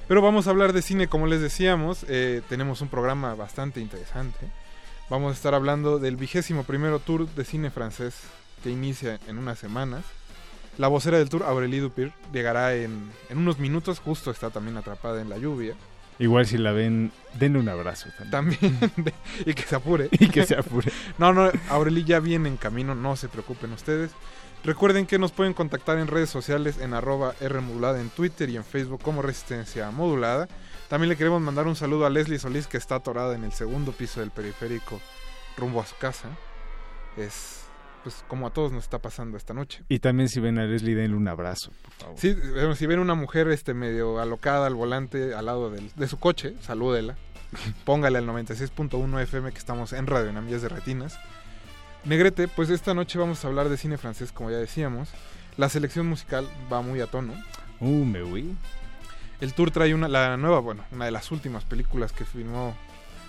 [0.07, 4.62] pero vamos a hablar de cine, como les decíamos, eh, tenemos un programa bastante interesante.
[5.13, 8.15] Vamos a estar hablando del vigésimo primero tour de cine francés
[8.65, 10.07] que inicia en unas semanas.
[10.79, 15.21] La vocera del tour, Aurélie Dupir, llegará en, en unos minutos, justo está también atrapada
[15.21, 15.75] en la lluvia.
[16.19, 18.79] Igual si la ven, denle un abrazo también.
[18.79, 20.09] También, y que se apure.
[20.13, 20.91] y que se apure.
[21.19, 24.13] no, no, Aurelie ya viene en camino, no se preocupen ustedes.
[24.65, 28.65] Recuerden que nos pueden contactar en redes sociales en arroba Rmodulada en Twitter y en
[28.65, 30.49] Facebook como Resistencia Modulada.
[30.93, 33.93] También le queremos mandar un saludo a Leslie Solís que está atorada en el segundo
[33.93, 35.01] piso del periférico
[35.57, 36.29] rumbo a su casa.
[37.17, 37.63] Es
[38.03, 39.85] pues como a todos nos está pasando esta noche.
[39.89, 42.19] Y también si ven a Leslie denle un abrazo, por favor.
[42.19, 42.37] Sí,
[42.77, 47.17] si ven una mujer este medio alocada al volante al lado de su coche, salúdela.
[47.87, 51.19] Póngale al 96.1 FM que estamos en Radio Namías de Retinas.
[52.05, 55.09] Negrete, pues esta noche vamos a hablar de cine francés, como ya decíamos.
[55.57, 57.33] La selección musical va muy a tono.
[57.81, 58.55] Uh, me voy.
[59.43, 62.77] El tour trae una, la nueva, bueno, una de las últimas películas que filmó,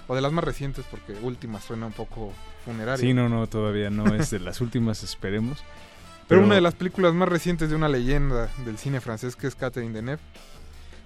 [0.05, 2.32] o de las más recientes, porque última suena un poco
[2.64, 3.03] funeraria.
[3.03, 5.64] Sí, no, no, todavía no es de las últimas, esperemos.
[6.28, 9.55] Pero, una de las películas más recientes de una leyenda del cine francés que es
[9.55, 10.22] Catherine Deneuve,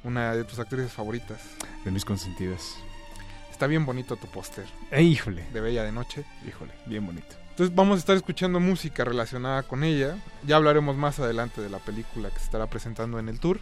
[0.04, 1.40] una de tus actrices favoritas.
[1.86, 2.76] De mis consentidas.
[3.50, 4.66] Está bien bonito tu póster.
[4.92, 5.46] Eh, híjole.
[5.54, 6.26] De Bella de Noche.
[6.46, 7.34] Híjole, bien bonito.
[7.52, 10.18] Entonces vamos a estar escuchando música relacionada con ella.
[10.46, 13.62] Ya hablaremos más adelante de la película que se estará presentando en el tour.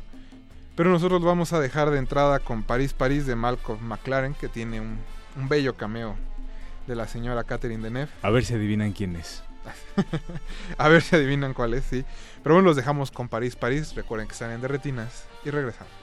[0.76, 4.82] Pero nosotros vamos a dejar de entrada con París, París de Malcolm McLaren, que tiene
[4.82, 5.00] un,
[5.38, 6.16] un bello cameo
[6.88, 8.12] de la señora Catherine Deneuve.
[8.22, 9.44] A ver si adivinan quién es.
[10.78, 12.06] a ver si adivinan cuál es, sí.
[12.44, 13.96] Pero bueno, los dejamos con París, París.
[13.96, 15.94] Recuerden que están en Derretinas y regresamos.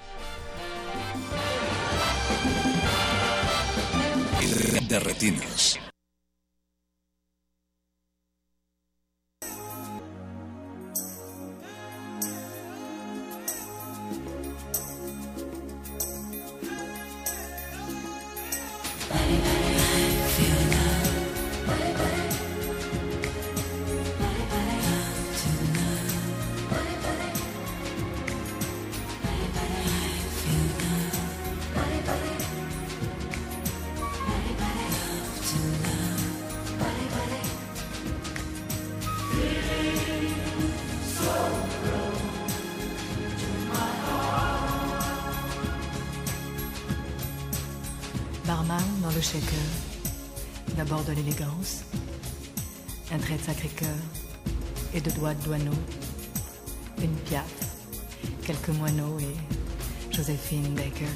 [50.77, 51.85] D'abord de l'élégance,
[53.13, 53.89] un trait de sacré-cœur
[54.95, 55.79] et deux doigts de douaneau,
[57.01, 57.45] une piaffe,
[58.45, 61.07] quelques moineaux et Joséphine Baker.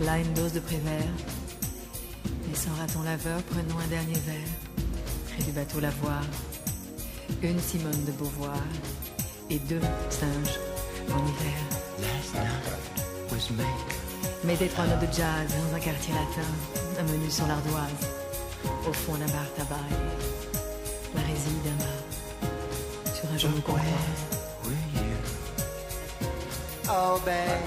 [0.00, 1.12] Là, une dose de prévert.
[2.50, 4.48] Et sans raton laveur, prenons un dernier verre.
[5.34, 6.22] Près du bateau lavoir,
[7.42, 8.64] une Simone de Beauvoir
[9.50, 10.58] et deux singes
[11.10, 11.60] en hiver.
[14.44, 16.48] Mettez trois notes de jazz dans un quartier latin,
[16.98, 18.08] un menu sur l'ardoise,
[18.88, 23.84] au fond d'un bar tabac et la réside d'un bar sur un jaune comptoir.
[26.92, 27.62] Oh babe,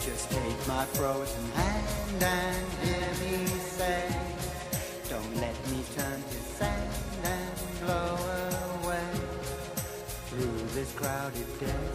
[0.00, 4.08] just take my frozen hand and hear me say,
[5.10, 6.90] don't let me turn to sand
[7.24, 8.16] and blow
[8.82, 9.10] away
[10.30, 11.87] through this crowded desert.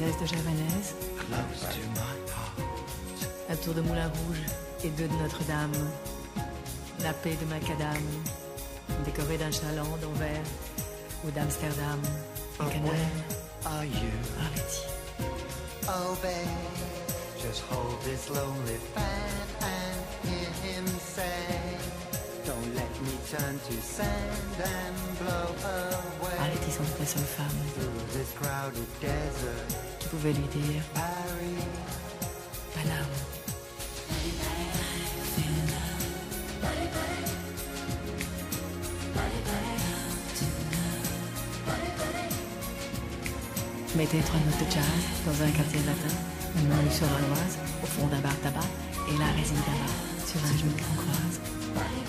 [0.00, 0.94] Azès de Javanaise,
[3.50, 4.40] un tour de Moulin Rouge
[4.82, 5.72] et deux de Notre-Dame,
[7.02, 8.02] la paix de Macadam,
[9.04, 10.46] décoré d'un chaland d'Anvers
[11.22, 12.00] ou d'Amsterdam,
[12.60, 12.94] un canal.
[13.66, 14.10] Are you?
[15.86, 16.48] Oh babe,
[17.42, 19.04] just hold this lonely fan
[19.60, 21.59] and hear him say,
[23.30, 23.38] les
[26.72, 27.46] sont la seule femme
[29.98, 31.64] qui pouvait lui dire Paris.
[32.74, 33.06] Paname.
[43.96, 44.82] Mettez trois notes de jazz
[45.26, 46.14] dans un quartier latin,
[46.56, 48.60] une rue sur l'Oise, au fond d'un bar tabac,
[49.08, 49.94] et la résine tabac
[50.26, 51.99] sur un genou qu'on croise.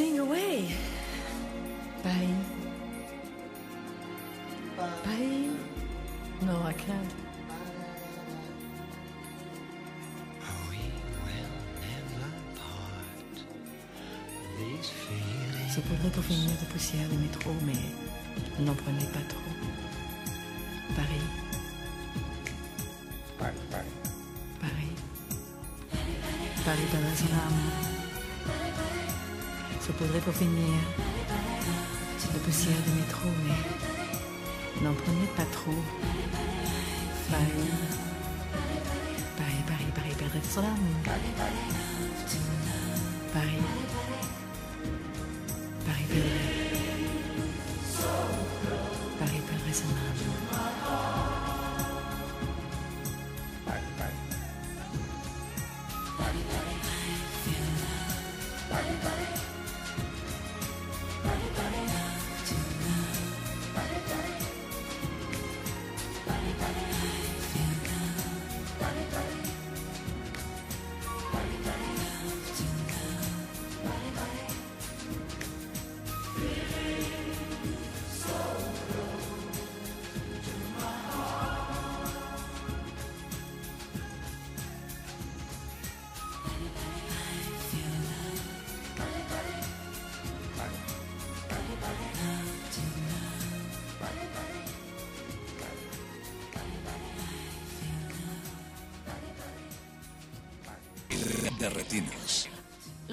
[0.00, 0.74] Sing away.
[2.02, 2.28] Bye.
[4.76, 4.90] Bye.
[5.04, 5.48] Bye.
[6.46, 7.19] No, I can't.
[15.70, 19.38] Se pourrait pour finir de poussière de métro, mais n'en prenez pas trop.
[20.96, 21.26] Paris.
[23.38, 23.94] Paris, Paris.
[24.60, 24.92] Paris.
[26.64, 27.62] Paris perdrait son âme.
[29.80, 30.74] Se pourrait pour finir
[32.34, 35.82] de poussière de métro, mais n'en prenez pas trop.
[37.30, 37.70] Paris.
[39.38, 40.88] Paris, Paris, Paris perdrait son âme.
[41.04, 41.32] Paris.
[43.32, 44.09] Paris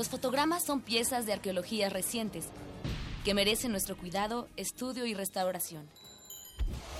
[0.07, 2.47] Los fotogramas son piezas de arqueología recientes
[3.25, 5.85] que merecen nuestro cuidado, estudio y restauración.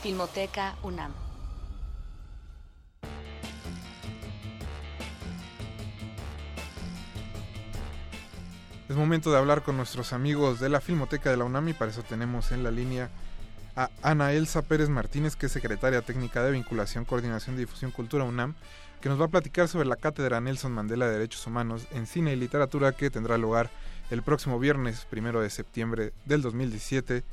[0.04, 1.14] Filmoteca UNAM.
[8.90, 11.92] Es momento de hablar con nuestros amigos de la Filmoteca de la UNAM y para
[11.92, 13.10] eso tenemos en la línea
[13.78, 18.24] a Ana Elsa Pérez Martínez, que es secretaria técnica de vinculación, coordinación de difusión cultura
[18.26, 18.56] UNAM,
[19.02, 22.34] que nos va a platicar sobre la cátedra Nelson Mandela de Derechos Humanos en Cine
[22.34, 23.70] y Literatura que tendrá lugar
[24.10, 27.24] el próximo viernes, primero de septiembre del 2017.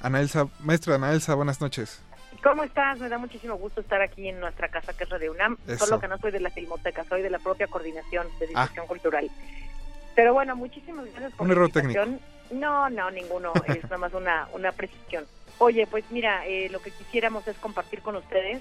[0.00, 2.00] Ana Elsa, maestra Ana Elsa, buenas noches.
[2.42, 2.98] ¿Cómo estás?
[3.00, 5.56] Me da muchísimo gusto estar aquí en nuestra casa, que es Radio UNAM.
[5.66, 5.86] Eso.
[5.86, 8.62] Solo que no soy de la Filmoteca, soy de la propia coordinación de Ah.
[8.62, 9.30] difusión cultural.
[10.14, 12.20] Pero bueno, muchísimas gracias por Un la error invitación.
[12.52, 13.52] No, no, ninguno.
[13.66, 15.24] es nada más una, una precisión.
[15.58, 18.60] Oye, pues mira, eh, lo que quisiéramos es compartir con ustedes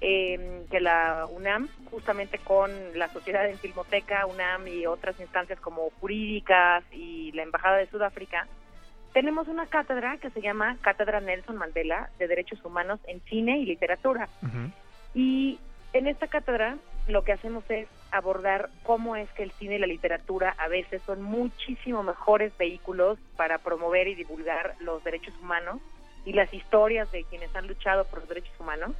[0.00, 5.90] eh, que la UNAM, justamente con la Sociedad en Filmoteca, UNAM y otras instancias como
[6.00, 8.48] jurídicas y la Embajada de Sudáfrica,
[9.12, 13.64] tenemos una cátedra que se llama Cátedra Nelson Mandela de Derechos Humanos en Cine y
[13.64, 14.28] Literatura.
[15.14, 15.60] Y
[15.92, 19.86] en esta cátedra lo que hacemos es abordar cómo es que el cine y la
[19.86, 25.80] literatura a veces son muchísimo mejores vehículos para promover y divulgar los derechos humanos
[26.24, 28.92] y las historias de quienes han luchado por los derechos humanos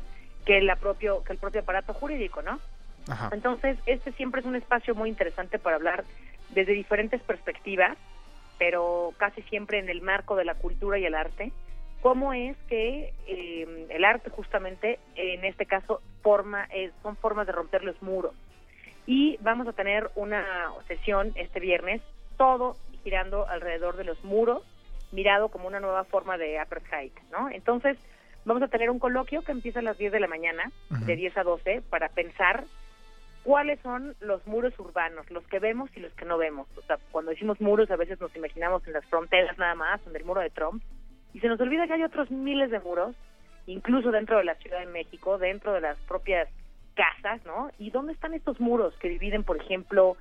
[0.44, 2.60] que la propio que el propio aparato jurídico, ¿no?
[3.08, 3.30] Ajá.
[3.32, 6.04] Entonces, este siempre es un espacio muy interesante para hablar
[6.50, 7.96] desde diferentes perspectivas,
[8.58, 11.52] pero casi siempre en el marco de la cultura y el arte.
[12.00, 17.52] ¿Cómo es que eh, el arte justamente, en este caso, forma eh, son formas de
[17.52, 18.34] romper los muros?
[19.06, 20.44] Y vamos a tener una
[20.86, 22.02] sesión este viernes,
[22.36, 24.62] todo girando alrededor de los muros,
[25.14, 27.48] mirado como una nueva forma de apartheid, ¿no?
[27.48, 27.96] Entonces,
[28.44, 31.36] vamos a tener un coloquio que empieza a las 10 de la mañana, de 10
[31.38, 32.64] a 12, para pensar
[33.44, 36.66] cuáles son los muros urbanos, los que vemos y los que no vemos.
[36.76, 40.16] O sea, cuando decimos muros a veces nos imaginamos en las fronteras nada más, en
[40.16, 40.82] el muro de Trump,
[41.32, 43.14] y se nos olvida que hay otros miles de muros,
[43.66, 46.48] incluso dentro de la Ciudad de México, dentro de las propias
[46.94, 47.70] casas, ¿no?
[47.78, 50.16] ¿Y dónde están estos muros que dividen, por ejemplo,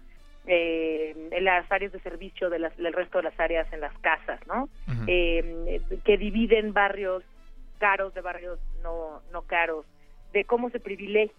[0.45, 3.98] eh, en las áreas de servicio de las- del resto de las áreas en las
[3.99, 4.68] casas, ¿no?
[5.07, 7.24] Eh, que dividen barrios
[7.80, 9.86] caros de barrios no, no caros,
[10.34, 11.36] de cómo se privilegia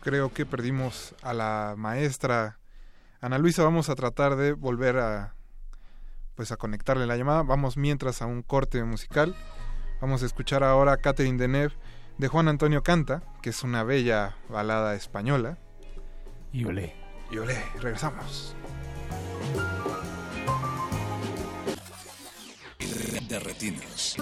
[0.00, 2.58] Creo que perdimos a la maestra
[3.20, 5.34] Ana Luisa, vamos a tratar de volver a
[6.36, 7.42] pues a conectarle la llamada.
[7.42, 9.34] Vamos mientras a un corte musical.
[10.02, 11.74] Vamos a escuchar ahora Catherine Deneuve
[12.18, 15.56] de Juan Antonio Canta, que es una bella balada española.
[16.56, 16.94] Y olé.
[17.30, 18.56] Y olé, regresamos.
[23.28, 24.16] De retinas.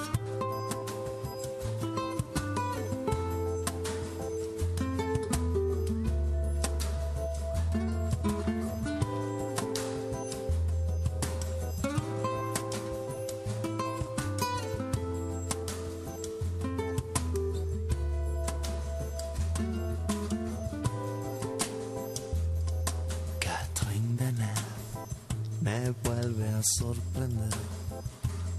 [26.55, 27.51] A sorprender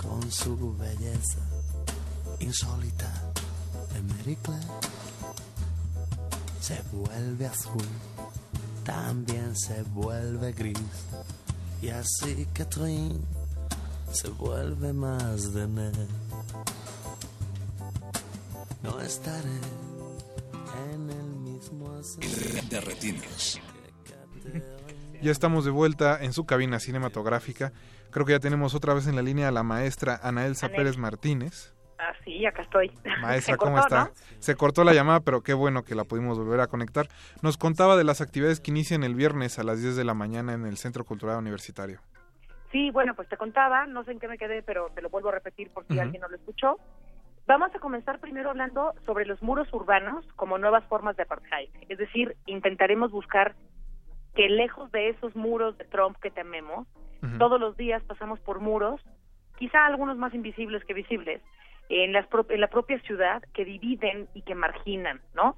[0.02, 1.40] con su belleza
[2.40, 3.12] insólita
[4.44, 4.68] Claire.
[6.60, 7.86] Se vuelve azul,
[8.84, 10.78] también se vuelve gris.
[11.82, 13.20] Y así Catherine
[14.12, 16.08] se vuelve más de Neve.
[18.84, 19.60] No estaré
[20.94, 22.68] en el mismo asiento.
[22.70, 23.60] De retinas.
[25.22, 27.72] Ya estamos de vuelta en su cabina cinematográfica.
[28.12, 30.98] Creo que ya tenemos otra vez en la línea a la maestra Ana Elsa Pérez
[30.98, 31.74] Martínez.
[31.98, 32.92] Ah, sí, acá estoy.
[33.22, 34.06] Maestra, ¿cómo cortó, está?
[34.10, 34.12] ¿no?
[34.40, 37.08] Se cortó la llamada, pero qué bueno que la pudimos volver a conectar.
[37.42, 40.54] Nos contaba de las actividades que inician el viernes a las 10 de la mañana
[40.54, 42.02] en el Centro Cultural Universitario.
[42.72, 45.30] Sí, bueno, pues te contaba, no sé en qué me quedé, pero te lo vuelvo
[45.30, 46.78] a repetir por si alguien no lo escuchó.
[47.48, 51.70] Vamos a comenzar primero hablando sobre los muros urbanos como nuevas formas de apartheid.
[51.88, 53.56] Es decir, intentaremos buscar
[54.36, 56.88] que lejos de esos muros de Trump que tememos,
[57.40, 59.02] todos los días pasamos por muros,
[59.58, 61.42] quizá algunos más invisibles que visibles,
[61.90, 65.56] en, las pro- en la propia ciudad que dividen y que marginan, ¿no?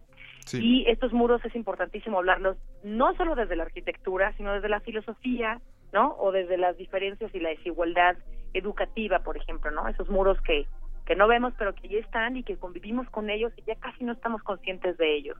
[0.61, 5.59] Y estos muros es importantísimo hablarlos no solo desde la arquitectura, sino desde la filosofía,
[5.91, 6.15] ¿no?
[6.19, 8.15] O desde las diferencias y la desigualdad
[8.53, 9.87] educativa, por ejemplo, ¿no?
[9.89, 10.65] Esos muros que,
[11.05, 14.05] que no vemos pero que ya están y que convivimos con ellos y ya casi
[14.05, 15.37] no estamos conscientes de ellos.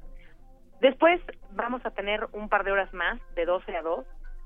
[0.82, 1.20] Después
[1.52, 4.06] vamos a tener un par de horas más, de 12 a 2,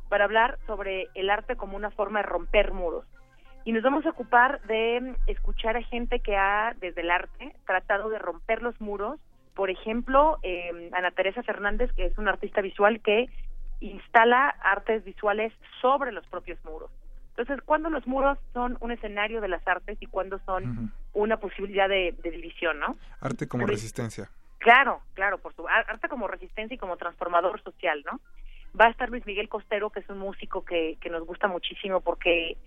[0.10, 3.06] para hablar sobre el arte como una forma de romper muros.
[3.64, 8.10] Y nos vamos a ocupar de escuchar a gente que ha, desde el arte, tratado
[8.10, 9.20] de romper los muros.
[9.56, 13.28] Por ejemplo, eh, Ana Teresa Fernández, que es una artista visual que
[13.80, 16.92] instala artes visuales sobre los propios muros.
[17.30, 21.88] Entonces, ¿cuándo los muros son un escenario de las artes y cuándo son una posibilidad
[21.88, 22.96] de, de división, no?
[23.22, 24.30] Arte como Pero- resistencia.
[24.62, 28.20] Claro, claro, por su ar- arte como resistencia y como transformador social, ¿no?
[28.80, 32.00] Va a estar Luis Miguel Costero, que es un músico que, que nos gusta muchísimo
[32.02, 32.58] porque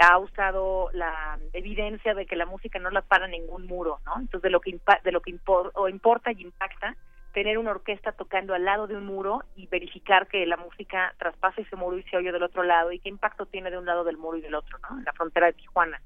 [0.00, 4.12] ha usado la evidencia de que la música no la para ningún muro, ¿no?
[4.20, 6.96] Entonces, de lo que impa- de lo que impor- o importa y impacta
[7.32, 11.60] tener una orquesta tocando al lado de un muro y verificar que la música traspasa
[11.62, 14.04] ese muro y se oye del otro lado y qué impacto tiene de un lado
[14.04, 14.98] del muro y del otro, ¿no?
[14.98, 16.00] En la frontera de Tijuana.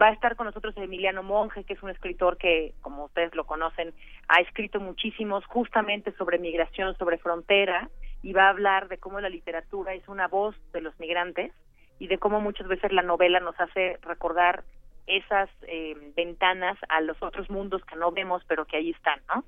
[0.00, 3.44] Va a estar con nosotros Emiliano Monge, que es un escritor que, como ustedes lo
[3.44, 3.92] conocen,
[4.28, 7.90] ha escrito muchísimos justamente sobre migración, sobre frontera,
[8.22, 11.52] y va a hablar de cómo la literatura es una voz de los migrantes
[11.98, 14.64] y de cómo muchas veces la novela nos hace recordar
[15.06, 19.44] esas eh, ventanas a los otros mundos que no vemos, pero que ahí están, ¿no?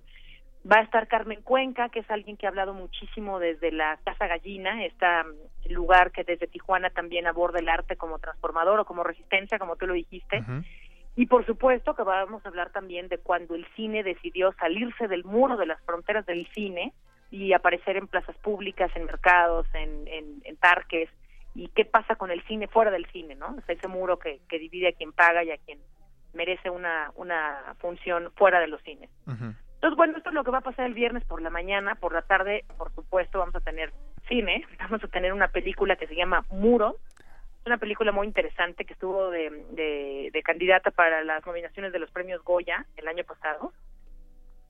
[0.70, 4.28] Va a estar Carmen Cuenca, que es alguien que ha hablado muchísimo desde la Casa
[4.28, 5.06] Gallina, este
[5.70, 9.86] lugar que desde Tijuana también aborda el arte como transformador o como resistencia, como tú
[9.88, 10.44] lo dijiste.
[11.16, 15.24] Y por supuesto que vamos a hablar también de cuando el cine decidió salirse del
[15.24, 16.92] muro de las fronteras del cine
[17.30, 21.10] y aparecer en plazas públicas, en mercados, en, en, en parques,
[21.54, 23.56] y qué pasa con el cine fuera del cine, ¿no?
[23.56, 25.80] O sea, ese muro que, que divide a quien paga y a quien
[26.32, 29.10] merece una, una función fuera de los cines.
[29.82, 32.12] Entonces, bueno, esto es lo que va a pasar el viernes por la mañana, por
[32.12, 33.92] la tarde, por supuesto, vamos a tener
[34.28, 36.98] cine, vamos a tener una película que se llama Muro,
[37.62, 41.98] es una película muy interesante que estuvo de, de, de candidata para las nominaciones de
[41.98, 43.72] los premios Goya el año pasado.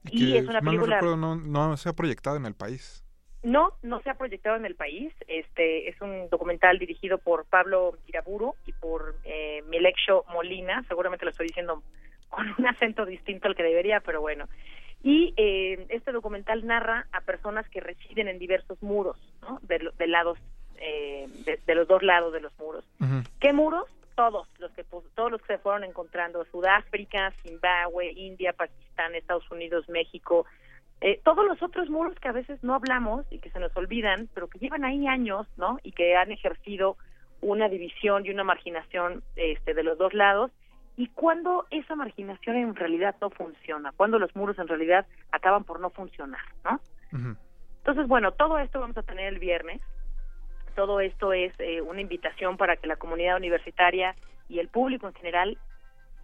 [0.05, 0.95] Y, es una película...
[0.95, 3.05] no recuerdo, no, no se ha proyectado en el país.
[3.43, 5.13] No, no se ha proyectado en el país.
[5.27, 10.83] Este es un documental dirigido por Pablo Iraburu y por eh, Milexio Molina.
[10.87, 11.83] Seguramente lo estoy diciendo
[12.29, 14.47] con un acento distinto al que debería, pero bueno.
[15.03, 19.59] Y eh, este documental narra a personas que residen en diversos muros, ¿no?
[19.61, 20.39] De, de lados,
[20.77, 22.85] eh, de, de los dos lados de los muros.
[23.41, 23.85] ¿Qué muros?
[24.15, 24.85] Todos los que
[25.15, 30.45] todos los que se fueron encontrando: Sudáfrica, Zimbabue, India, Pakistán, Estados Unidos, México.
[31.01, 34.29] Eh, todos los otros muros que a veces no hablamos y que se nos olvidan,
[34.33, 35.79] pero que llevan ahí años, ¿no?
[35.83, 36.95] Y que han ejercido
[37.41, 40.49] una división y una marginación este, de los dos lados.
[40.95, 45.79] Y cuando esa marginación en realidad no funciona, cuando los muros en realidad acaban por
[45.79, 46.79] no funcionar, ¿no?
[47.79, 49.81] Entonces, bueno, todo esto vamos a tener el viernes.
[50.75, 54.15] todo esto es eh, una invitación para que la comunidad universitaria
[54.49, 55.57] y el público en general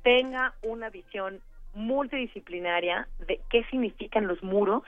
[0.04, 1.40] tenga una visión
[1.74, 4.84] multidisciplinaria de qué significan los muros,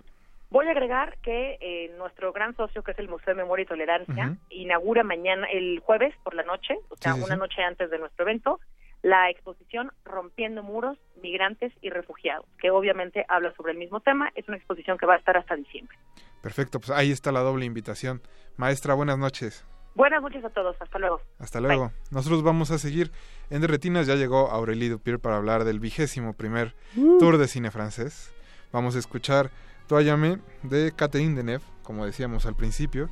[0.51, 3.67] Voy a agregar que eh, nuestro gran socio, que es el Museo de Memoria y
[3.67, 7.39] Tolerancia, inaugura mañana, el jueves por la noche, o sea, Sí, sí, una sí.
[7.39, 8.59] noche antes de nuestro evento,
[9.01, 14.29] la exposición Rompiendo Muros, Migrantes y Refugiados, que obviamente habla sobre el mismo tema.
[14.35, 15.97] Es una exposición que va a estar hasta diciembre.
[16.43, 18.21] Perfecto, pues ahí está la doble invitación.
[18.57, 19.65] Maestra, buenas noches.
[19.95, 20.75] Buenas noches a todos.
[20.79, 21.21] Hasta luego.
[21.39, 21.91] Hasta luego.
[22.11, 23.11] Nosotros vamos a seguir
[23.49, 24.07] en Derretinas.
[24.07, 27.17] Ya llegó Aurélie Dupier para hablar del vigésimo primer Uh.
[27.19, 28.33] tour de cine francés.
[28.71, 29.51] Vamos a escuchar
[29.87, 33.09] Toyame de Catherine Deneuve, como decíamos al principio,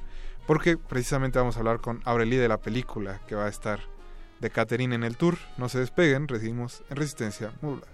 [0.47, 3.81] porque precisamente vamos a hablar con Aurélie de la película que va a estar
[4.39, 5.37] de Catherine en el tour.
[5.57, 7.91] No se despeguen, recibimos en Resistencia Modulada.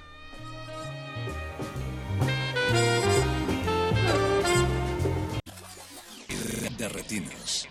[6.77, 7.67] De retinas.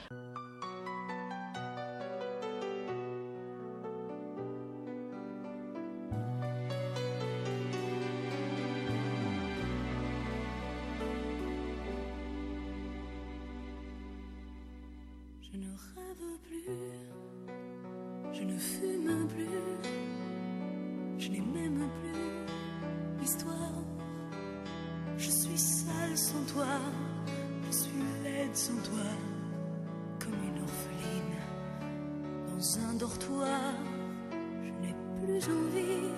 [15.74, 16.70] Rêve plus,
[18.32, 19.88] je ne fume plus,
[21.18, 23.82] je n'ai même plus l'histoire.
[25.16, 26.80] Je suis seule sans toi,
[27.66, 29.10] je suis laide sans toi,
[30.18, 31.36] comme une orpheline
[32.48, 33.74] dans un dortoir.
[34.62, 36.10] Je n'ai plus envie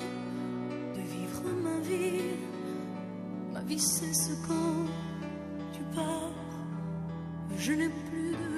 [0.97, 2.37] de vivre ma vie.
[3.53, 4.87] Ma vie cesse quand
[5.73, 6.33] tu pars.
[7.57, 8.56] Je n'ai plus de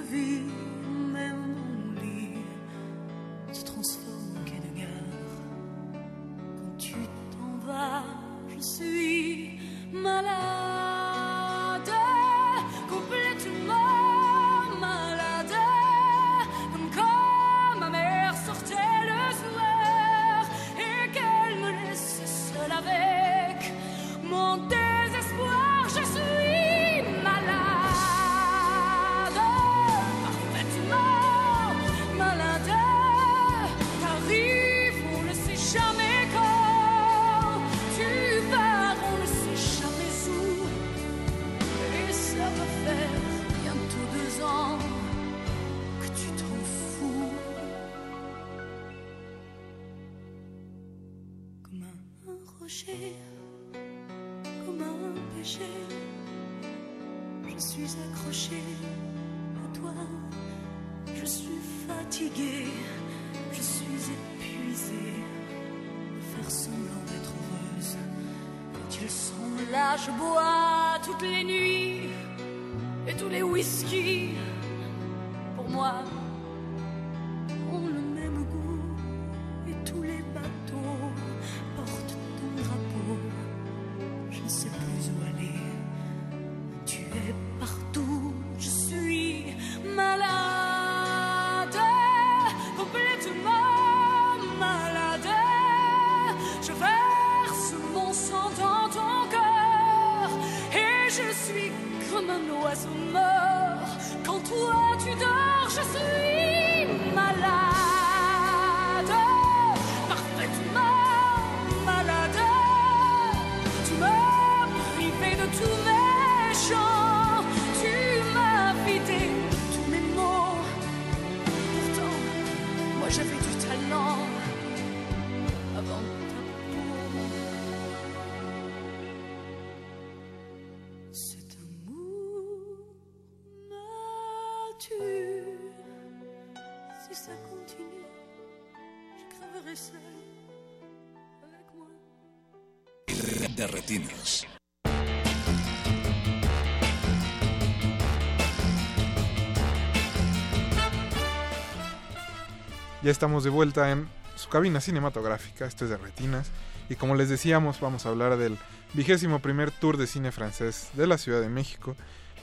[153.08, 154.06] Ya estamos de vuelta en
[154.36, 156.50] su cabina cinematográfica, esto es de Retinas,
[156.90, 158.58] y como les decíamos, vamos a hablar del
[158.92, 161.96] vigésimo primer tour de cine francés de la Ciudad de México,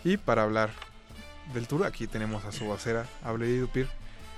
[0.04, 0.72] y para hablar
[1.54, 3.88] del tour aquí tenemos a su vocera, Aurelie Dupir.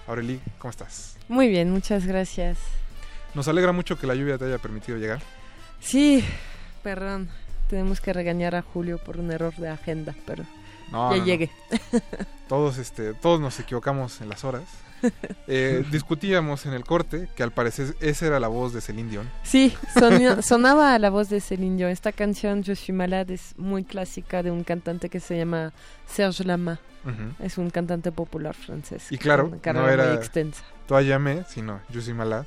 [0.05, 1.15] Aurelie, ¿cómo estás?
[1.29, 2.57] Muy bien, muchas gracias.
[3.33, 5.21] Nos alegra mucho que la lluvia te haya permitido llegar.
[5.79, 6.25] Sí,
[6.83, 7.29] perdón,
[7.69, 10.43] tenemos que regañar a Julio por un error de agenda, pero
[10.91, 11.25] No, ya no, no.
[11.25, 11.49] llegué.
[12.49, 14.63] Todos, este, todos nos equivocamos en las horas.
[15.49, 19.29] Eh, discutíamos en el corte que al parecer esa era la voz de Celine Dion.
[19.43, 21.89] Sí, sonio- sonaba la voz de Céline Dion.
[21.89, 25.71] Esta canción, Je suis malade, es muy clásica de un cantante que se llama
[26.07, 26.79] Serge Lama.
[27.39, 29.05] Es un cantante popular francés.
[29.11, 30.61] Y con claro, no era muy extensa.
[30.87, 32.45] Toi Jamais, sino Jussi Malad.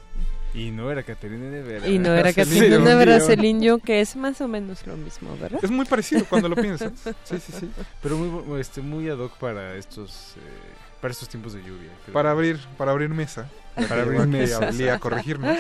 [0.53, 1.89] Y no era Caterina Nevera.
[1.89, 2.85] Y no era Celine Caterina Dion.
[2.85, 5.61] Nevera Celine Dion, que es más o menos lo mismo, ¿verdad?
[5.63, 6.93] Es muy parecido cuando lo piensas.
[7.25, 7.71] Sí, sí, sí.
[8.03, 10.41] Pero muy, este, muy ad hoc para estos, eh,
[11.01, 11.91] para estos tiempos de lluvia.
[12.05, 12.15] creo.
[12.15, 13.49] Para abrir, para abrir mesa.
[13.89, 14.95] Para abrir mesa.
[14.95, 15.57] A corregirnos.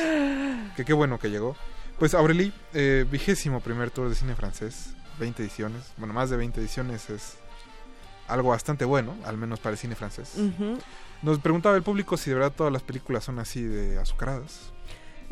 [0.76, 1.56] Que qué bueno que llegó.
[1.98, 5.92] Pues Aurelie, eh, vigésimo primer tour de cine francés, 20 ediciones.
[5.98, 7.36] Bueno, más de 20 ediciones es
[8.26, 10.34] algo bastante bueno, al menos para el cine francés.
[11.22, 14.72] Nos preguntaba el público si de verdad todas las películas son así de azucaradas.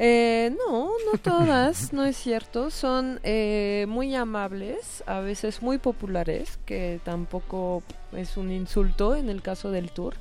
[0.00, 2.70] Eh, no, no todas, no es cierto.
[2.70, 9.42] Son eh, muy amables, a veces muy populares, que tampoco es un insulto en el
[9.42, 10.14] caso del tour,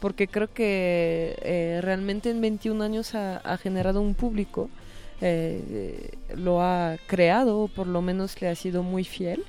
[0.00, 4.70] porque creo que eh, realmente en 21 años ha, ha generado un público,
[5.20, 9.44] eh, lo ha creado, o por lo menos le ha sido muy fiel.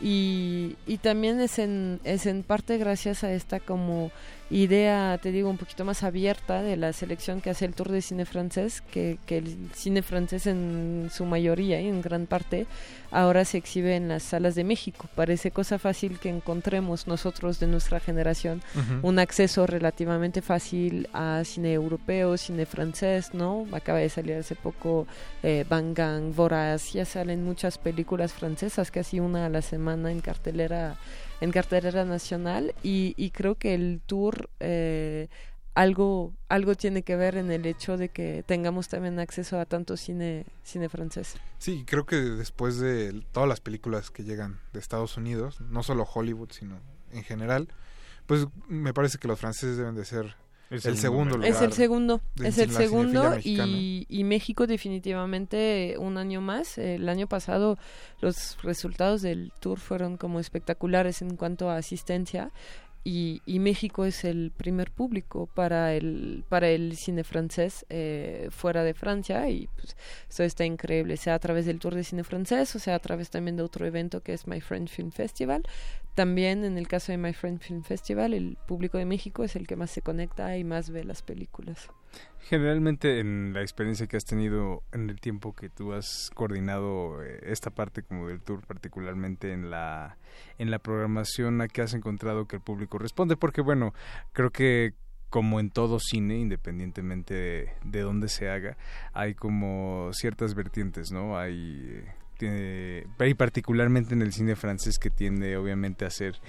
[0.00, 4.10] Y, y también es en, es en parte gracias a esta como
[4.50, 8.02] idea, te digo, un poquito más abierta de la selección que hace el Tour de
[8.02, 12.66] Cine Francés, que, que el cine francés en su mayoría y en gran parte
[13.10, 15.08] ahora se exhibe en las salas de México.
[15.14, 18.62] Parece cosa fácil que encontremos nosotros de nuestra generación
[19.02, 23.66] un acceso relativamente fácil a cine europeo, cine francés, ¿no?
[23.72, 25.06] Acaba de salir hace poco
[25.42, 30.20] eh, Van Gang, Voraz, ya salen muchas películas francesas, casi una a la semana en
[30.20, 30.96] cartelera
[31.44, 35.28] en cartelera nacional y, y creo que el tour eh,
[35.74, 39.98] algo algo tiene que ver en el hecho de que tengamos también acceso a tanto
[39.98, 41.36] cine cine francés.
[41.58, 46.08] Sí, creo que después de todas las películas que llegan de Estados Unidos, no solo
[46.12, 46.80] Hollywood, sino
[47.12, 47.68] en general,
[48.26, 50.36] pues me parece que los franceses deben de ser
[50.70, 51.50] el segundo lugar.
[51.50, 56.78] Es el segundo, es el segundo y, y México definitivamente un año más.
[56.78, 57.78] El año pasado
[58.20, 62.50] los resultados del tour fueron como espectaculares en cuanto a asistencia
[63.04, 68.82] y, y México es el primer público para el para el cine francés eh, fuera
[68.82, 69.94] de Francia y pues
[70.30, 73.28] esto está increíble sea a través del tour de cine francés o sea a través
[73.28, 75.64] también de otro evento que es My Friend Film Festival
[76.14, 79.66] también en el caso de My Friend Film Festival el público de México es el
[79.66, 81.90] que más se conecta y más ve las películas
[82.40, 87.40] Generalmente en la experiencia que has tenido en el tiempo que tú has coordinado eh,
[87.44, 90.18] esta parte como del tour, particularmente en la
[90.58, 93.94] en la programación a que has encontrado que el público responde, porque bueno,
[94.32, 94.92] creo que
[95.30, 98.76] como en todo cine, independientemente de, de dónde se haga,
[99.14, 101.38] hay como ciertas vertientes, ¿no?
[101.38, 102.04] Hay
[102.40, 106.40] y particularmente en el cine francés que tiende obviamente a ser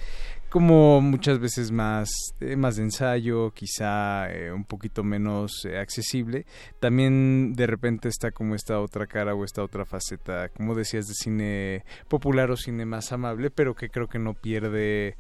[0.49, 2.09] como muchas veces más
[2.57, 6.45] más de ensayo quizá eh, un poquito menos eh, accesible.
[6.79, 11.13] También de repente está como esta otra cara o esta otra faceta como decías de
[11.13, 15.17] cine popular o cine más amable pero que creo que no pierde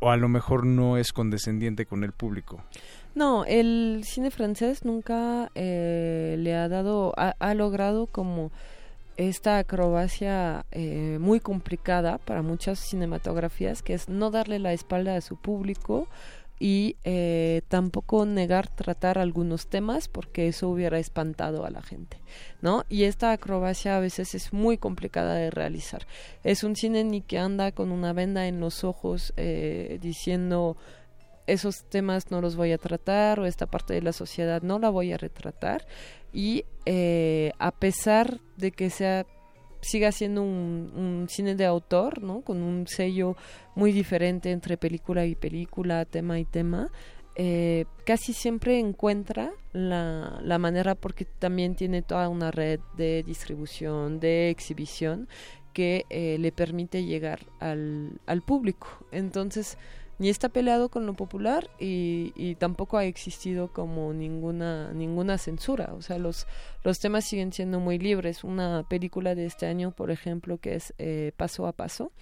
[0.00, 2.62] o a lo mejor no es condescendiente con el público.
[3.14, 8.52] No, el cine francés nunca eh, le ha dado, ha logrado como
[9.16, 15.20] esta acrobacia eh, muy complicada para muchas cinematografías, que es no darle la espalda a
[15.20, 16.08] su público
[16.58, 22.18] y eh, tampoco negar tratar algunos temas porque eso hubiera espantado a la gente,
[22.62, 22.84] ¿no?
[22.88, 26.06] Y esta acrobacia a veces es muy complicada de realizar.
[26.44, 30.76] Es un cine ni que anda con una venda en los ojos eh, diciendo
[31.46, 34.90] esos temas no los voy a tratar o esta parte de la sociedad no la
[34.90, 35.86] voy a retratar
[36.32, 39.26] y eh, a pesar de que sea
[39.80, 42.40] siga siendo un, un cine de autor, ¿no?
[42.40, 43.36] Con un sello
[43.76, 46.90] muy diferente entre película y película, tema y tema,
[47.38, 54.48] eh, casi siempre encuentra la, manera porque también tiene toda una red de distribución, de
[54.48, 55.28] exhibición
[55.74, 58.88] que eh, le permite llegar al, al público.
[59.12, 59.76] Entonces,
[60.18, 65.92] ni está peleado con lo popular y, y, tampoco ha existido como ninguna ninguna censura.
[65.94, 66.46] O sea los
[66.84, 68.44] los temas siguen siendo muy libres.
[68.44, 72.12] Una película de este año por ejemplo que es eh, Paso a Paso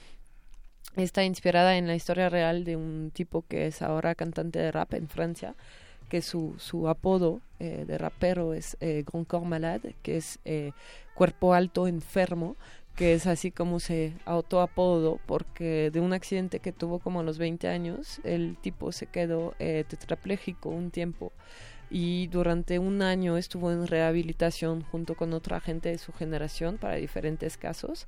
[0.96, 4.94] está inspirada en la historia real de un tipo que es ahora cantante de rap
[4.94, 5.54] en Francia
[6.08, 10.72] que su, su apodo eh, de rapero es eh, Grand Corps Malade, que es eh,
[11.14, 12.56] cuerpo alto enfermo,
[12.96, 17.38] que es así como se autoapodó porque de un accidente que tuvo como a los
[17.38, 21.32] 20 años, el tipo se quedó tetrapléjico un tiempo
[21.90, 26.96] y durante un año estuvo en rehabilitación junto con otra gente de su generación para
[26.96, 28.06] diferentes casos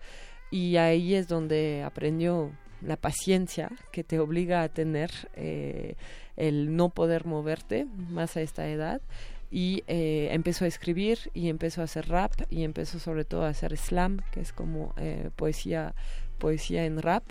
[0.50, 2.50] y ahí es donde aprendió
[2.82, 5.96] la paciencia que te obliga a tener eh,
[6.36, 9.00] el no poder moverte más a esta edad
[9.51, 13.48] y eh, empezó a escribir y empezó a hacer rap y empezó sobre todo a
[13.48, 15.94] hacer slam que es como eh, poesía
[16.39, 17.23] poesía en rap.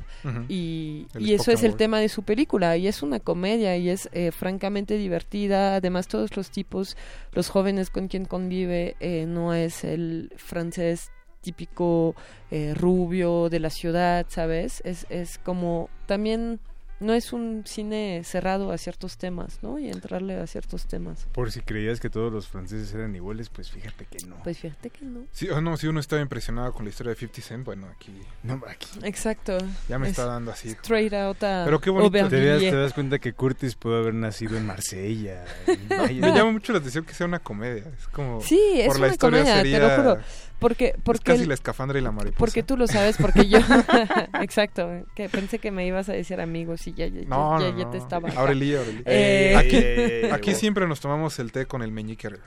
[0.49, 4.09] Y, y eso es el tema de su película y es una comedia y es
[4.31, 5.75] francamente divertida.
[5.75, 6.97] Además todos los tipos
[7.31, 8.95] los jóvenes con quien convive
[9.27, 11.11] no es el francés
[11.45, 12.15] típico
[12.49, 14.81] eh, rubio de la ciudad, ¿sabes?
[14.83, 16.59] Es, es como también
[16.99, 19.77] no es un cine cerrado a ciertos temas, ¿no?
[19.79, 21.27] Y entrarle a ciertos temas.
[21.33, 24.37] Por si creías que todos los franceses eran iguales, pues fíjate que no.
[24.43, 25.25] Pues fíjate que no.
[25.31, 28.13] Sí, o no, si uno estaba impresionado con la historia de 50 Cent, bueno, aquí...
[28.43, 28.87] No, aquí.
[29.03, 29.57] Exacto.
[29.89, 30.69] Ya me está dando así.
[30.69, 32.29] Straight out Pero qué bonito.
[32.29, 35.43] Te das, te das, cuenta que Curtis pudo haber nacido en Marsella.
[35.89, 37.83] me llama mucho la atención que sea una comedia.
[37.97, 38.41] Es como...
[38.41, 39.79] Sí, es por una la historia comedia, sería...
[39.79, 40.21] te lo juro.
[40.59, 42.39] Porque, porque es casi el, la escafandra y la mariposa.
[42.39, 43.59] Porque tú lo sabes, porque yo...
[44.41, 44.89] Exacto.
[45.15, 47.89] Que pensé que me ibas a decir amigos y ya, ya, no, ya, no, ya
[47.91, 48.29] te estaba...
[48.29, 49.03] Aurelía, Aurelía.
[49.05, 52.43] Eh, aquí eh, aquí siempre nos tomamos el té con el meñique arriba.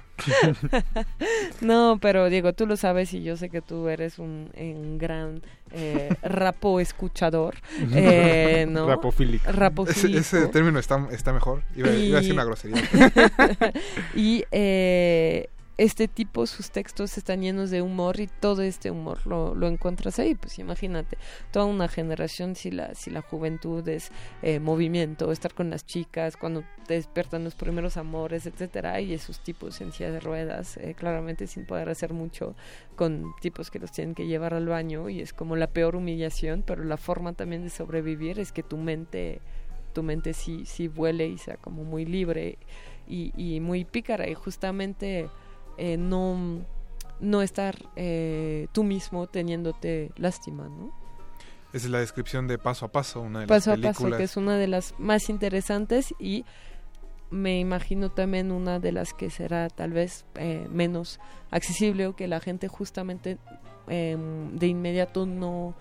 [1.60, 5.42] no, pero Diego, tú lo sabes y yo sé que tú eres un, un gran
[5.72, 7.56] eh, rapo escuchador.
[7.92, 8.86] Eh, ¿no?
[8.86, 9.50] Rapofílico.
[9.50, 10.18] Rapofílico.
[10.18, 11.62] Ese, ese, término está, está mejor.
[11.76, 12.06] Iba, y...
[12.06, 12.82] iba a decir una grosería.
[14.14, 15.48] y eh,
[15.78, 20.18] este tipo, sus textos están llenos de humor y todo este humor lo, lo encuentras
[20.18, 20.34] ahí.
[20.34, 21.16] Pues imagínate,
[21.52, 24.10] toda una generación, si la, si la juventud es
[24.42, 29.38] eh, movimiento, estar con las chicas, cuando te despiertan los primeros amores, etcétera, y esos
[29.38, 32.56] tipos en silla de ruedas, eh, claramente sin poder hacer mucho,
[32.96, 36.64] con tipos que los tienen que llevar al baño, y es como la peor humillación,
[36.66, 39.40] pero la forma también de sobrevivir es que tu mente,
[39.92, 42.58] tu mente sí, sí vuele y sea como muy libre
[43.06, 45.28] y, y muy pícara, y justamente
[45.78, 46.64] eh, no,
[47.20, 50.92] no estar eh, tú mismo teniéndote lástima, ¿no?
[51.72, 54.10] Esa es la descripción de Paso a Paso, una de Paso las a películas.
[54.12, 56.44] Paso, que es una de las más interesantes y
[57.30, 62.26] me imagino también una de las que será tal vez eh, menos accesible o que
[62.26, 63.38] la gente justamente
[63.88, 64.16] eh,
[64.52, 65.74] de inmediato no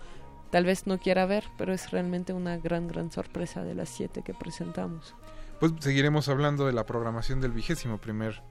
[0.50, 4.22] tal vez no quiera ver, pero es realmente una gran, gran sorpresa de las siete
[4.22, 5.14] que presentamos.
[5.60, 8.42] Pues seguiremos hablando de la programación del vigésimo primer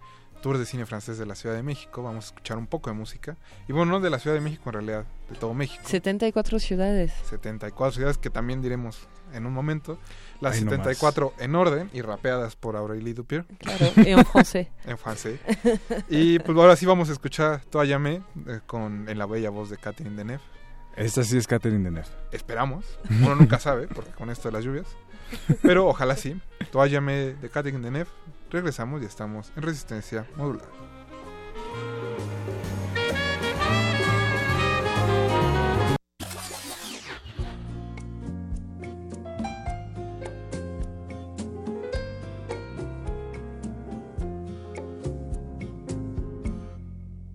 [0.42, 2.04] Tour de Cine Francés de la Ciudad de México.
[2.04, 3.38] Vamos a escuchar un poco de música.
[3.68, 5.84] Y bueno, no de la Ciudad de México en realidad, de todo México.
[5.86, 7.14] 74 ciudades.
[7.30, 9.98] 74 ciudades que también diremos en un momento.
[10.40, 13.46] Las Ahí 74 en orden y rapeadas por Aurélie Dupier.
[13.60, 14.68] Claro, en francés.
[14.86, 15.40] en francés.
[16.10, 19.70] Y pues ahora sí vamos a escuchar Toa Llamé eh, con en la bella voz
[19.70, 20.57] de Catherine Deneuve.
[20.98, 22.10] Esta sí es Catherine Deneuve.
[22.32, 22.84] Esperamos.
[23.22, 24.88] Uno nunca sabe, porque con esto de las lluvias.
[25.62, 26.42] Pero ojalá sí.
[26.72, 28.10] Toa Llamé de Catherine Deneuve.
[28.50, 30.66] Regresamos y estamos en resistencia modular.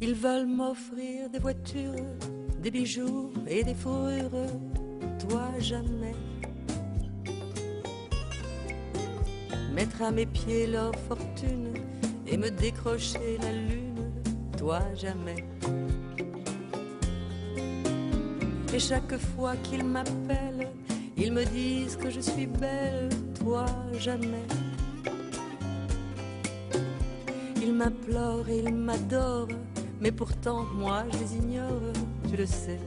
[0.01, 2.19] Ils veulent m'offrir des voitures,
[2.63, 4.47] des bijoux et des fourrures,
[5.19, 6.15] toi jamais.
[9.75, 11.75] Mettre à mes pieds leur fortune
[12.27, 14.13] et me décrocher la lune,
[14.57, 15.45] toi jamais.
[18.73, 20.71] Et chaque fois qu'ils m'appellent,
[21.17, 23.67] ils me disent que je suis belle, toi
[23.99, 24.47] jamais.
[27.61, 29.49] Ils m'implorent et ils m'adorent,
[30.01, 31.93] mais pourtant moi je les ignore,
[32.33, 32.81] tu le sais.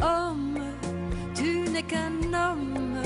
[0.00, 0.60] Homme,
[1.34, 3.02] tu n'es qu'un homme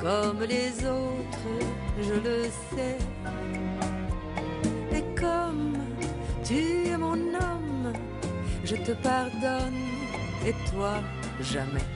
[0.00, 1.54] comme les autres,
[2.00, 2.44] je le
[2.74, 2.98] sais.
[4.92, 5.78] Et comme
[6.44, 7.92] tu es mon homme,
[8.64, 9.82] je te pardonne
[10.46, 10.94] et toi
[11.40, 11.88] jamais.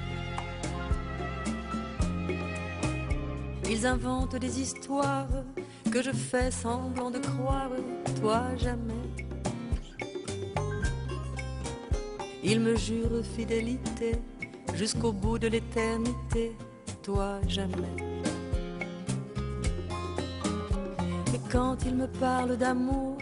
[3.69, 5.45] Ils inventent des histoires
[5.93, 7.71] que je fais semblant de croire,
[8.21, 9.00] toi jamais.
[12.43, 14.13] Ils me jurent fidélité
[14.75, 16.57] jusqu'au bout de l'éternité,
[17.03, 17.97] toi jamais.
[21.35, 23.19] Et quand ils me parlent d'amour,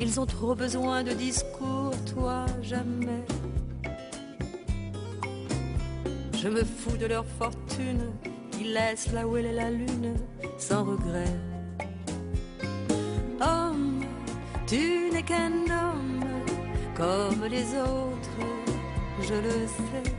[0.00, 3.24] ils ont trop besoin de discours, toi jamais.
[6.32, 8.12] Je me fous de leur fortune,
[8.50, 10.14] qui laisse là où elle est la lune,
[10.58, 11.34] sans regret.
[13.40, 14.04] Homme,
[14.66, 16.24] tu n'es qu'un homme,
[16.94, 18.55] comme les autres,
[19.28, 20.10] je le sais.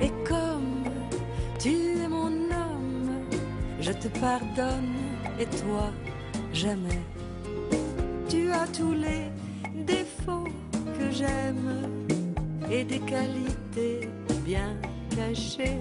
[0.00, 0.84] Et comme
[1.58, 3.10] tu es mon homme,
[3.80, 4.94] je te pardonne,
[5.40, 5.90] et toi,
[6.52, 7.02] jamais.
[8.28, 9.24] Tu as tous les
[9.84, 10.48] défauts
[10.98, 11.88] que j'aime
[12.70, 14.08] et des qualités
[14.44, 14.70] bien
[15.14, 15.80] cachées.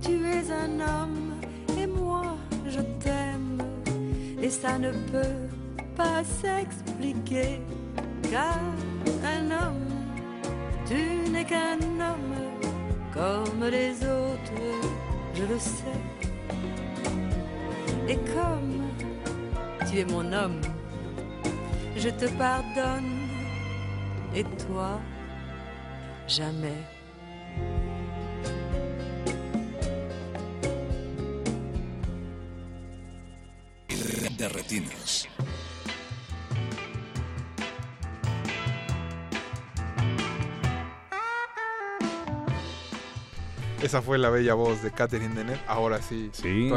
[0.00, 1.34] Tu es un homme
[1.80, 2.36] et moi
[2.66, 3.58] je t'aime
[4.40, 5.40] et ça ne peut
[5.96, 7.60] pas s'expliquer
[8.30, 8.60] car
[9.24, 9.87] un homme,
[10.88, 12.38] tu n'es qu'un homme
[13.12, 14.62] comme les autres,
[15.34, 16.02] je le sais.
[18.08, 18.88] Et comme
[19.90, 20.60] tu es mon homme,
[21.96, 23.28] je te pardonne
[24.34, 25.00] et toi,
[26.26, 26.84] jamais.
[43.88, 45.58] Esa fue la bella voz de Catherine Deneuve.
[45.66, 46.70] Ahora sí, Sí.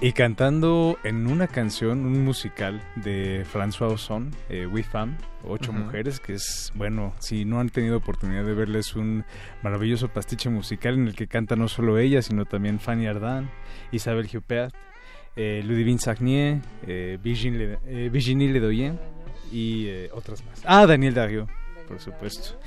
[0.00, 5.72] Y cantando en una canción, un musical de François Ozon, eh, We Femme, Ocho.
[5.72, 9.24] Mujeres, que es, bueno, si no han tenido oportunidad de verles un
[9.62, 13.48] maravilloso pastiche musical en el que canta no solo ella, sino también Fanny Ardant,
[13.92, 14.74] Isabelle Huppert,
[15.36, 16.58] eh, Ludivine Sagnier,
[16.88, 18.98] eh, Virginie, eh, Virginie Ledoyen
[19.52, 20.60] y eh, otras más.
[20.64, 21.46] Ah, Daniel Dario,
[21.86, 22.58] por supuesto.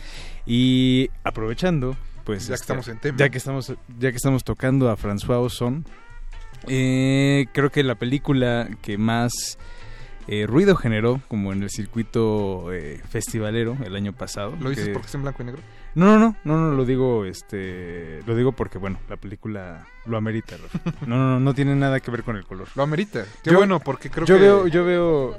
[0.46, 2.44] Y aprovechando, pues...
[2.44, 3.18] Ya que este, estamos en tema.
[3.18, 5.86] Ya que estamos, ya que estamos tocando a François Ozon,
[6.68, 9.58] eh, creo que la película que más
[10.28, 14.56] eh, ruido generó, como en el circuito eh, festivalero el año pasado.
[14.60, 15.62] ¿Lo dices que- porque es en blanco y negro?
[15.94, 20.16] No, no, no, no, no, lo digo, este, lo digo porque, bueno, la película lo
[20.16, 20.56] amerita.
[20.56, 20.80] Rafa.
[21.06, 22.70] No, no, no, no tiene nada que ver con el color.
[22.76, 23.26] Lo amerita.
[23.44, 25.38] Qué bueno, porque creo yo que- veo, yo veo,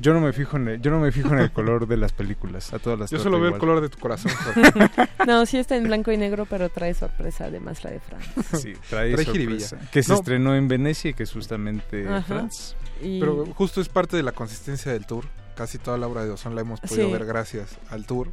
[0.00, 2.12] yo no me fijo en el, yo no me fijo en el color de las
[2.12, 2.72] películas.
[2.72, 4.32] A todas las Yo solo veo el color de tu corazón.
[5.26, 8.20] No, sí está en blanco y negro, pero trae sorpresa además la de Fran.
[8.60, 9.32] Sí, trae, Trae sorpresa.
[9.32, 9.68] jiribilla.
[9.92, 10.18] Que se No.
[10.18, 12.06] estrenó en Venecia y que es justamente.
[12.26, 12.74] France.
[13.02, 15.24] Y- Pero justo es parte de la consistencia del tour.
[15.56, 17.12] Casi toda la obra de Ozón la hemos podido Sí.
[17.12, 18.30] ver gracias al tour.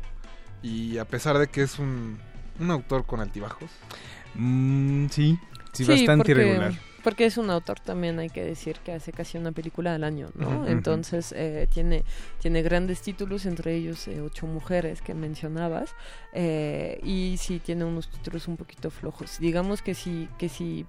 [0.63, 2.17] Y a pesar de que es un,
[2.59, 3.69] un autor con altibajos.
[4.35, 5.37] Mm, sí,
[5.73, 6.73] sí, bastante porque, irregular.
[7.05, 10.29] Porque es un autor también, hay que decir, que hace casi una película al año,
[10.33, 10.67] ¿no?
[10.67, 12.03] Entonces eh, tiene,
[12.41, 15.95] tiene grandes títulos, entre ellos eh, Ocho Mujeres que mencionabas,
[16.33, 19.39] eh, y sí tiene unos títulos un poquito flojos.
[19.39, 20.85] Digamos que sí, que sí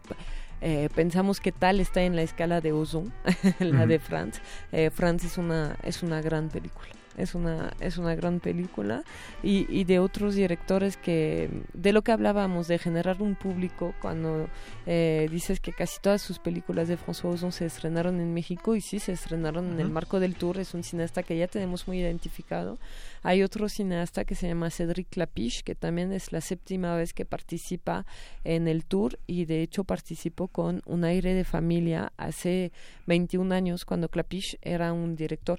[0.61, 3.13] eh, pensamos que tal está en la escala de Ozon,
[3.61, 4.41] la de Franz.
[4.73, 6.96] Eh, Franz es una, es una gran película.
[7.17, 9.03] Es una, es una gran película.
[9.43, 14.49] Y, y de otros directores que de lo que hablábamos de generar un público cuando
[14.87, 18.81] eh, dices que casi todas sus películas de François Ozon se estrenaron en México y
[18.81, 22.01] sí se estrenaron en el marco del tour es un cineasta que ya tenemos muy
[22.01, 22.79] identificado.
[23.23, 27.25] Hay otro cineasta que se llama Cédric Clapiche que también es la séptima vez que
[27.25, 28.07] participa
[28.45, 32.73] en el tour y de hecho participó con Un aire de familia hace
[33.07, 35.59] 21 años cuando Clapiche era un director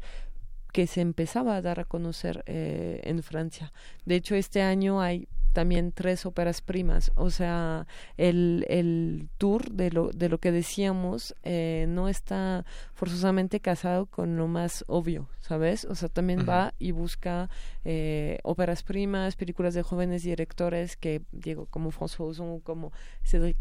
[0.78, 3.74] que se empezaba a dar a conocer eh, en Francia.
[4.06, 9.90] De hecho, este año hay también tres óperas primas, o sea, el, el tour de
[9.90, 12.64] lo, de lo que decíamos eh, no está
[12.94, 15.86] forzosamente casado con lo más obvio, ¿sabes?
[15.86, 17.50] O sea, también va y busca
[17.84, 22.92] eh, óperas primas, películas de jóvenes directores que, digo, como François Ozon, como
[23.24, 23.58] Cédric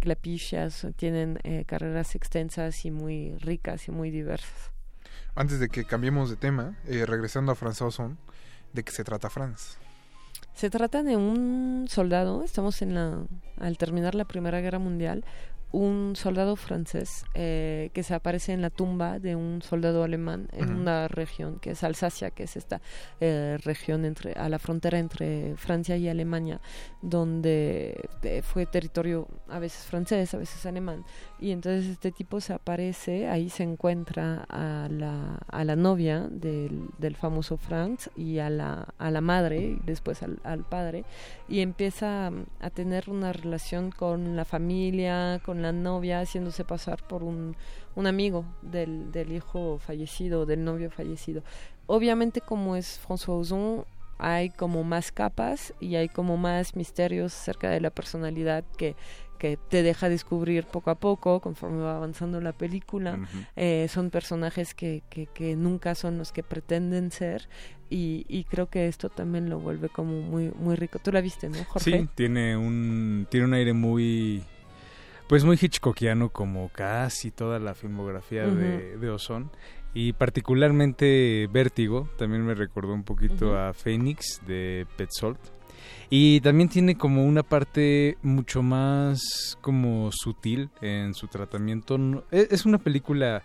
[0.69, 4.76] son- tienen eh, carreras extensas y muy ricas y muy diversas.
[5.37, 8.17] Antes de que cambiemos de tema, eh, regresando a François Ozon,
[8.73, 9.77] ¿de qué se trata Franz?
[10.55, 13.19] Se trata de un soldado, estamos en la,
[13.61, 15.27] al terminar la Primera Guerra Mundial,
[15.73, 20.73] un soldado francés eh, que se aparece en la tumba de un soldado alemán en
[20.73, 22.81] una región que es Alsacia, que es esta
[23.21, 26.61] eh, región entre a la frontera entre Francia y Alemania,
[27.03, 31.05] donde eh, fue territorio a veces francés, a veces alemán,
[31.39, 36.89] y entonces este tipo se aparece, ahí se encuentra a la, a la novia del,
[36.99, 41.05] del famoso Franz y a la, a la madre y después al, al padre
[41.49, 47.07] y empieza mm, a tener una relación con la familia, con la novia, haciéndose pasar
[47.07, 47.55] por un,
[47.95, 51.43] un amigo del, del hijo fallecido, del novio fallecido.
[51.87, 53.85] Obviamente como es François Ozon,
[54.19, 58.97] hay como más capas y hay como más misterios acerca de la personalidad que
[59.37, 63.19] que te deja descubrir poco a poco conforme va avanzando la película.
[63.55, 67.49] Eh, son personajes que, que, que, nunca son los que pretenden ser
[67.89, 70.99] y, y, creo que esto también lo vuelve como muy muy rico.
[70.99, 71.99] Tú la viste, ¿no, Jorge?
[71.99, 74.43] Sí, tiene un, tiene un aire muy...
[75.29, 79.51] Pues muy Hitchcockiano como casi toda la filmografía de, de Ozón
[79.99, 85.39] y particularmente Vértigo, también me recordó un poquito a Phoenix de Petzold.
[86.09, 92.25] Y también tiene como una parte mucho más como sutil en su tratamiento.
[92.31, 93.43] E, es una película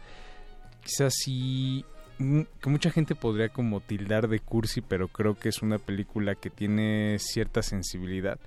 [0.84, 1.86] quizás sí
[2.20, 6.36] mm, que mucha gente podría como tildar de cursi, pero creo que es una película
[6.36, 8.40] que tiene cierta sensibilidad.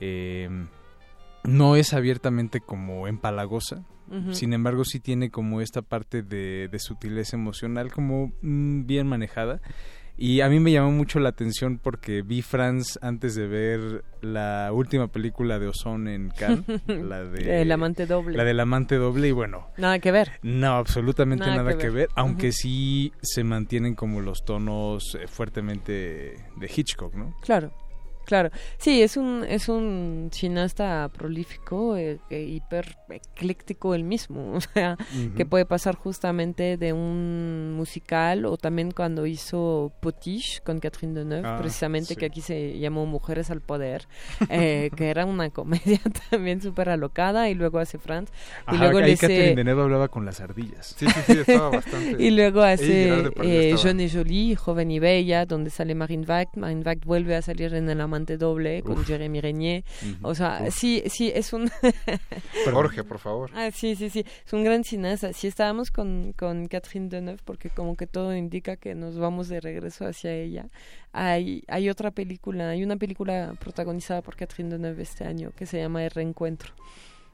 [0.00, 0.48] Eh,
[1.44, 3.84] no es abiertamente como empalagosa,
[4.30, 9.60] sin embargo, sí tiene como esta parte de, de sutileza emocional como mm, bien manejada.
[10.18, 14.70] Y a mí me llamó mucho la atención porque vi Franz antes de ver la
[14.72, 18.36] última película de Ozón en Cannes, la de El amante doble.
[18.36, 20.32] La del amante doble y bueno, nada que ver.
[20.42, 25.92] No, absolutamente nada, que, ver, aunque sí se mantienen como los tonos eh, fuertemente
[26.56, 27.34] de Hitchcock, ¿no?
[27.42, 27.72] Claro.
[28.26, 34.60] Claro, sí, es un, es un cineasta prolífico, eh, e hiper ecléctico el mismo, o
[34.60, 34.96] sea,
[35.36, 41.46] que puede pasar justamente de un musical o también cuando hizo Potiche con Catherine Deneuve,
[41.46, 44.08] ah, precisamente que aquí se llamó Mujeres al Poder,
[44.50, 46.00] eh, que era una comedia
[46.30, 48.30] también súper alocada y luego hace Franz.
[48.72, 50.96] y luego ahí Catherine Deneuve hablaba con las ardillas.
[50.98, 52.20] Sí, sí, sí, estaba bastante.
[52.20, 56.82] y luego hace eh, Jeune et Jolie, Joven y Bella, donde sale Marine Vact, Marine
[56.82, 59.84] Vact vuelve a salir en el doble con Jeremy Renier.
[60.22, 61.70] O sea, sí, sí, es un...
[62.72, 63.50] Jorge, por favor.
[63.54, 65.32] Ah, sí, sí, sí, es un gran cineasta.
[65.32, 69.60] Sí estábamos con, con Catherine Deneuve porque como que todo indica que nos vamos de
[69.60, 70.68] regreso hacia ella.
[71.12, 75.78] Hay, hay otra película, hay una película protagonizada por Catherine Deneuve este año que se
[75.78, 76.72] llama El Reencuentro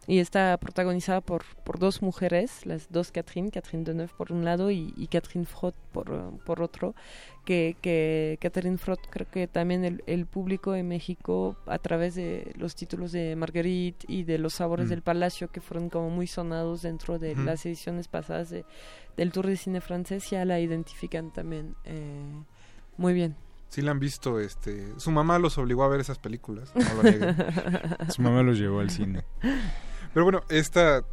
[0.07, 4.71] y está protagonizada por, por dos mujeres, las dos Catherine, Catherine Deneuve por un lado
[4.71, 6.95] y, y Catherine Frot por, por otro,
[7.45, 12.53] que, que Catherine Frot creo que también el, el, público de México a través de
[12.57, 14.91] los títulos de Marguerite y de Los Sabores mm.
[14.91, 18.65] del Palacio que fueron como muy sonados dentro de las ediciones pasadas de,
[19.17, 22.43] del Tour de Cine Francés ya la identifican también eh,
[22.97, 23.37] muy bien.
[23.69, 26.73] Sí la han visto, este, su mamá los obligó a ver esas películas,
[28.11, 29.25] su mamá los llevó al cine.
[30.13, 31.05] Pero bueno, esta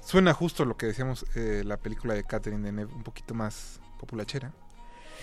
[0.00, 4.52] suena justo lo que decíamos, eh, la película de Catherine Deneuve, un poquito más populachera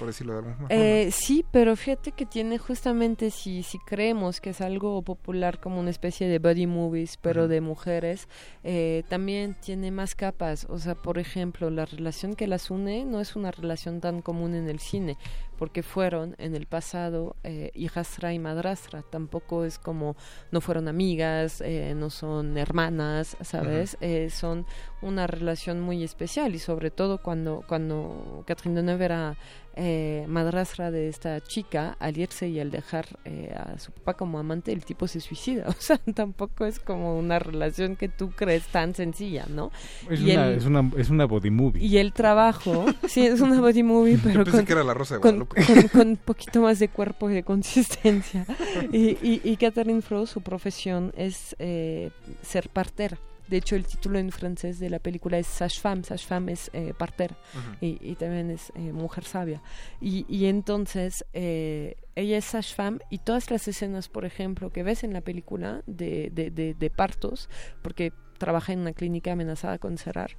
[0.01, 0.73] por decirlo de alguna forma.
[0.73, 5.79] Eh, sí, pero fíjate que tiene justamente, si, si creemos que es algo popular como
[5.79, 8.27] una especie de body movies, pero de mujeres,
[8.63, 10.65] eh, también tiene más capas.
[10.69, 14.55] O sea, por ejemplo, la relación que las une no es una relación tan común
[14.55, 15.17] en el cine,
[15.61, 19.03] porque fueron en el pasado eh, hijastra y madrastra.
[19.03, 20.15] Tampoco es como
[20.49, 23.95] no fueron amigas, eh, no son hermanas, ¿sabes?
[24.33, 24.65] son
[25.03, 29.37] una relación muy especial y sobre todo cuando, cuando Catherine Deneuve era
[29.77, 34.37] eh, madrastra de esta chica, al irse y al dejar eh, a su papá como
[34.37, 35.65] amante, el tipo se suicida.
[35.81, 39.71] O sea, tampoco es como una relación que tú crees tan sencilla, ¿no?
[40.09, 41.83] Es, una, es, una, es una body movie.
[41.83, 45.47] Y el trabajo, sí, es una body movie, pero con, con,
[45.91, 48.45] con, un poquito más de cuerpo y de consistencia.
[48.91, 52.11] y, y, y Catherine Fro, su profesión es eh,
[52.41, 53.17] ser partera.
[53.51, 56.05] De hecho, el título en francés de la película es Sage-Femme.
[56.05, 57.35] Sage-Femme es eh, partera
[57.81, 59.61] y, también es eh, mujer sabia.
[59.99, 65.03] Y, y entonces, eh, ella es Sage-Femme y todas las escenas, por ejemplo, que ves
[65.03, 67.49] en la película de, de, de, partos,
[67.81, 70.31] porque trabaja en una clínica amenazada con cerrar,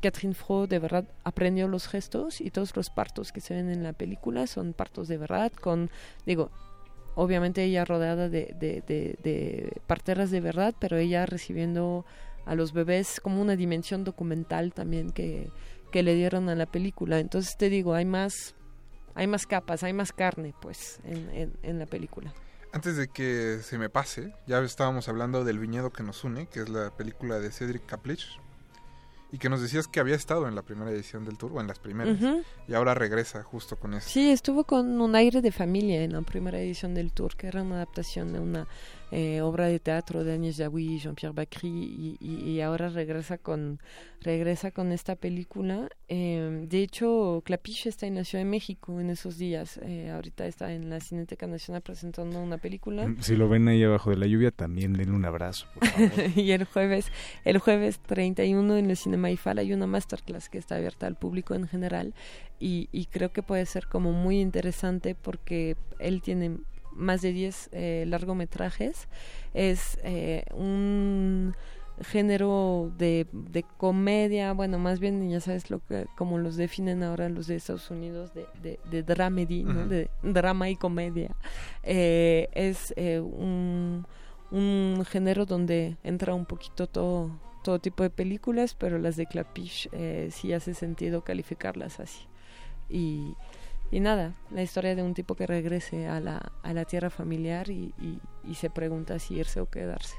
[0.00, 3.82] Catherine Fro de verdad aprendió los gestos y todos los partos que se ven en
[3.82, 5.90] la película son partos de verdad, con,
[6.24, 6.50] digo,
[7.14, 12.06] obviamente ella rodeada de, de, de, parteras de verdad, pero ella recibiendo
[12.46, 15.50] a los bebés como una dimensión documental también que,
[15.90, 17.18] que le dieron a la película.
[17.18, 18.54] Entonces te digo, hay más,
[19.14, 22.32] hay más capas, hay más carne pues en, en, la película.
[22.72, 26.60] Antes de que se me pase, ya estábamos hablando del viñedo que nos une, que
[26.60, 28.38] es la película de Cedric Kaplich,
[29.30, 31.66] y que nos decías que había estado en la primera edición del tour o en
[31.66, 32.18] las primeras
[32.66, 34.08] y ahora regresa justo con eso.
[34.08, 37.62] Sí, estuvo con un aire de familia en la primera edición del tour, que era
[37.62, 38.66] una adaptación de una
[39.10, 43.78] eh, obra de teatro de Agnès Jaoui, Jean-Pierre Bacry y, y- y ahora regresa con
[44.20, 45.88] regresa con esta película.
[46.08, 49.78] Eh, de hecho, Clapiche está en la Ciudad de México en esos días.
[49.82, 53.06] Eh, ahorita está en la Cineteca Nacional presentando una película.
[53.20, 56.10] Si lo ven ahí abajo de la lluvia, también denle un abrazo, por favor.
[56.36, 57.12] y el jueves,
[57.44, 61.54] el jueves 31 en el Cinema IFAL hay una masterclass que está abierta al público
[61.54, 62.12] en general
[62.58, 66.56] y, y creo que puede ser como muy interesante porque él tiene
[66.98, 69.08] más de 10 eh, largometrajes.
[69.54, 71.54] Es eh, un
[72.02, 77.28] género de, de comedia, bueno, más bien ya sabes lo que como los definen ahora
[77.28, 79.86] los de Estados Unidos de, de, de dramedy, ¿no?
[79.86, 81.34] De drama y comedia.
[81.82, 84.06] Eh, es eh, un,
[84.50, 87.30] un género donde entra un poquito todo
[87.62, 92.26] todo tipo de películas, pero las de Clapiche eh, sí hace sentido calificarlas así.
[92.88, 93.34] Y,
[93.90, 97.68] y nada, la historia de un tipo que regrese a la, a la tierra familiar
[97.70, 100.14] y, y, y se pregunta si irse o quedarse.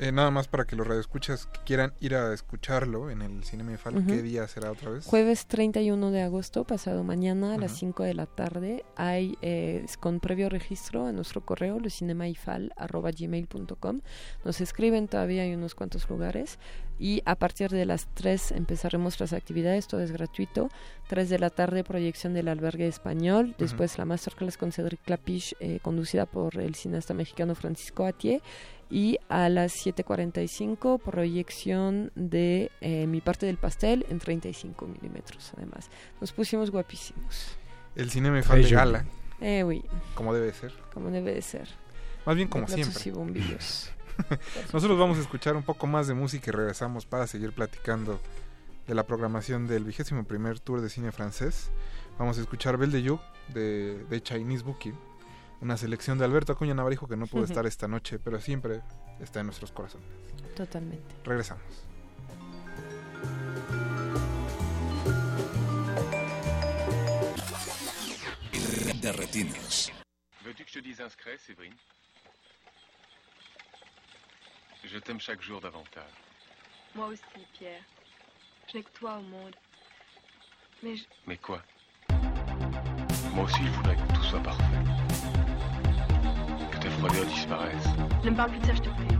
[0.00, 3.72] Eh, nada más para que los radioescuchas que quieran ir a escucharlo en el Cinema
[3.74, 4.06] IFAL, Ujú.
[4.08, 5.06] ¿qué día será otra vez?
[5.06, 7.78] Jueves 31 de agosto, pasado mañana a las Ujú.
[7.80, 14.00] 5 de la tarde, hay eh, con previo registro a nuestro correo, gmail.com
[14.44, 16.58] Nos escriben, todavía hay unos cuantos lugares.
[16.98, 20.68] Y a partir de las 3 empezaremos las actividades, todo es gratuito.
[21.08, 23.54] 3 de la tarde, proyección del albergue español.
[23.58, 28.40] Después la masterclass con Cedric Clapiche, eh, conducida por el cineasta mexicano Francisco Atié.
[28.90, 35.90] Y a las 7.45, proyección de eh, Mi parte del pastel en 35 milímetros, además.
[36.20, 37.56] Nos pusimos guapísimos.
[37.96, 39.04] El Cinema IFAL de Hey, gala,
[39.40, 39.82] Eh, oui,
[40.14, 40.72] como debe de ser.
[40.92, 41.68] como debe de ser.
[42.26, 43.10] Más bien como De platos siempre.
[43.10, 43.90] y bombillos.
[44.72, 48.20] Nosotros vamos a escuchar un poco más de música y regresamos para seguir platicando
[48.86, 51.70] de la programación del vigésimo primer tour de cine francés.
[52.18, 54.94] Vamos a escuchar Belle de You de, de Chinese Bookie,
[55.60, 58.82] una selección de Alberto Acuña Navarijo que no pudo estar esta noche, pero siempre
[59.20, 60.06] está en nuestros corazones.
[60.54, 61.14] Totalmente.
[61.24, 61.62] Regresamos.
[69.00, 69.92] De retinas.
[70.44, 71.76] Veux-tu que je te dise un secret, Séverine
[74.86, 76.04] Je t'aime chaque jour davantage.
[76.94, 77.22] Moi aussi,
[77.58, 77.80] Pierre.
[78.70, 79.54] Je n'ai que toi au monde.
[80.82, 81.04] Mais je...
[81.26, 81.62] Mais quoi?
[83.32, 84.62] Moi aussi, je voudrais que tout soit parfait.
[86.70, 87.86] Que ta froideur disparaisse.
[88.24, 89.16] ne me parle plus de ça, je te prie.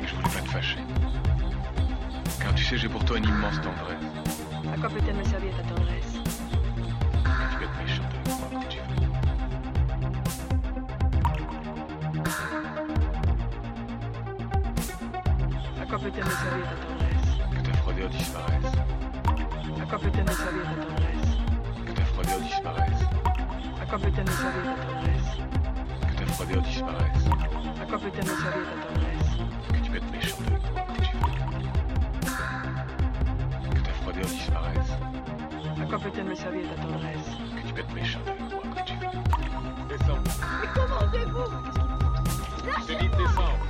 [0.00, 0.78] Mais je voulais pas te fâcher.
[2.40, 4.04] Car tu sais, j'ai pour toi une immense tendresse.
[4.72, 6.09] À quoi peut-elle me servir ta tendresse?
[15.90, 18.72] Quoi peut-elle me servir ta tendresse Que ta froideur disparaisse.
[19.82, 21.34] À quoi peut-elle me servir ta tendresse
[21.84, 23.02] Que ta froideur disparaisse.
[23.82, 25.30] À quoi peut-elle me servir ta tendresse
[26.06, 27.26] Que ta froideur disparaisse.
[27.80, 29.32] À quoi peut-elle me servir ta tendresse
[29.66, 30.02] Que tu avec
[30.72, 31.30] moi, que tu veux.
[33.74, 34.92] Que ta froideur disparaisse.
[35.80, 39.10] À quoi peut-elle me servir ta tendresse Que tu méchante avec moi, que tu veux.
[39.88, 40.22] Descends.
[40.60, 41.26] Mais comment viens.
[42.64, 43.69] Lâchez-moi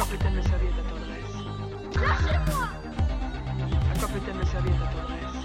[0.00, 1.36] capitaine le servit à ta tendresse.
[1.94, 2.68] Lâchez-moi
[3.90, 5.40] Un capitaine le servit à ta tendresse.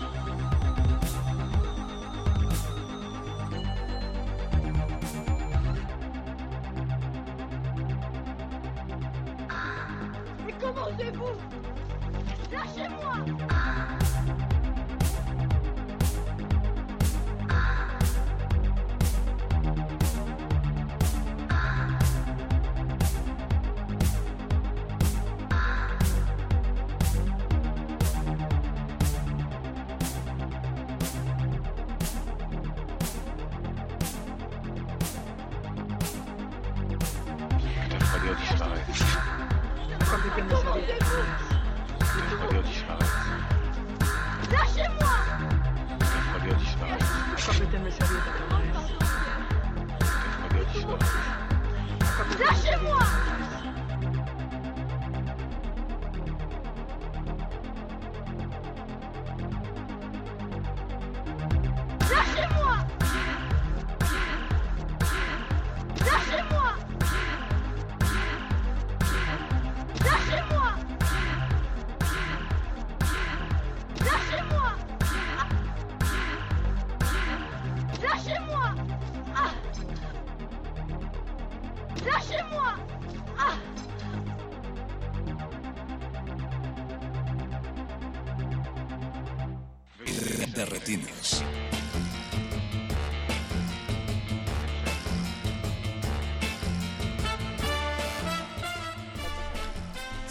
[9.50, 9.54] Ah,
[10.46, 11.36] mais comment vous?
[12.54, 13.35] Lâchez-moi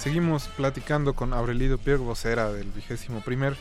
[0.05, 3.56] Seguimos platicando con Aurelio Pierre, vocera del vigésimo primer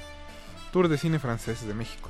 [0.73, 2.09] Tour de Cine Francés de México.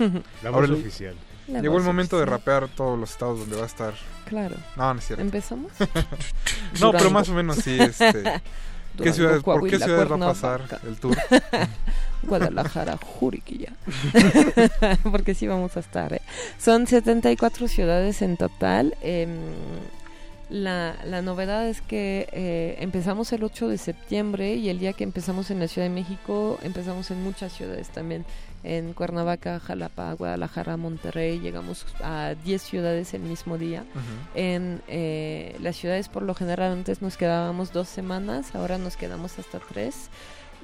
[0.42, 1.14] La voz oficial.
[1.46, 3.94] La Llegó el momento de rapear todos los estados donde va a estar.
[4.26, 4.56] Claro.
[4.74, 5.22] No, no es cierto.
[5.22, 5.70] ¿Empezamos?
[6.80, 7.78] no, pero más o menos sí.
[7.80, 8.42] Este,
[9.00, 11.16] ¿qué ciudades, ¿Por qué ciudades va a pasar el tour?
[12.24, 13.74] Guadalajara, Juriquilla.
[15.04, 16.14] Porque sí vamos a estar.
[16.14, 16.22] ¿eh?
[16.58, 18.96] Son 74 ciudades en total.
[19.02, 19.38] em,
[20.50, 25.04] la, la novedad es que eh, empezamos el 8 de septiembre y el día que
[25.04, 28.24] empezamos en la Ciudad de México empezamos en muchas ciudades también.
[28.64, 31.38] En Cuernavaca, Jalapa, Guadalajara, Monterrey.
[31.38, 33.84] Llegamos a 10 ciudades el mismo día.
[34.34, 39.38] En eh, las ciudades por lo general antes nos quedábamos dos semanas, ahora nos quedamos
[39.38, 40.10] hasta tres.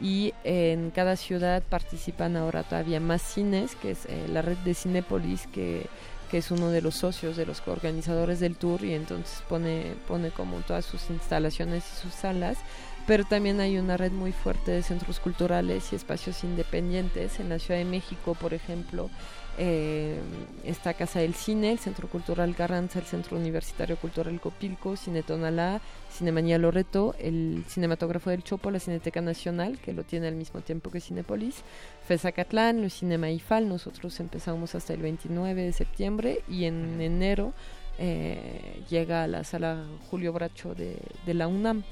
[0.02, 4.74] Y en cada ciudad participan ahora todavía más cines, que es eh, la red de
[4.74, 5.86] Cinépolis, que,
[6.34, 10.30] que es uno de los socios de los organizadores del tour y entonces pone, pone
[10.30, 12.58] como todas sus instalaciones y sus salas.
[13.06, 17.38] Pero también hay una red muy fuerte de centros culturales y espacios independientes.
[17.38, 19.10] En la Ciudad de México, por ejemplo,
[19.58, 20.18] eh,
[20.64, 25.80] está Casa del Cine, el Centro Cultural Carranza, el Centro Universitario Cultural Copilco, Cine Tonalá,
[26.12, 30.90] Cinemanía Loreto, el Cinematógrafo del Chopo, la Cineteca Nacional, que lo tiene al mismo tiempo
[30.90, 31.62] que Cinepolis,
[32.06, 37.52] Fezacatlán, el Cinema IFAL, nosotros empezamos hasta el 29 de septiembre y en enero
[37.98, 41.84] eh, llega a la sala Julio Bracho de, de la UNAM.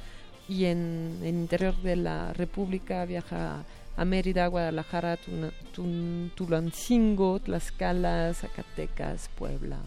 [0.48, 3.64] Y en el interior de la República viaja a
[4.04, 9.78] Mérida, Guadalajara, Tuna- Tun- Tulancingo, Tlaxcala, Zacatecas, Puebla.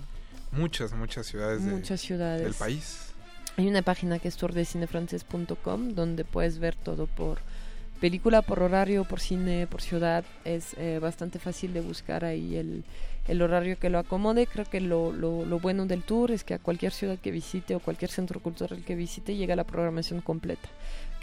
[0.51, 2.43] Muchas, muchas ciudades, de- Muchas ciudades.
[2.43, 3.11] del país.
[3.57, 7.39] Hay una página que es tourdecinefrances.com donde puedes ver todo por
[7.99, 10.23] película, por horario, por cine, por ciudad.
[10.43, 12.83] Es eh, bastante fácil de buscar ahí el,
[13.27, 14.45] el horario que lo acomode.
[14.47, 17.75] Creo que lo, lo, lo bueno del tour es que a cualquier ciudad que visite
[17.75, 20.67] o cualquier centro cultural que visite llega la programación completa.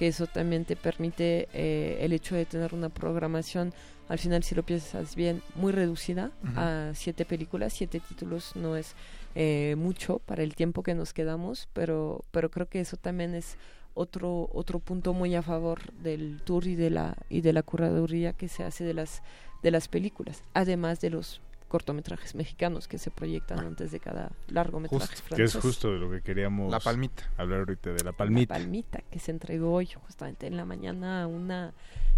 [0.02, 3.72] Que eso también te permite eh, el hecho de tener una programación,
[4.08, 8.96] al final si lo piensas bien, muy reducida a siete películas, siete títulos no es
[9.36, 13.56] eh, mucho para el tiempo que nos quedamos, pero, pero creo que eso también es
[13.94, 18.32] otro otro punto muy a favor del tour y de la y de la curaduría
[18.32, 19.22] que se hace de las
[19.62, 21.40] de las películas, además de los
[21.72, 25.62] cortometrajes mexicanos que se proyectan antes de cada largometraje Que es francés.
[25.62, 27.24] justo de lo que queríamos La palmita.
[27.38, 28.54] hablar ahorita, de la La palmita.
[28.54, 31.72] palmita que se entregó hoy justamente en la mañana a una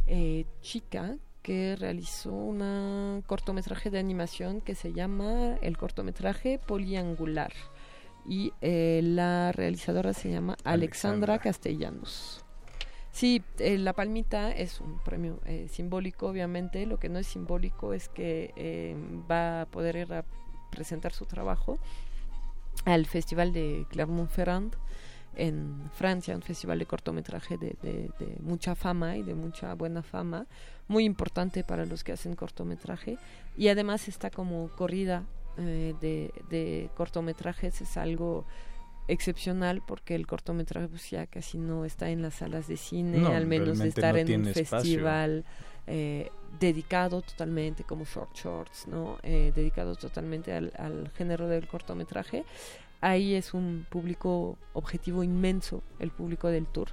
[0.09, 7.53] eh, chica que realizó un cortometraje de animación que se llama el cortometraje Poliangular
[8.27, 11.39] y eh, la realizadora se llama Alexandra, Alexandra.
[11.39, 12.44] Castellanos.
[13.15, 16.85] Sí, eh, la palmita es un premio eh, simbólico, obviamente.
[16.85, 18.97] Lo que no es simbólico es que eh,
[19.31, 20.25] va a poder ir a
[20.73, 21.79] presentar su trabajo
[22.87, 24.75] al Festival de Clermont-Ferrand
[25.37, 28.11] en Francia, un festival de cortometraje de, de-
[28.41, 30.47] mucha fama y de mucha buena fama,
[30.89, 33.17] muy importante para los que hacen cortometraje.
[33.57, 35.23] Y además está como corrida
[35.57, 38.45] eh, de, de cortometrajes, es algo
[39.09, 43.29] excepcional porque el cortometraje pues ya casi no está en las salas de cine, No,
[43.29, 45.45] al menos de estar no en un festival
[45.87, 49.19] eh, dedicado totalmente como short shorts, ¿no?
[49.23, 52.45] Eh, dedicado totalmente al, al género del cortometraje.
[53.01, 56.89] Ahí es un público objetivo inmenso, el público del tour.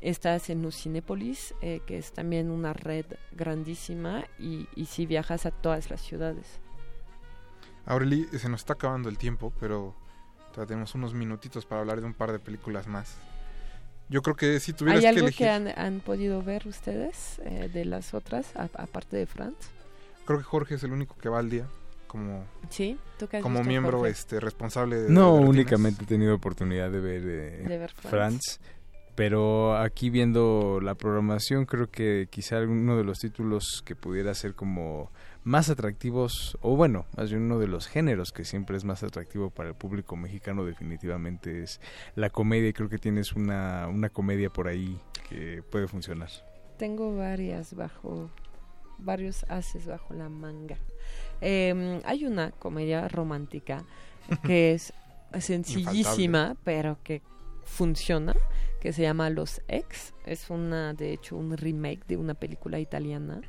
[0.00, 5.50] Estás en Cinépolis, eh, que es también una red grandísima, y, y si viajas a
[5.50, 6.60] todas las ciudades.
[7.86, 9.94] Aureli, se nos está acabando el tiempo, pero
[10.54, 13.14] todavía tenemos unos minutitos para hablar de un par de películas más.
[14.08, 17.40] Yo creo que si tuvieras ¿Hay que algo elegir, que han, han podido ver ustedes
[17.44, 19.56] eh, de las otras, a- aparte de Franz?
[20.26, 21.66] creo que Jorge es el único que va al día
[22.06, 24.12] como Sí, ¿tú has como miembro Jorge?
[24.12, 28.10] este responsable de No, de únicamente he tenido oportunidad de ver, eh, De ver Franz.
[28.10, 28.60] Franz,
[29.14, 34.54] pero aquí viendo la programación creo que quizá uno de los títulos que pudiera ser
[34.54, 35.10] como
[35.44, 39.50] más atractivos, o bueno, más bien uno de los géneros que siempre es más atractivo
[39.50, 41.80] para el público mexicano definitivamente es
[42.16, 44.98] la comedia y creo que tienes una, una comedia por ahí
[45.28, 46.30] que puede funcionar.
[46.78, 48.30] Tengo varias bajo,
[48.98, 50.78] varios haces bajo la manga.
[51.40, 53.84] Eh, hay una comedia romántica
[54.44, 54.94] que es
[55.38, 57.20] sencillísima, pero que
[57.64, 58.34] funciona,
[58.80, 60.14] que se llama Los Ex.
[60.26, 63.40] Es una, de hecho, un remake de una película italiana.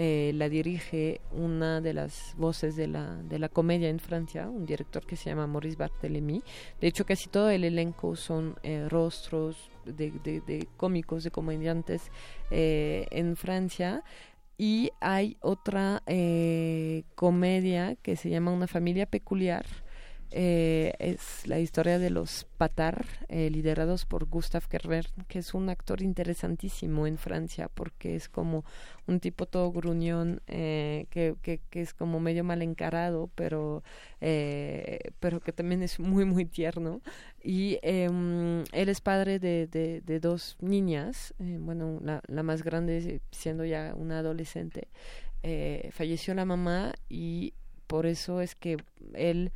[0.00, 4.64] Eh, la dirige una de las voces de la, de la comedia en Francia, un
[4.64, 6.40] director que se llama Maurice Barthélemy.
[6.80, 12.12] De hecho, casi todo el elenco son eh, rostros de, de, cómicos, de comediantes
[12.52, 14.04] eh, en Francia.
[14.56, 19.66] Y hay otra eh, comedia que se llama Una familia peculiar.
[20.30, 25.70] Eh, es la historia de los Patar, eh, liderados por Gustav Kerber, que es un
[25.70, 28.64] actor interesantísimo en Francia, porque es como
[29.06, 33.82] un tipo todo gruñón, eh, que, que, es como medio mal encarado, pero,
[34.20, 37.00] pero que también es muy, muy tierno.
[37.42, 43.94] Y em, él es padre de, de, dos niñas, bueno, la, más grande siendo ya
[43.96, 44.88] una adolescente.
[45.92, 47.54] Falleció la mamá y
[47.86, 48.76] por eso es que
[49.14, 49.52] él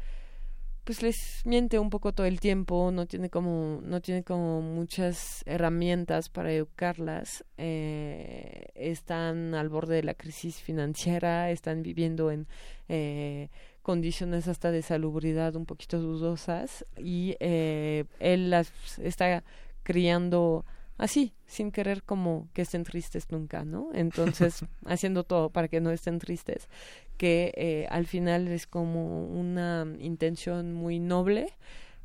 [0.84, 5.42] pues les miente un poco todo el tiempo, no tiene como, no tiene como muchas
[5.46, 12.48] herramientas para educarlas, eh, están al borde de la crisis financiera, están viviendo en
[12.88, 13.48] eh,
[13.82, 19.44] condiciones hasta de salubridad un poquito dudosas y eh, él las está
[19.84, 20.64] criando
[20.98, 23.90] así, sin querer como que estén tristes nunca, ¿no?
[23.92, 26.68] Entonces, haciendo todo para que no estén tristes,
[27.16, 31.52] que eh, al final es como una intención muy noble,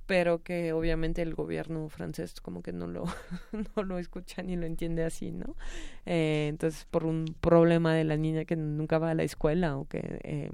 [0.05, 3.03] pero que obviamente el gobierno francés como que no lo,
[3.76, 5.55] no lo escucha ni lo entiende así, ¿no?
[6.05, 9.88] Eh, entonces, por un problema de la niña que nunca va a la escuela o
[9.88, 10.49] que eh,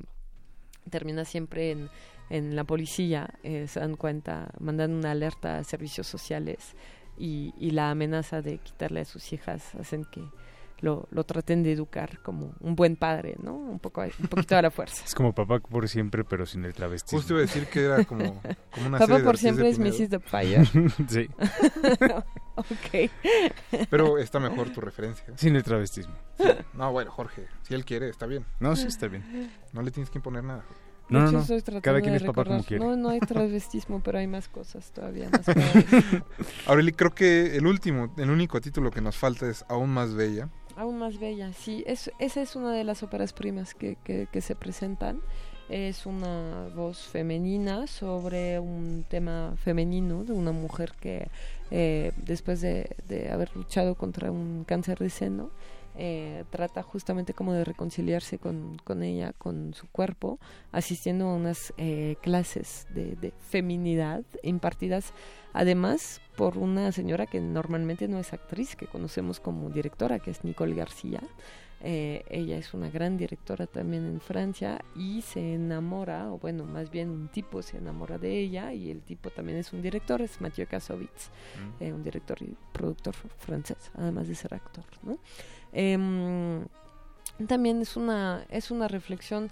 [0.89, 1.89] termina siempre en,
[2.30, 6.76] en la policía, se dan cuenta, mandan una alerta a servicios sociales
[7.18, 10.23] y, y la amenaza de quitarle a sus hijas hacen que
[10.84, 13.56] lo, lo traten de educar como un buen padre, ¿no?
[13.56, 15.03] Un poco un poquito a la fuerza.
[15.07, 17.19] Es como papá por siempre, pero sin el travestismo.
[17.19, 18.41] Justo iba a decir que era como,
[18.72, 19.80] como una Papá serie de por Ortiz siempre de es.
[19.80, 20.10] Mrs.
[20.10, 20.65] Doubtfire.
[21.07, 21.30] sí.
[22.57, 23.88] ok.
[23.90, 25.26] Pero está mejor tu referencia.
[25.38, 26.15] Sin el travestismo.
[26.38, 26.49] Sí.
[26.73, 28.45] No, bueno, Jorge, si él quiere, está bien.
[28.60, 29.52] No, sí, está bien.
[29.72, 30.65] No le tienes que imponer nada.
[31.10, 31.40] No, no, no.
[31.40, 32.84] estoy tratando Cada quien de es papá como quiere.
[32.84, 35.46] No, no hay transvestismo, pero hay más cosas todavía más.
[36.68, 40.50] Aureli, creo que el último, el único título que nos falta es Aún más bella.
[40.76, 41.84] Aún más bella, sí.
[41.86, 45.20] Es, esa es una de las óperas primas que, que, que se presentan.
[45.70, 51.30] Es una voz femenina sobre un tema femenino de una mujer que
[51.72, 55.52] eh, después de, de haber luchado contra un cáncer de seno,
[55.95, 60.40] eh, trata justamente como de reconciliarse con, con ella, con su cuerpo,
[60.72, 65.14] asistiendo a unas eh, clases de, de feminidad impartidas
[65.53, 70.44] además por una señora que normalmente no es actriz, que conocemos como directora, que es
[70.44, 71.22] Nicole García.
[71.86, 76.90] Eh, ella es una gran directora también en Francia y se enamora, o bueno, más
[76.90, 80.40] bien un tipo se enamora de ella y el tipo también es un director, es
[80.40, 81.30] Mathieu Kassovitz,
[81.80, 81.84] Mm.
[81.84, 85.18] eh, un director y productor francés, además de ser actor, ¿no?
[85.74, 86.66] Em,
[87.48, 89.50] también es una es una reflexión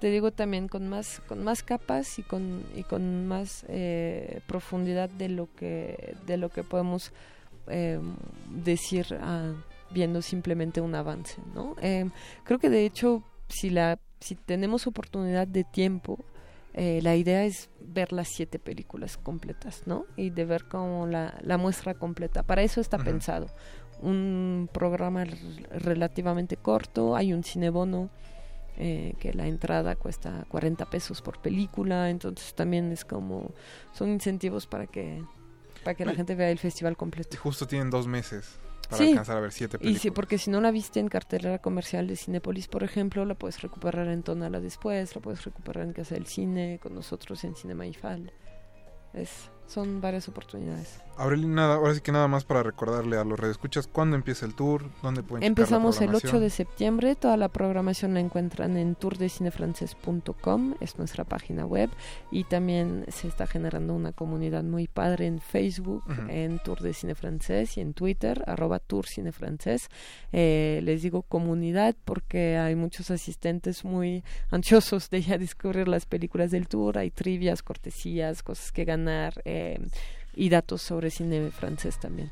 [0.00, 5.10] te digo también con más con más capas y con y con más eh, profundidad
[5.10, 7.12] de lo que de lo que podemos
[7.66, 7.98] eh,
[8.50, 9.52] decir ah,
[9.90, 12.10] viendo simplemente un avance no Em,
[12.44, 16.24] creo que de hecho si la si tenemos oportunidad de tiempo
[16.76, 20.06] eh, la idea es ver las siete películas completas, ¿no?
[20.16, 22.42] Y de ver como la, la muestra completa.
[22.42, 23.46] Para eso está pensado.
[24.04, 25.24] Un programa
[25.70, 28.10] relativamente corto, hay un cinebono
[28.76, 33.52] eh, que la entrada cuesta 40 pesos por película, entonces también es como,
[33.92, 35.22] son incentivos para que,
[35.84, 37.30] para que la gente vea el festival completo.
[37.34, 38.58] Y justo tienen dos meses
[38.90, 39.10] para Sí.
[39.10, 40.02] alcanzar a ver siete Y películas.
[40.02, 43.62] sí, porque si no la viste en cartelera comercial de Cinépolis, por ejemplo, la puedes
[43.62, 47.86] recuperar en Tonala después, la puedes recuperar en Casa del Cine, con nosotros en Cinema
[47.86, 48.32] Ifal.
[49.14, 51.00] Es, son varias oportunidades.
[51.16, 54.90] Nada, ahora sí que nada más para recordarle a los redescuchas cuándo empieza el tour,
[55.00, 60.74] dónde pueden la Empezamos el 8 de septiembre, toda la programación la encuentran en tourdecinefrancés.com,
[60.80, 61.88] es nuestra página web,
[62.30, 67.14] y también se está generando una comunidad muy padre en Facebook, en Tour de Cine
[67.14, 69.88] Francés y en Twitter, arroba Tour Cine Francés.
[70.32, 76.50] Eh, les digo comunidad porque hay muchos asistentes muy ansiosos de ya descubrir las películas
[76.50, 79.78] del tour, hay trivias, cortesías, cosas que ganar eh,
[80.36, 82.30] y datos sobre cine francés también.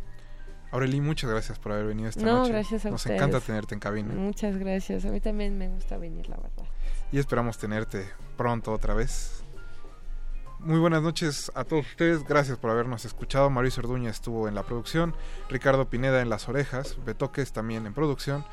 [0.70, 2.52] Aureli, muchas gracias por haber venido esta No, noche.
[2.52, 3.20] gracias a Nos ustedes.
[3.20, 4.14] encanta tenerte en cabina.
[4.14, 5.04] Muchas gracias.
[5.04, 6.64] A mí también me gusta venir, la verdad.
[7.12, 8.08] Y esperamos tenerte
[8.38, 9.44] pronto otra vez.
[10.60, 12.24] Muy buenas noches a todos ustedes.
[12.24, 13.50] Gracias por habernos escuchado.
[13.50, 15.14] Mauricio Orduña estuvo en la producción.
[15.50, 16.96] Ricardo Pineda en las orejas.
[17.04, 18.44] Betoques también en producción.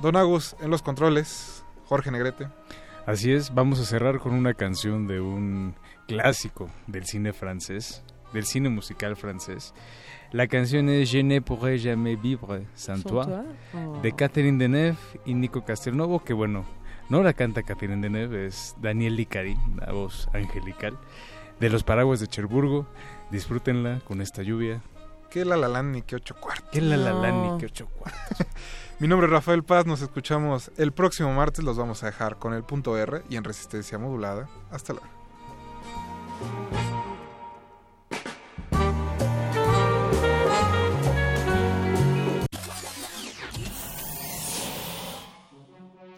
[0.00, 1.62] Don Agus en los controles.
[1.84, 2.48] Jorge Negrete.
[3.06, 5.74] Así es, vamos a cerrar con una canción de un
[6.08, 8.02] clásico del cine francés
[8.32, 9.74] del cine musical francés.
[10.32, 13.26] La canción es Je ne pourrai jamais vivre sans toi,
[14.02, 14.16] de Oh.
[14.16, 14.96] Catherine Deneuve
[15.26, 16.64] y Nico Castelnuovo, que bueno,
[17.10, 20.98] no la canta Catherine Deneuve, es Daniel Licari, la voz angelical,
[21.60, 22.86] de Los Paraguas de Cherburgo.
[23.30, 24.82] Disfrútenla con esta lluvia.
[25.30, 26.70] Que la la la ni que ocho cuartos.
[26.70, 28.46] Que la la ni que ocho cuartos.
[28.98, 32.54] Mi nombre es Rafael Paz, nos escuchamos el próximo martes, los vamos a dejar con
[32.54, 34.48] el punto R y en resistencia modulada.
[34.70, 35.08] Hasta luego.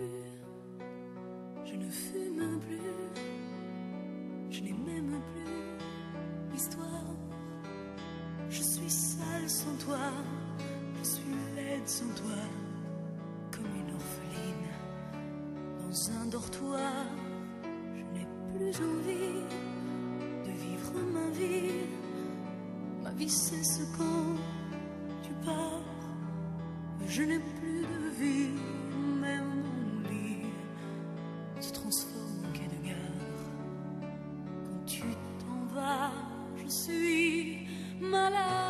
[0.00, 0.49] feel
[38.30, 38.69] malade,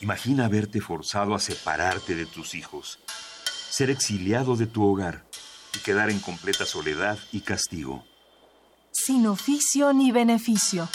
[0.00, 2.98] Imagina verte forzado a separarte de tus hijos,
[3.70, 5.24] ser exiliado de tu hogar
[5.74, 8.04] y quedar en completa soledad y castigo.
[8.92, 10.88] Sin oficio ni beneficio.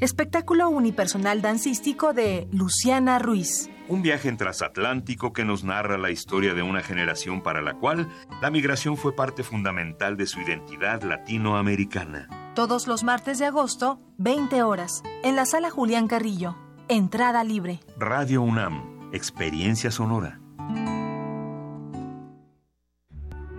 [0.00, 3.70] Espectáculo unipersonal dancístico de Luciana Ruiz.
[3.88, 8.08] Un viaje en transatlántico que nos narra la historia de una generación para la cual
[8.42, 12.28] la migración fue parte fundamental de su identidad latinoamericana.
[12.56, 16.56] Todos los martes de agosto, 20 horas, en la sala Julián Carrillo.
[16.88, 17.80] Entrada libre.
[17.96, 20.40] Radio UNAM, experiencia sonora.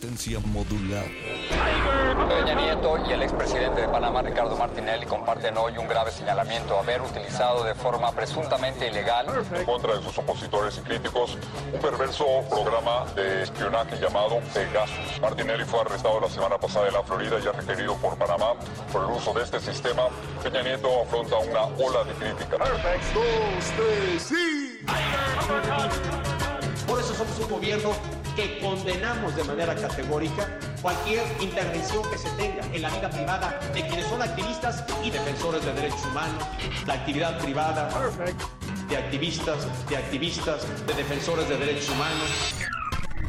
[0.00, 1.04] Resistencia modulada.
[2.28, 7.02] Peña Nieto y el expresidente de Panamá, Ricardo Martinelli, comparten hoy un grave señalamiento, haber
[7.02, 11.36] utilizado de forma presuntamente ilegal en contra de sus opositores y críticos
[11.70, 15.20] un perverso programa de espionaje llamado Pegasus.
[15.20, 18.54] Martinelli fue arrestado la semana pasada en la Florida y ya requerido por Panamá
[18.90, 20.04] por el uso de este sistema.
[20.42, 22.56] Peña Nieto afronta una ola de crítica.
[26.86, 30.48] Por eso somos un gobierno que condenamos de manera categórica
[30.80, 35.62] cualquier intervención que se tenga en la vida privada de quienes son activistas y defensores
[35.62, 36.42] de derechos humanos,
[36.86, 37.90] la actividad privada
[38.88, 42.54] de activistas, de activistas, de defensores de derechos humanos.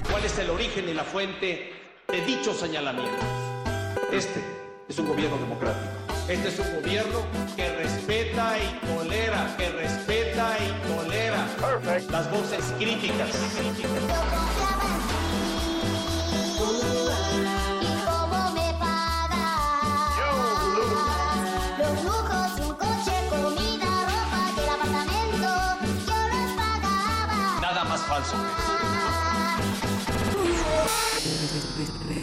[0.10, 1.74] ¿Cuál es el origen y la fuente
[2.08, 3.20] de dichos señalamientos?
[4.14, 4.42] Este
[4.88, 5.92] es un gobierno democrático.
[6.30, 7.20] Este es un gobierno
[7.58, 11.46] que respeta y tolera, que respeta y tolera
[12.10, 13.30] las voces críticas.
[13.62, 15.01] ¿Cómo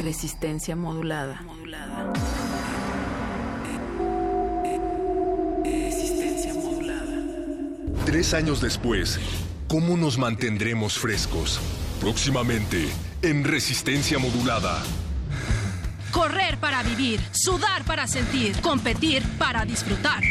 [0.09, 1.45] Resistencia modulada.
[5.63, 7.05] Resistencia modulada.
[8.07, 9.21] Tres años después,
[9.69, 11.61] ¿cómo nos mantendremos frescos?
[12.01, 12.89] Próximamente,
[13.21, 14.83] en Resistencia Modulada.
[16.11, 20.23] Correr para vivir, sudar para sentir, competir para disfrutar.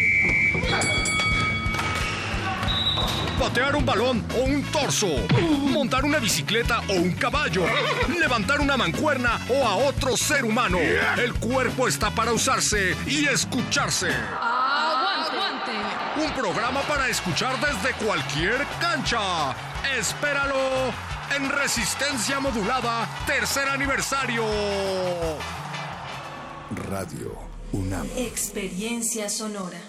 [3.39, 5.07] Patear un balón o un torso.
[5.39, 7.65] Montar una bicicleta o un caballo.
[8.19, 10.79] Levantar una mancuerna o a otro ser humano.
[11.17, 14.09] El cuerpo está para usarse y escucharse.
[14.09, 15.71] Aguante.
[16.23, 19.55] Un programa para escuchar desde cualquier cancha.
[19.97, 20.91] Espéralo
[21.35, 24.43] en Resistencia Modulada, tercer aniversario.
[26.89, 27.37] Radio
[27.71, 28.07] UNAM.
[28.17, 29.79] Experiencia sonora.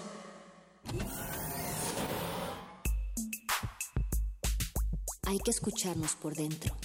[5.29, 6.75] Hay que escucharnos por dentro,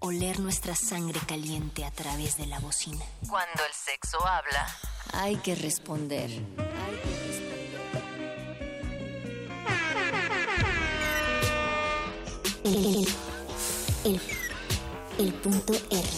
[0.00, 3.04] oler nuestra sangre caliente a través de la bocina.
[3.28, 4.66] Cuando el sexo habla.
[5.12, 6.28] Hay que responder.
[12.64, 13.06] El,
[14.02, 14.20] el,
[15.20, 16.08] el punto R.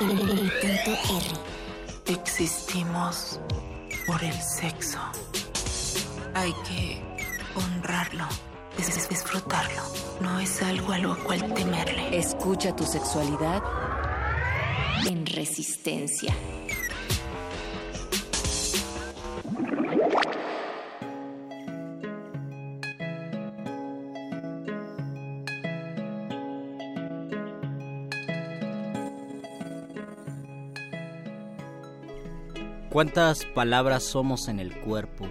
[0.00, 0.90] El, el punto
[2.06, 2.20] R.
[2.20, 3.40] Existimos
[4.06, 5.00] por el sexo.
[6.34, 7.02] Hay que
[7.56, 8.28] honrarlo,
[8.76, 9.82] dis- disfrutarlo.
[10.20, 12.16] No es algo a lo cual temerle.
[12.16, 13.62] Escucha tu sexualidad
[15.06, 16.34] en resistencia.
[32.90, 35.26] ¿Cuántas palabras somos en el cuerpo?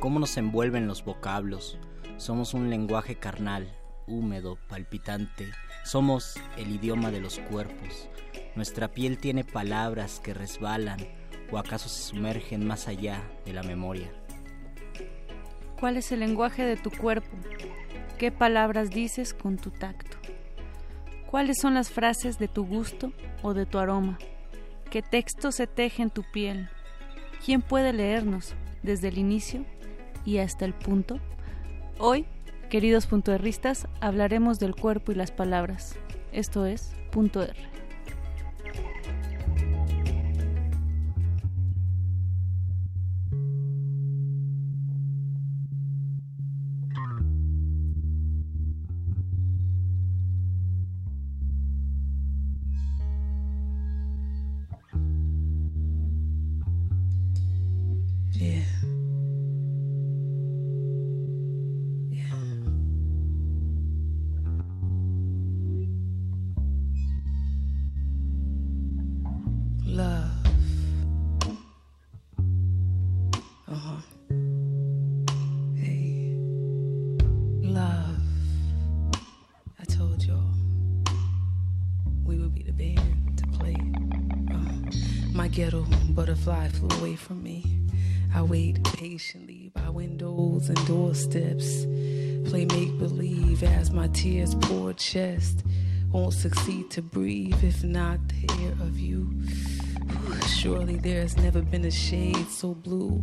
[0.00, 1.78] ¿Cómo nos envuelven los vocablos?
[2.16, 3.68] Somos un lenguaje carnal,
[4.06, 5.50] húmedo, palpitante.
[5.84, 8.08] Somos el idioma de los cuerpos.
[8.54, 10.98] Nuestra piel tiene palabras que resbalan
[11.50, 14.12] o acaso se sumergen más allá de la memoria.
[15.78, 17.36] ¿Cuál es el lenguaje de tu cuerpo?
[18.16, 20.16] ¿Qué palabras dices con tu tacto?
[21.26, 23.12] ¿Cuáles son las frases de tu gusto
[23.42, 24.18] o de tu aroma?
[24.88, 26.70] ¿Qué texto se teje en tu piel?
[27.44, 28.54] ¿Quién puede leernos
[28.84, 29.64] desde el inicio
[30.24, 31.18] y hasta el punto?
[31.98, 32.24] Hoy,
[32.70, 35.94] queridos puntoerristas, hablaremos del cuerpo y las palabras.
[36.32, 37.73] Esto es Punto R.
[86.54, 87.64] butterfly flew away from me.
[88.34, 91.84] I wait patiently by windows and doorsteps.
[92.48, 95.64] Play make believe as my tears pour chest.
[96.12, 99.32] Won't succeed to breathe if not the air of you.
[100.48, 103.22] Surely there's never been a shade so blue,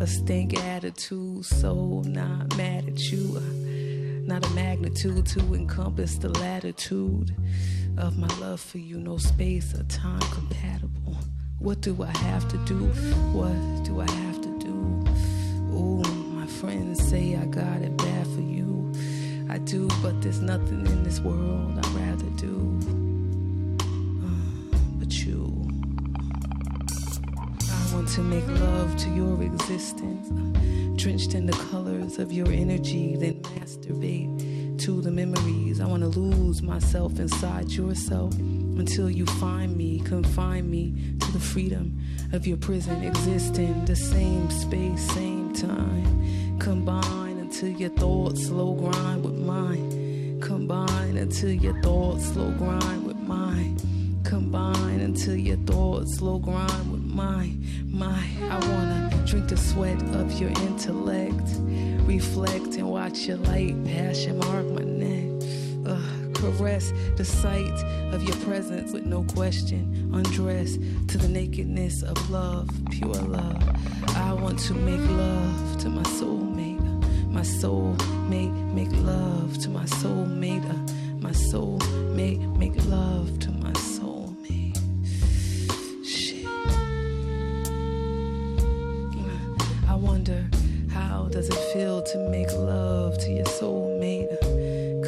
[0.00, 3.40] a stink attitude so not mad at you.
[4.26, 7.34] Not a magnitude to encompass the latitude
[7.96, 11.16] of my love for you, no space or time compatible.
[11.58, 12.86] What do I have to do?
[13.32, 15.04] What do I have to do?
[15.74, 16.02] Ooh,
[16.32, 18.92] my friends say I got it bad for you.
[19.50, 22.78] I do, but there's nothing in this world I'd rather do.
[24.22, 25.68] Uh, but you.
[27.72, 32.46] I want to make love to your existence, uh, drenched in the colors of your
[32.52, 34.47] energy, then masturbate
[34.78, 35.80] to the memories.
[35.80, 41.40] I want to lose myself inside yourself until you find me, confine me to the
[41.40, 41.98] freedom
[42.32, 46.58] of your prison, existing the same space, same time.
[46.60, 50.40] Combine until your thoughts slow grind with mine.
[50.40, 53.76] Combine until your thoughts slow grind with mine.
[54.24, 57.66] Combine until your thoughts slow grind with mine.
[57.86, 61.48] My, I wanna drink the sweat of your intellect,
[62.08, 65.28] reflect and watch your light passion mark my neck.
[65.86, 67.78] Ugh, caress the sight
[68.14, 70.10] of your presence with no question.
[70.14, 70.78] Undress
[71.08, 73.62] to the nakedness of love, pure love.
[74.16, 76.80] I want to make love to my soulmate.
[77.30, 80.64] My soulmate, make love to my soulmate.
[80.64, 83.97] Uh, my soulmate, make love to my soulmate.
[92.28, 94.28] Make love to your soulmate?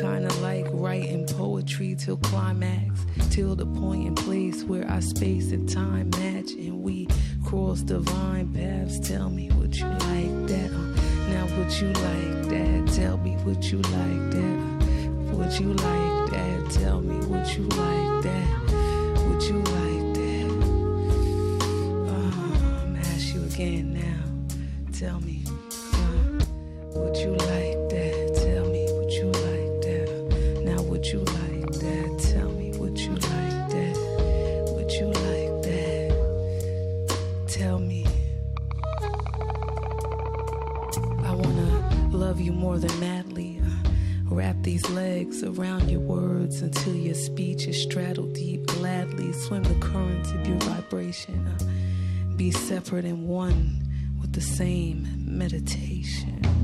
[0.00, 5.68] Kinda like writing poetry till climax, till the point and place where our space and
[5.68, 7.08] time match and we
[7.44, 8.98] cross divine paths.
[9.00, 10.70] Tell me would you like that?
[11.30, 12.92] Now would you like that?
[12.94, 14.60] Tell me would you like that?
[15.34, 16.70] Would you like that?
[16.70, 19.24] Tell me would you like that?
[19.26, 19.79] Would you like
[49.50, 51.44] swim the currents of your vibration.
[51.48, 53.82] Uh, be separate and one
[54.20, 56.59] with the same meditation.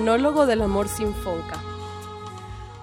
[0.00, 1.62] Monólogo del amor sin fonca.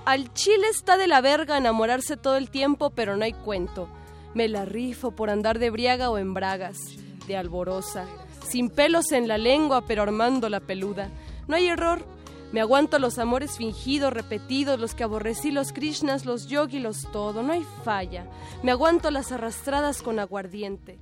[0.06, 3.90] Al chile está de la verga enamorarse todo el tiempo, pero no hay cuento.
[4.36, 6.78] Me la rifo por andar de briaga o en bragas,
[7.26, 8.06] de alborosa,
[8.48, 11.10] sin pelos en la lengua, pero armando la peluda.
[11.48, 12.06] No hay error.
[12.52, 17.42] Me aguanto los amores fingidos, repetidos, los que aborrecí, los krishnas, los yogi, los todo.
[17.42, 18.28] No hay falla.
[18.62, 21.00] Me aguanto las arrastradas con aguardiente.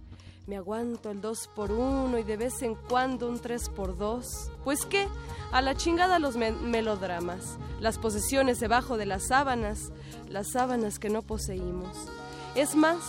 [0.48, 4.52] Me aguanto el dos por uno y de vez en cuando un tres por dos.
[4.64, 5.08] Pues qué,
[5.52, 9.92] a la chingada los me- melodramas, las posesiones debajo de las sábanas,
[10.30, 11.98] las sábanas que no poseímos.
[12.54, 13.00] Es más,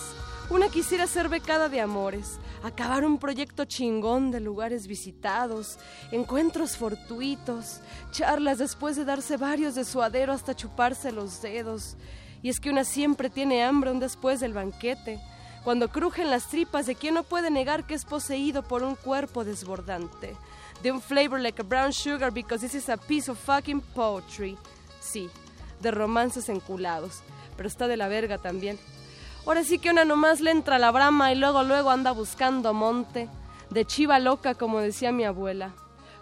[0.49, 5.77] una quisiera ser becada de amores, acabar un proyecto chingón de lugares visitados,
[6.11, 11.97] encuentros fortuitos, charlas después de darse varios de suadero hasta chuparse los dedos.
[12.41, 15.19] Y es que una siempre tiene hambre un después del banquete,
[15.67, 19.43] cuando crujen las tripas de quien no puede negar que es poseído por un cuerpo
[19.43, 20.33] desbordante,
[20.81, 24.57] de un flavor like a brown sugar because this is a piece of fucking poetry.
[25.01, 25.29] Sí,
[25.81, 27.19] de romances enculados,
[27.57, 28.79] pero está de la verga también.
[29.45, 33.27] Ahora sí que una nomás le entra la brama y luego luego anda buscando monte,
[33.69, 35.73] de chiva loca como decía mi abuela,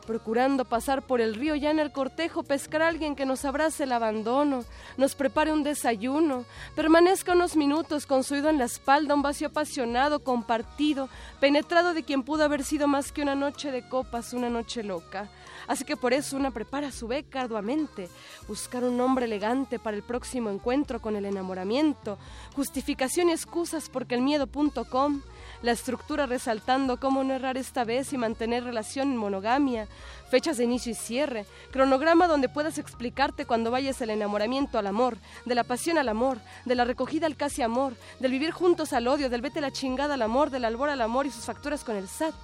[0.06, 3.84] procurando pasar por el río ya en el cortejo, pescar a alguien que nos abrace
[3.84, 4.64] el abandono,
[4.98, 6.45] nos prepare un desayuno,
[6.76, 11.10] permanezca unos minutos con su oído en la espalda, un vacío apasionado, compartido,
[11.40, 15.30] penetrado de quien pudo haber sido más que una noche de copas, una noche loca.
[15.68, 18.10] Así que por eso una prepara su beca arduamente,
[18.48, 22.18] buscar un nombre elegante para el próximo encuentro con el enamoramiento,
[22.56, 25.22] justificación y excusas porque el miedo.com,
[25.66, 29.88] la estructura resaltando cómo no errar esta vez y mantener relación en monogamia,
[30.30, 35.18] fechas de inicio y cierre, cronograma donde puedas explicarte cuando vayas el enamoramiento al amor,
[35.44, 39.08] de la pasión al amor, de la recogida al casi amor, del vivir juntos al
[39.08, 41.96] odio, del vete la chingada al amor, del albor al amor y sus facturas con
[41.96, 42.36] el SAT.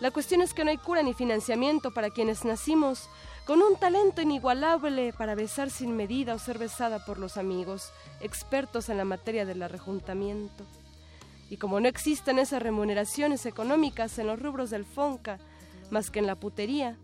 [0.00, 3.08] La cuestión es que no hay cura ni financiamiento para quienes nacimos
[3.46, 8.88] con un talento inigualable para besar sin medida o ser besada por los amigos, expertos
[8.88, 10.64] en la materia del arrejuntamiento.
[11.48, 15.38] Y como no existen esas remuneraciones económicas en los rubros del FONCA,
[15.90, 16.96] más que en la putería,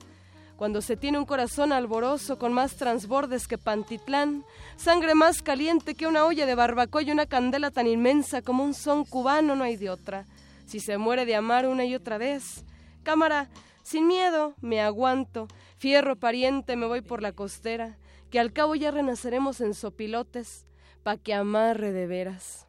[0.57, 4.45] cuando se tiene un corazón alboroso con más transbordes que Pantitlán,
[4.77, 8.75] sangre más caliente que una olla de barbacoa y una candela tan inmensa como un
[8.75, 10.25] son cubano, no hay de otra.
[10.67, 12.65] Si se muere de amar una y otra vez,
[13.03, 13.49] cámara,
[13.83, 15.49] sin miedo, me aguanto,
[15.79, 17.99] fierro pariente, me voy por la costera,
[18.31, 20.67] que al cabo ya renaceremos en sopilotes,
[21.03, 22.69] pa' que amarre de veras.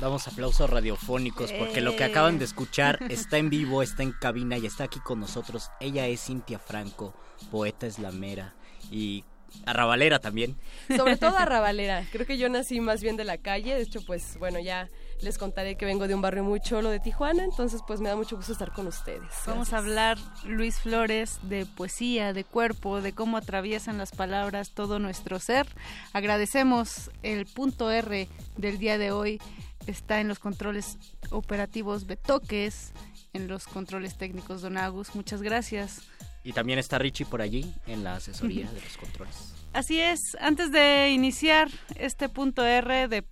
[0.00, 4.56] Damos aplausos radiofónicos porque lo que acaban de escuchar está en vivo, está en cabina
[4.56, 5.70] y está aquí con nosotros.
[5.80, 7.14] Ella es Cintia Franco,
[7.50, 8.54] poeta eslamera
[8.92, 9.24] y
[9.66, 10.56] arrabalera también.
[10.94, 12.04] Sobre todo arrabalera.
[12.12, 13.74] Creo que yo nací más bien de la calle.
[13.74, 14.88] De hecho, pues bueno, ya
[15.20, 17.44] les contaré que vengo de un barrio muy cholo de Tijuana.
[17.44, 19.28] Entonces, pues me da mucho gusto estar con ustedes.
[19.46, 24.98] Vamos a hablar, Luis Flores, de poesía, de cuerpo, de cómo atraviesan las palabras todo
[24.98, 25.66] nuestro ser.
[26.12, 29.40] Agradecemos el punto R del día de hoy.
[29.86, 30.98] Está en los controles
[31.30, 32.92] operativos Betoques,
[33.32, 35.14] en los controles técnicos Don Agus.
[35.14, 36.02] Muchas gracias.
[36.44, 39.54] Y también está Richie por allí en la asesoría de los controles.
[39.72, 43.24] Así es, antes de iniciar este punto R de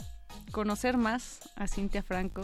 [0.56, 2.40] conocer más a Cintia Franco,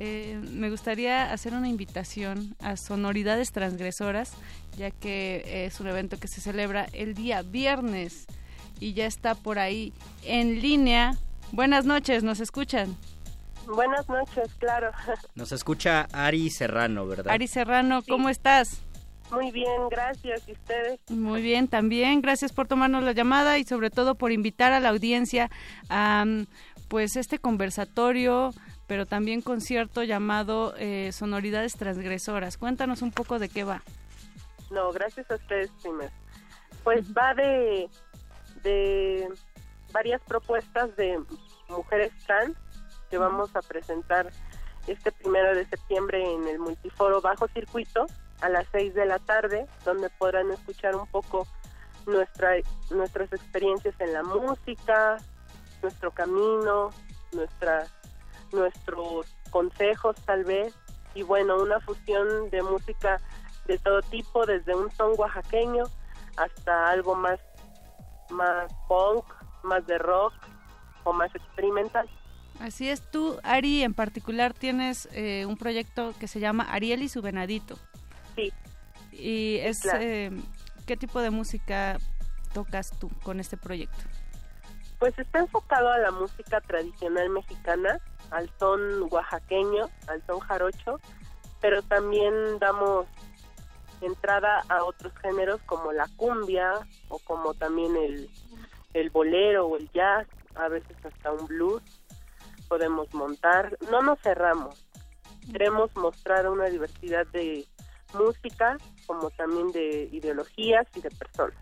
[0.00, 4.34] eh, me gustaría hacer una invitación a Sonoridades Transgresoras,
[4.76, 8.26] ya que es un evento que se celebra el día viernes
[8.80, 9.94] y ya está por ahí
[10.24, 11.16] en línea.
[11.50, 12.94] Buenas noches, ¿nos escuchan?
[13.66, 14.90] Buenas noches, claro.
[15.34, 17.32] Nos escucha Ari Serrano, ¿verdad?
[17.32, 18.82] Ari Serrano, ¿cómo estás?
[19.30, 20.46] Muy bien, gracias.
[20.48, 21.00] ¿Y ustedes?
[21.10, 22.22] Muy bien, también.
[22.22, 25.50] Gracias por tomarnos la llamada y sobre todo por invitar a la audiencia
[25.90, 26.24] a
[26.88, 28.52] pues este conversatorio,
[28.86, 32.56] pero también concierto llamado eh, Sonoridades Transgresoras.
[32.56, 33.82] Cuéntanos un poco de qué va.
[34.70, 36.10] No, gracias a ustedes primero.
[36.84, 37.88] Pues va de,
[38.62, 39.28] de
[39.92, 41.20] varias propuestas de
[41.68, 42.56] mujeres trans
[43.10, 44.30] que vamos a presentar
[44.86, 48.06] este primero de septiembre en el multiforo Bajo Circuito
[48.40, 51.46] a las seis de la tarde, donde podrán escuchar un poco
[52.06, 52.50] nuestra,
[52.90, 55.18] nuestras experiencias en la música,
[55.82, 56.90] nuestro camino,
[57.32, 57.86] nuestra,
[58.52, 60.74] nuestros consejos tal vez,
[61.14, 63.20] y bueno, una fusión de música
[63.66, 65.84] de todo tipo, desde un son oaxaqueño
[66.36, 67.38] hasta algo más,
[68.30, 69.24] más punk,
[69.62, 70.32] más de rock
[71.04, 72.08] o más experimental.
[72.60, 77.08] Así es, tú, Ari, en particular tienes eh, un proyecto que se llama Ariel y
[77.08, 77.76] su venadito.
[78.34, 78.52] Sí.
[79.12, 80.30] ¿Y es, eh,
[80.86, 81.98] qué tipo de música
[82.52, 84.02] tocas tú con este proyecto?
[84.98, 88.00] Pues está enfocado a la música tradicional mexicana,
[88.30, 91.00] al son oaxaqueño, al son jarocho,
[91.60, 93.06] pero también damos
[94.00, 96.72] entrada a otros géneros como la cumbia
[97.08, 98.30] o como también el,
[98.94, 101.82] el bolero o el jazz, a veces hasta un blues
[102.68, 103.76] podemos montar.
[103.90, 104.86] No nos cerramos.
[105.50, 107.66] Queremos mostrar una diversidad de
[108.14, 108.76] música
[109.06, 111.56] como también de ideologías y de personas.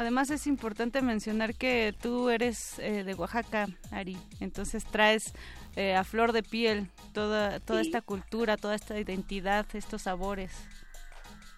[0.00, 5.34] Además es importante mencionar que tú eres eh, de Oaxaca, Ari, entonces traes
[5.76, 10.52] eh, a flor de piel toda toda esta cultura, toda esta identidad, estos sabores.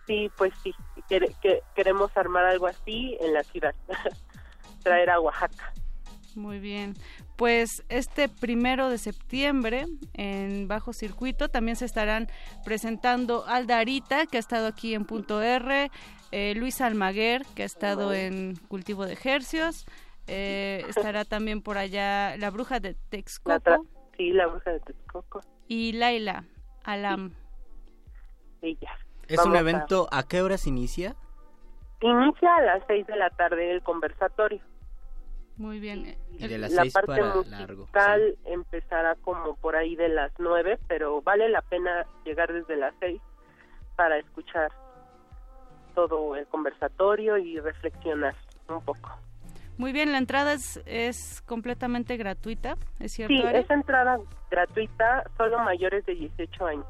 [0.09, 0.75] Sí, pues sí,
[1.09, 3.77] que, queremos armar algo así en la ciudad,
[4.83, 5.73] traer a Oaxaca.
[6.35, 6.95] Muy bien.
[7.37, 12.27] Pues este primero de septiembre en Bajo Circuito también se estarán
[12.65, 15.91] presentando Alda Arita, que ha estado aquí en Punto R,
[16.33, 19.87] eh, Luis Almaguer, que ha estado en Cultivo de Ejercios,
[20.27, 23.87] eh, estará también por allá la Bruja de Texcoco.
[24.17, 25.41] sí, la Bruja de Texcoco.
[25.69, 26.45] Y Laila
[26.85, 27.33] Alam.
[28.63, 28.93] Ella.
[29.29, 30.23] ¿Es un evento, a...
[30.25, 31.17] qué horas inicia?
[32.01, 34.61] Inicia a las seis de la tarde el conversatorio.
[35.57, 36.17] Muy bien.
[36.39, 37.89] Y de las la seis parte para musical largo.
[38.47, 43.21] empezará como por ahí de las nueve, pero vale la pena llegar desde las seis
[43.97, 44.73] para escuchar
[45.95, 48.35] todo el conversatorio y reflexionar
[48.69, 49.11] un poco.
[49.79, 53.35] Muy bien, la entrada es, es completamente gratuita, ¿es cierto?
[53.35, 53.59] Sí, Ari?
[53.59, 54.19] es entrada
[54.51, 56.87] gratuita, solo mayores de 18 años.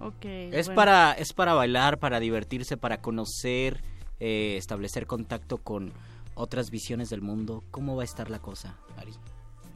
[0.00, 0.24] Ok.
[0.24, 0.76] Es bueno.
[0.76, 3.82] para es para bailar, para divertirse, para conocer,
[4.18, 5.92] eh, establecer contacto con
[6.34, 7.62] otras visiones del mundo.
[7.70, 9.12] ¿Cómo va a estar la cosa, Ari?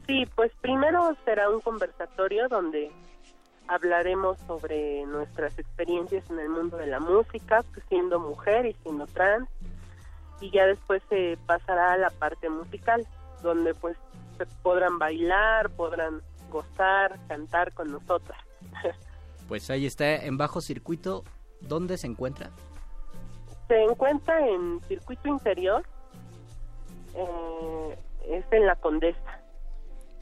[0.07, 2.91] Sí, pues primero será un conversatorio donde
[3.67, 9.07] hablaremos sobre nuestras experiencias en el mundo de la música, pues, siendo mujer y siendo
[9.07, 9.47] trans,
[10.41, 13.05] y ya después se pasará a la parte musical,
[13.41, 13.97] donde pues
[14.37, 16.21] se podrán bailar, podrán
[16.51, 18.39] gozar, cantar con nosotras.
[19.47, 21.23] Pues ahí está en bajo circuito.
[21.61, 22.51] ¿Dónde se encuentra?
[23.67, 25.83] se encuentra en circuito interior,
[27.15, 27.97] eh,
[28.29, 29.36] es en la Condesa.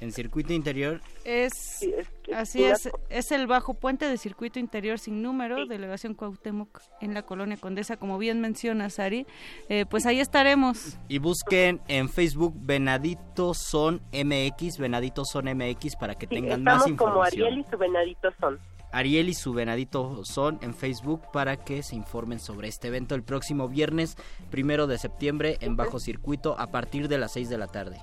[0.02, 1.02] En circuito interior.
[1.24, 1.88] Es,
[2.34, 7.22] así es, es el bajo puente de circuito interior sin número, delegación Cuauhtémoc en la
[7.24, 9.26] colonia Condesa, como bien menciona Sari.
[9.70, 10.98] Eh, pues ahí estaremos.
[11.08, 16.78] Y busquen en Facebook Venadito Son MX, Venadito Son MX para que Sí, tengan más
[16.80, 17.48] estamos como información.
[17.48, 18.60] Ariel y su venadito son.
[18.92, 23.24] Ariel y su Venadito Son en Facebook para que se informen sobre este evento el
[23.24, 24.16] próximo viernes
[24.50, 27.98] primero de septiembre en Bajo Circuito a partir de las 6 de la tarde.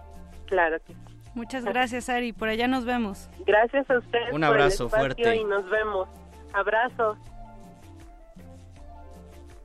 [0.47, 1.12] Claro que sí.
[1.35, 2.33] Muchas gracias, Ari.
[2.33, 3.31] Por allá nos vemos.
[3.47, 5.37] Gracias a ustedes Un por el abrazo fuerte.
[5.37, 6.09] y nos vemos.
[6.53, 7.17] Abrazos.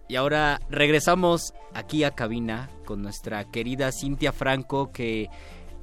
[0.08, 5.30] Y ahora regresamos aquí a cabina con nuestra querida Cintia Franco que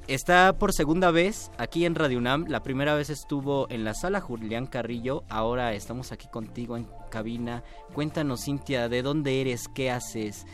[0.07, 2.45] está por segunda vez aquí en Radio UNAM.
[2.47, 7.61] La primera vez estuvo en la sala Julián Carrillo, ahora estamos aquí contigo en cabina.
[7.93, 9.67] Cuéntanos Cintia, ¿de dónde eres?
[9.67, 10.47] ¿Qué haces?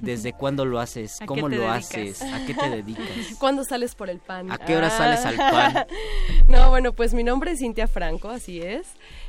[0.00, 1.16] ¿Desde cuándo lo haces?
[1.16, 1.84] ¿A qué ¿Cómo te lo dedicas?
[1.90, 2.22] haces?
[2.22, 3.06] ¿A qué te dedicas?
[3.38, 4.50] ¿Cuándo sales por el pan?
[4.50, 4.90] ¿A qué hora Ah.
[4.90, 5.86] sales al pan?
[6.48, 8.86] no, bueno, pues mi nombre es Cintia Franco, así es.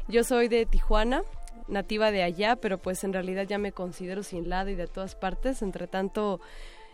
[0.08, 1.24] Yo soy de Tijuana,
[1.68, 5.16] nativa de allá, pero pues en realidad ya me considero sin lado y de todas
[5.16, 6.40] partes, entre tanto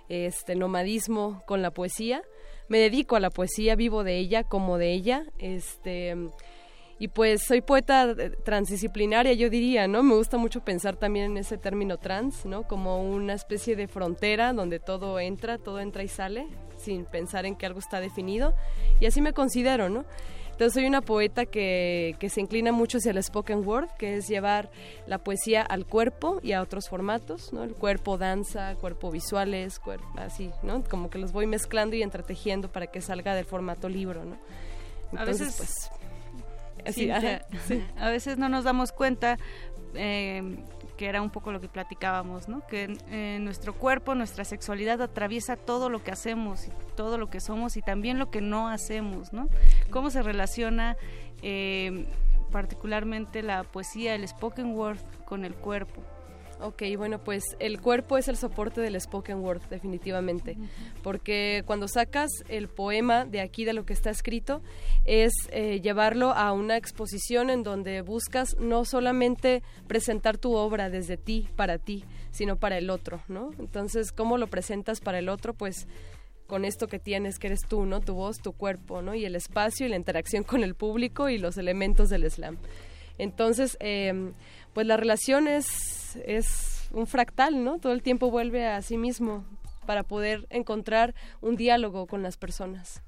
[0.10, 2.22] este nomadismo con la poesía.
[2.68, 6.16] Me dedico a la poesía, vivo de ella como de ella, este
[6.98, 10.02] y pues soy poeta eh, transdisciplinaria, yo diría, ¿no?
[10.04, 12.64] Me gusta mucho pensar también en ese término trans, ¿no?
[12.64, 17.56] Como una especie de frontera donde todo entra, todo entra y sale, sin pensar en
[17.56, 18.54] que algo está definido.
[19.00, 20.06] Y así me considero, ¿no?
[20.52, 24.30] Entonces soy una poeta que, que se inclina mucho hacia el spoken word, que es
[24.30, 24.72] llevar
[25.06, 27.62] la poesía al cuerpo y a otros formatos, ¿no?
[27.66, 30.82] El cuerpo danza, cuerpo visuales, cuerpo, así, ¿no?
[30.86, 34.36] Como que los voy mezclando y entretejiendo para que salga del formato libro, ¿no?
[35.18, 36.05] A Entonces, veces- pues...
[36.92, 37.84] Cintia, sí.
[37.98, 39.38] A veces no nos damos cuenta
[39.94, 40.58] eh,
[40.98, 42.66] que era un poco lo que platicábamos, ¿no?
[42.68, 47.40] Que eh, nuestro cuerpo, nuestra sexualidad atraviesa todo lo que hacemos, y todo lo que
[47.40, 49.50] somos y también lo que no hacemos, ¿no?
[49.90, 50.96] Cómo se relaciona
[51.42, 52.06] eh,
[52.52, 56.02] particularmente la poesía, el spoken word con el cuerpo.
[56.62, 60.58] Ok, bueno, pues el cuerpo es el soporte del spoken word, definitivamente.
[61.04, 64.62] Porque cuando sacas el poema de aquí, de lo que está escrito,
[65.06, 71.18] es eh, llevarlo a una exposición en donde buscas no solamente presentar tu obra desde
[71.18, 73.52] ti, para ti, sino para el otro, ¿no?
[73.60, 75.54] Entonces, ¿cómo lo presentas para el otro?
[75.54, 75.88] Pues
[76.48, 78.00] con esto que tienes, que eres tú, ¿no?
[78.02, 79.14] Tu voz, tu cuerpo, ¿no?
[79.14, 82.58] Y el espacio y la interacción con el público y los elementos del slam.
[83.18, 84.32] Entonces, eh,
[84.76, 87.80] pues la relación es, es un fractal, ¿no?
[87.80, 89.46] Todo el tiempo vuelve a sí mismo
[89.86, 93.02] para poder encontrar un diálogo con las personas.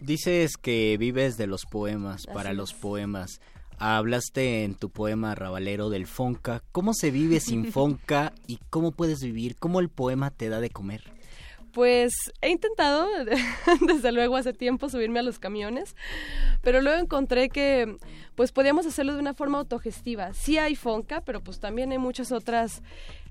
[0.00, 3.40] Dices que vives de los poemas, para los poemas.
[3.78, 6.62] Hablaste en tu poema Rabalero del Fonca.
[6.70, 9.56] ¿Cómo se vive sin Fonca y cómo puedes vivir?
[9.56, 11.15] ¿Cómo el poema te da de comer?
[11.76, 13.06] Pues he intentado,
[13.86, 15.94] desde luego hace tiempo, subirme a los camiones,
[16.62, 17.98] pero luego encontré que
[18.34, 20.32] pues podíamos hacerlo de una forma autogestiva.
[20.32, 22.82] Sí hay Fonca, pero pues también hay muchas otras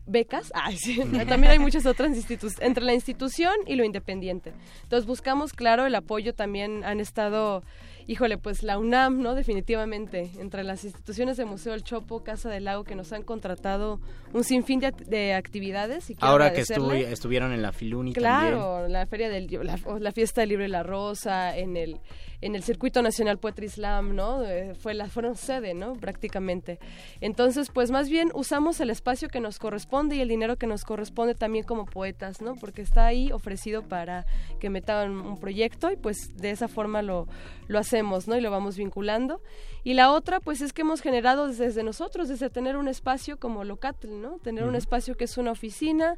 [0.06, 4.54] becas, Ay, sí, también hay muchas otras instituciones, entre la institución y lo independiente.
[4.84, 7.64] Entonces buscamos, claro, el apoyo también han estado
[8.08, 9.36] híjole, pues la UNAM, ¿no?
[9.36, 14.00] Definitivamente, entre las instituciones de Museo del Chopo, Casa del Lago, que nos han contratado
[14.34, 16.10] un sinfín de, de actividades.
[16.10, 20.50] Y Ahora que estuvieron en la Filuni claro, la feria del, la, la fiesta del
[20.50, 22.00] libro y la rosa, en el
[22.42, 24.44] en el circuito nacional Poetry Slam, ¿no?
[24.44, 25.94] Eh, fue la, fueron sede, ¿no?
[25.94, 26.80] Prácticamente.
[27.22, 30.84] Entonces, pues más bien usamos el espacio que nos corresponde y el dinero que nos
[30.84, 32.56] corresponde también como poetas, ¿no?
[32.56, 34.28] Porque está ahí ofrecido para
[34.60, 37.28] que metan un proyecto y pues de esa forma lo,
[37.68, 38.38] lo hacemos, ¿no?
[38.38, 39.42] Y lo vamos vinculando.
[39.84, 43.64] Y la otra, pues es que hemos generado desde nosotros, desde tener un espacio como
[43.64, 44.40] Locatl, ¿no?
[44.40, 46.18] Tener un espacio que es una oficina,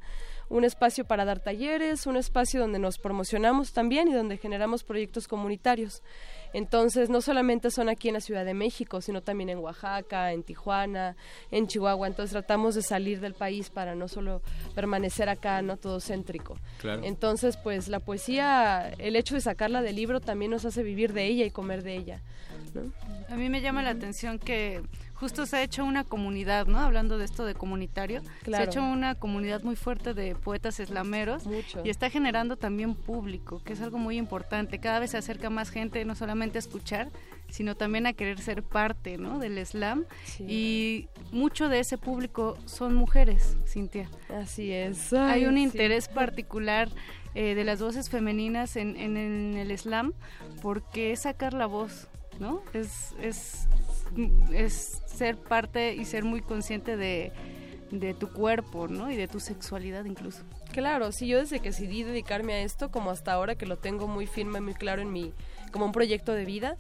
[0.50, 5.28] un espacio para dar talleres, un espacio donde nos promocionamos también y donde generamos proyectos
[5.28, 6.02] comunitarios.
[6.58, 10.42] Entonces, no solamente son aquí en la Ciudad de México, sino también en Oaxaca, en
[10.42, 11.16] Tijuana,
[11.52, 12.08] en Chihuahua.
[12.08, 14.42] Entonces, tratamos de salir del país para no solo
[14.74, 16.58] permanecer acá, no todo céntrico.
[17.04, 21.26] Entonces, pues la poesía, el hecho de sacarla del libro también nos hace vivir de
[21.26, 22.22] ella y comer de ella.
[23.30, 24.82] A mí me llama la atención que
[25.20, 26.80] justo se ha hecho una comunidad, ¿no?
[26.80, 31.44] Hablando de esto de comunitario, se ha hecho una comunidad muy fuerte de poetas eslameros
[31.84, 34.80] y está generando también público, que es algo muy importante.
[34.80, 37.10] Cada vez se acerca más gente, no solamente a escuchar,
[37.50, 39.40] sino también a querer ser parte, ¿no?
[39.40, 40.06] Del slam
[40.40, 44.10] y mucho de ese público son mujeres, Cintia.
[44.30, 45.14] Así es.
[45.14, 46.90] Hay un interés particular
[47.36, 50.14] eh, de las voces femeninas en, en, en el slam
[50.62, 52.08] porque es sacar la voz,
[52.40, 52.62] ¿no?
[52.74, 53.68] Es, es,
[54.54, 57.32] es ser parte y ser muy consciente de,
[57.92, 59.12] de tu cuerpo, ¿no?
[59.12, 60.44] Y de tu sexualidad incluso.
[60.72, 64.08] Claro, sí, yo desde que decidí dedicarme a esto, como hasta ahora que lo tengo
[64.08, 65.34] muy firme, muy claro en mi,
[65.72, 66.76] como un proyecto de vida,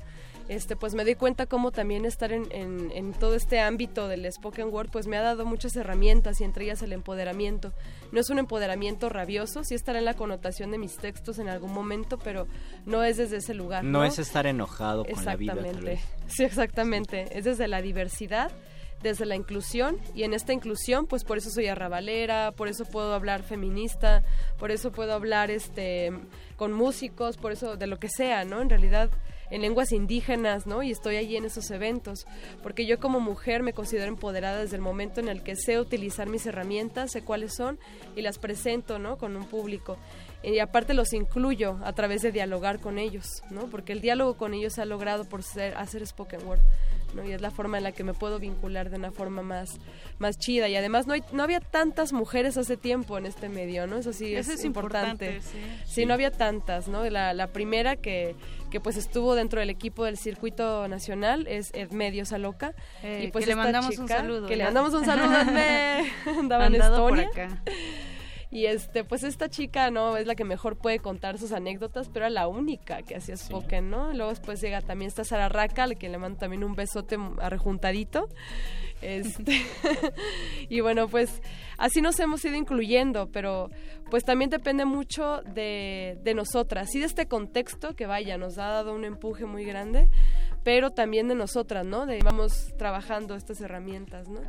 [0.47, 4.69] este, pues me doy cuenta cómo también estar en, en, todo este ámbito del spoken
[4.69, 7.73] word, pues me ha dado muchas herramientas y entre ellas el empoderamiento.
[8.11, 11.73] No es un empoderamiento rabioso, sí estará en la connotación de mis textos en algún
[11.73, 12.47] momento, pero
[12.85, 13.83] no es desde ese lugar.
[13.83, 15.53] No, es estar enojado con la vida.
[15.53, 17.37] Exactamente, sí, exactamente.
[17.37, 18.51] Es desde la diversidad
[19.01, 23.13] desde la inclusión y en esta inclusión pues por eso soy arrabalera, por eso puedo
[23.13, 24.23] hablar feminista,
[24.57, 26.11] por eso puedo hablar este
[26.55, 28.61] con músicos, por eso de lo que sea, ¿no?
[28.61, 29.11] En realidad
[29.49, 30.83] en lenguas indígenas, ¿no?
[30.83, 32.25] Y estoy allí en esos eventos,
[32.63, 36.27] porque yo como mujer me considero empoderada desde el momento en el que sé utilizar
[36.27, 37.79] mis herramientas, sé cuáles son
[38.15, 39.17] y las presento, ¿no?
[39.17, 39.97] Con un público.
[40.43, 43.67] Y aparte los incluyo a través de dialogar con ellos, ¿no?
[43.67, 46.61] Porque el diálogo con ellos se ha logrado por ser, hacer spoken word.
[47.13, 47.23] ¿No?
[47.25, 49.77] y es la forma en la que me puedo vincular de una forma más,
[50.19, 53.87] más chida y además no, hay, no había tantas mujeres hace tiempo en este medio,
[53.87, 53.97] ¿no?
[53.97, 55.41] Eso sí es, importante.
[55.85, 56.05] sí.
[56.05, 57.07] no había tantas, ¿no?
[57.09, 58.35] La, la primera que,
[58.69, 63.31] que pues estuvo dentro del equipo del circuito nacional es Ed Medio Saloca eh, y
[63.31, 65.35] pues que le mandamos un saludo que le mandamos un saludo
[66.39, 67.29] andaba en Estonia
[68.49, 72.25] y este pues esta chica no es la que mejor puede contar sus anécdotas pero
[72.25, 75.97] era la única que hacía spoken no luego después llega también esta Sara Raca al
[75.97, 78.29] que le mando también un besote arrejuntadito.
[79.01, 79.61] Este
[80.69, 81.41] y bueno pues
[81.77, 83.69] así nos hemos ido incluyendo, pero
[84.09, 88.67] pues también depende mucho de, de nosotras y de este contexto que vaya, nos ha
[88.67, 90.09] dado un empuje muy grande,
[90.67, 92.05] pero también de nosotras, ¿no?
[92.05, 94.41] De vamos trabajando estas herramientas, ¿no?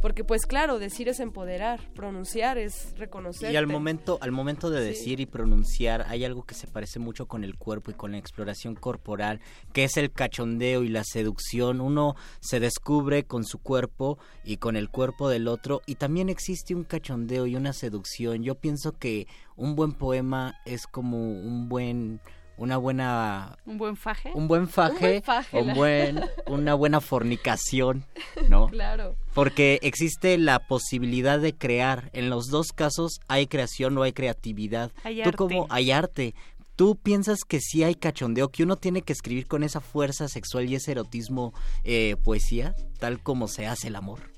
[0.00, 3.52] Porque pues claro, decir es empoderar, pronunciar es reconocer.
[3.52, 7.26] Y al momento, al momento de decir y pronunciar, hay algo que se parece mucho
[7.26, 9.42] con el cuerpo y con la exploración corporal,
[9.74, 11.82] que es el cachondeo y la seducción.
[11.82, 16.74] Uno se descubre con su cuerpo y con el cuerpo del otro, y también existe
[16.74, 18.42] un cachondeo y una seducción.
[18.42, 22.22] Yo pienso que un buen poema es como un buen
[22.56, 28.04] una buena un buen faje un buen faje, un buen, una buena fornicación
[28.48, 29.16] no claro.
[29.34, 32.08] Porque existe la posibilidad de crear.
[32.14, 34.92] En los dos casos hay creación o hay creatividad.
[35.04, 36.34] Hay tú como hay arte.
[36.74, 40.70] ¿Tú piensas que sí hay cachondeo, que uno tiene que escribir con esa fuerza sexual
[40.70, 41.52] y ese erotismo
[41.84, 44.35] eh, poesía, tal como se hace el amor?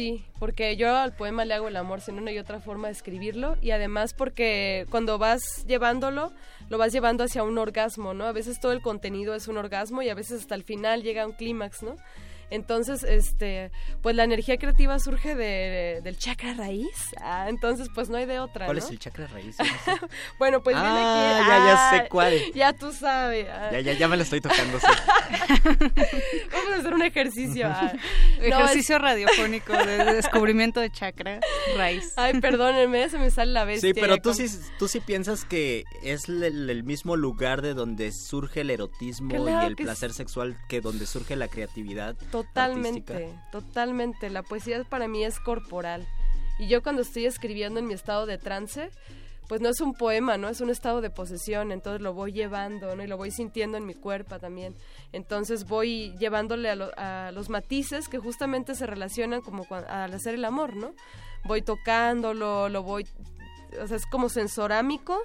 [0.00, 2.92] Sí, porque yo al poema le hago el amor sin una y otra forma de
[2.92, 6.32] escribirlo y además porque cuando vas llevándolo,
[6.70, 8.24] lo vas llevando hacia un orgasmo, ¿no?
[8.24, 11.24] A veces todo el contenido es un orgasmo y a veces hasta el final llega
[11.24, 11.98] a un clímax, ¿no?
[12.50, 13.70] Entonces, este,
[14.02, 17.14] pues la energía creativa surge de, del chakra raíz.
[17.20, 18.66] Ah, entonces, pues no hay de otra.
[18.66, 19.56] ¿Cuál es el chakra raíz?
[20.38, 21.48] bueno, pues viene ah, aquí.
[21.48, 22.34] Ya, ya sé cuál.
[22.54, 23.46] Ya tú sabes.
[23.46, 24.78] Ya, ya, ya me lo estoy tocando.
[26.52, 27.70] Vamos a hacer un ejercicio.
[28.40, 31.40] ejercicio radiofónico de descubrimiento de chakra
[31.76, 32.12] raíz.
[32.16, 33.92] Ay, perdónenme, se me sale la bestia.
[33.92, 34.46] Sí, pero tú sí,
[34.78, 39.76] tú sí piensas que es el, mismo lugar de donde surge el erotismo y el
[39.76, 42.16] placer sexual que donde surge la creatividad.
[42.30, 42.39] Totalmente,
[43.52, 44.30] totalmente.
[44.30, 46.06] La poesía para mí es corporal.
[46.58, 48.90] Y yo cuando estoy escribiendo en mi estado de trance,
[49.50, 50.48] pues no es un poema, ¿no?
[50.48, 53.02] Es un estado de posesión, entonces lo voy llevando, ¿no?
[53.02, 54.76] Y lo voy sintiendo en mi cuerpo también.
[55.12, 60.76] Entonces voy llevándole a, los matices que justamente se relacionan como al hacer el amor,
[60.76, 60.92] ¿no?
[61.44, 63.08] Voy tocándolo, lo voy,
[63.82, 65.18] o sea, es como sensorámico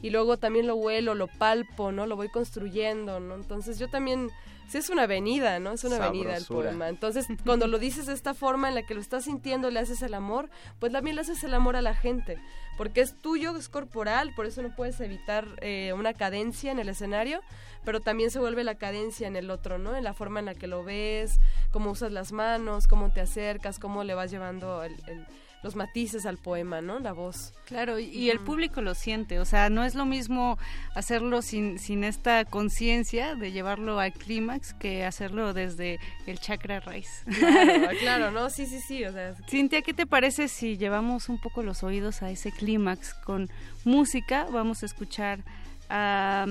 [0.00, 2.06] y luego también lo huelo, lo palpo, ¿no?
[2.06, 3.34] Lo voy construyendo, ¿no?
[3.34, 4.30] Entonces yo también
[4.72, 5.72] sí es una avenida, ¿no?
[5.72, 6.88] Es una avenida el poema.
[6.88, 10.00] Entonces, cuando lo dices de esta forma en la que lo estás sintiendo, le haces
[10.00, 12.38] el amor, pues también le haces el amor a la gente,
[12.78, 16.88] porque es tuyo, es corporal, por eso no puedes evitar eh, una cadencia en el
[16.88, 17.42] escenario,
[17.84, 19.94] pero también se vuelve la cadencia en el otro, ¿no?
[19.94, 21.38] En la forma en la que lo ves,
[21.70, 25.26] cómo usas las manos, cómo te acercas, cómo le vas llevando el
[25.62, 26.98] los matices al poema, ¿no?
[26.98, 27.54] La voz.
[27.66, 30.58] Claro, y, el público lo siente, o sea, no es lo mismo
[30.94, 37.24] hacerlo sin, sin esta conciencia de llevarlo al clímax que hacerlo desde el chakra raíz.
[37.38, 38.50] Claro, claro, ¿no?
[38.50, 39.04] Sí, sí, sí.
[39.04, 43.14] O sea, Cintia, ¿qué te parece si llevamos un poco los oídos a ese clímax
[43.14, 43.48] con
[43.84, 44.46] música?
[44.50, 45.44] Vamos a escuchar
[45.88, 46.46] a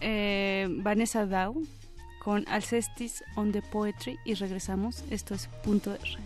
[0.00, 1.62] eh, Vanessa Dow
[2.18, 5.04] con Alcestis on the Poetry y regresamos.
[5.10, 6.18] Esto es Punto R.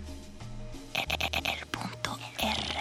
[2.43, 2.80] El punto R.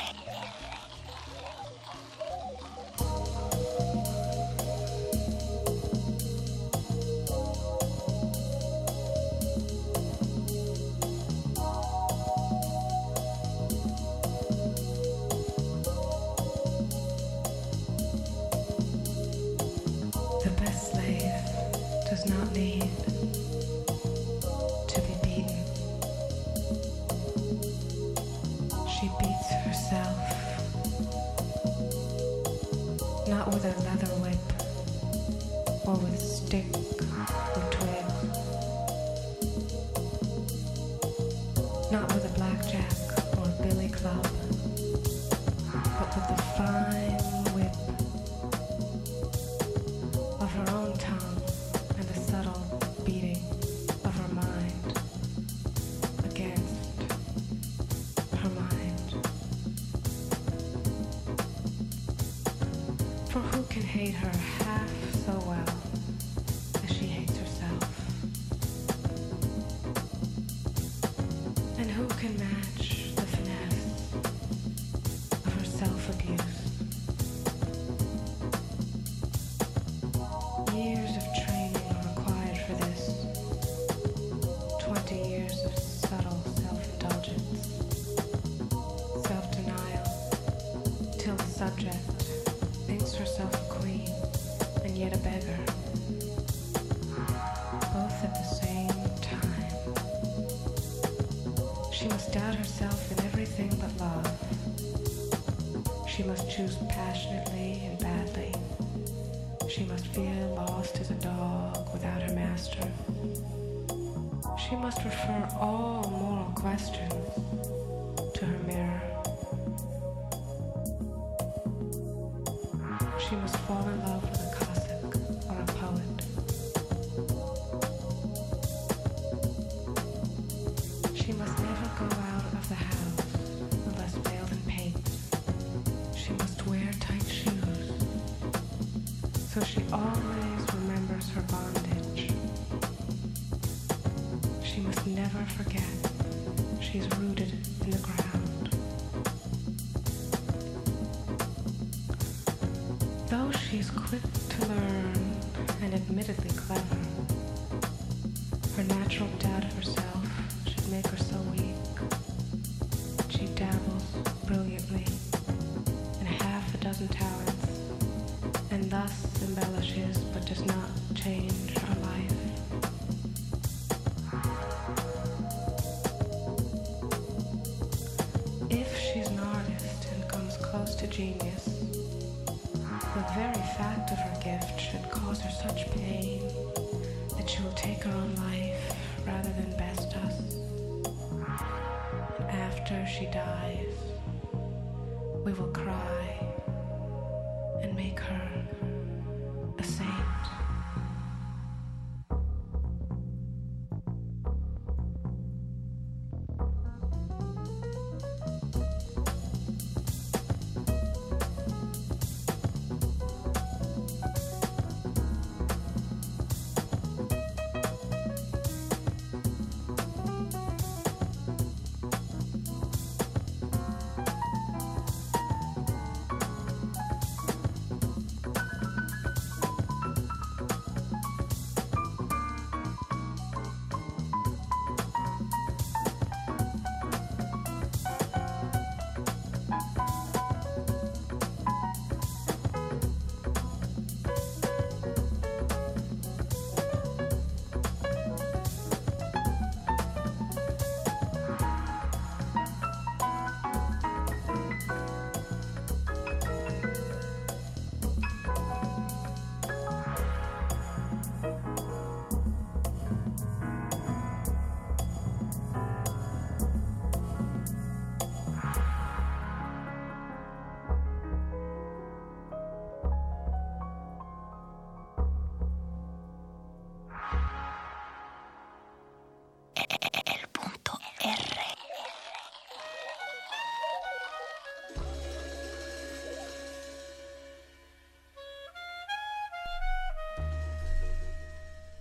[154.10, 154.24] Cliff.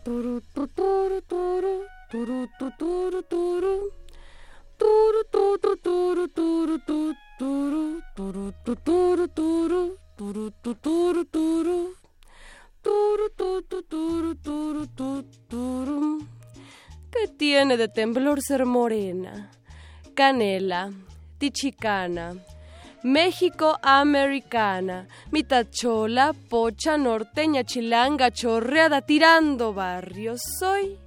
[0.09, 1.75] turu, tu, turu, turu,
[2.11, 3.75] turu, tu, turu, turu.
[4.81, 6.99] Turu, tu, tu, turu, turu, tu,
[7.39, 9.83] turu, turu, tu, turu, turu,
[10.17, 11.79] turu, tu, turu, turu.
[12.85, 15.09] Turu, tu, tu, turu, turu, tu,
[15.51, 16.25] turu.
[17.13, 19.51] ¿Qué tiene de temblor ser morena?
[20.15, 20.91] Canela,
[21.39, 22.27] tichicana,
[23.03, 30.41] México americana, mitad chola, pocha, norteña, chilanga, chorreada, tirando barrios.
[30.59, 30.99] Soy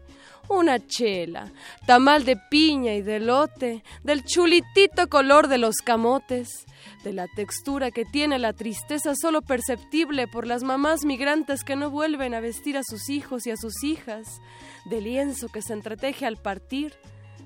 [0.47, 1.51] una chela,
[1.85, 6.65] tamal de piña y de lote, del chulitito color de los camotes,
[7.03, 11.89] de la textura que tiene la tristeza solo perceptible por las mamás migrantes que no
[11.89, 14.39] vuelven a vestir a sus hijos y a sus hijas,
[14.85, 16.93] del lienzo que se entreteje al partir,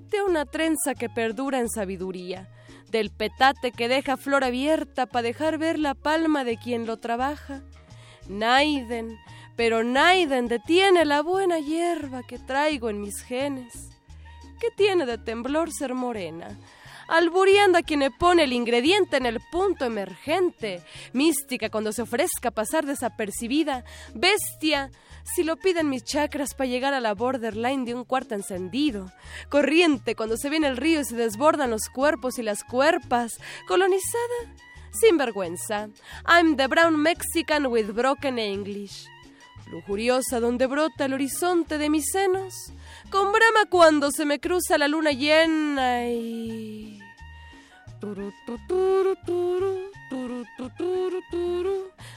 [0.10, 2.50] de una trenza que perdura en sabiduría,
[2.92, 7.62] del petate que deja flor abierta para dejar ver la palma de quien lo trabaja.
[8.28, 9.18] Naiden,
[9.56, 13.74] pero Naiden detiene la buena hierba que traigo en mis genes.
[14.60, 16.58] ¿Qué tiene de temblor ser morena?
[17.08, 20.82] Alburiando a quien le pone el ingrediente en el punto emergente.
[21.14, 23.84] Mística cuando se ofrezca pasar desapercibida.
[24.16, 24.90] Bestia
[25.34, 29.12] si lo piden mis chakras para llegar a la borderline de un cuarto encendido.
[29.50, 33.40] Corriente cuando se viene el río y se desbordan los cuerpos y las cuerpas.
[33.68, 34.54] Colonizada
[34.92, 35.90] sin vergüenza.
[36.28, 39.08] I'm the brown Mexican with broken English.
[39.72, 42.72] Lujuriosa donde brota el horizonte de mis senos.
[43.10, 47.00] Con brama cuando se me cruza la luna llena y...
[48.00, 49.92] Turu, tu, turu, turu,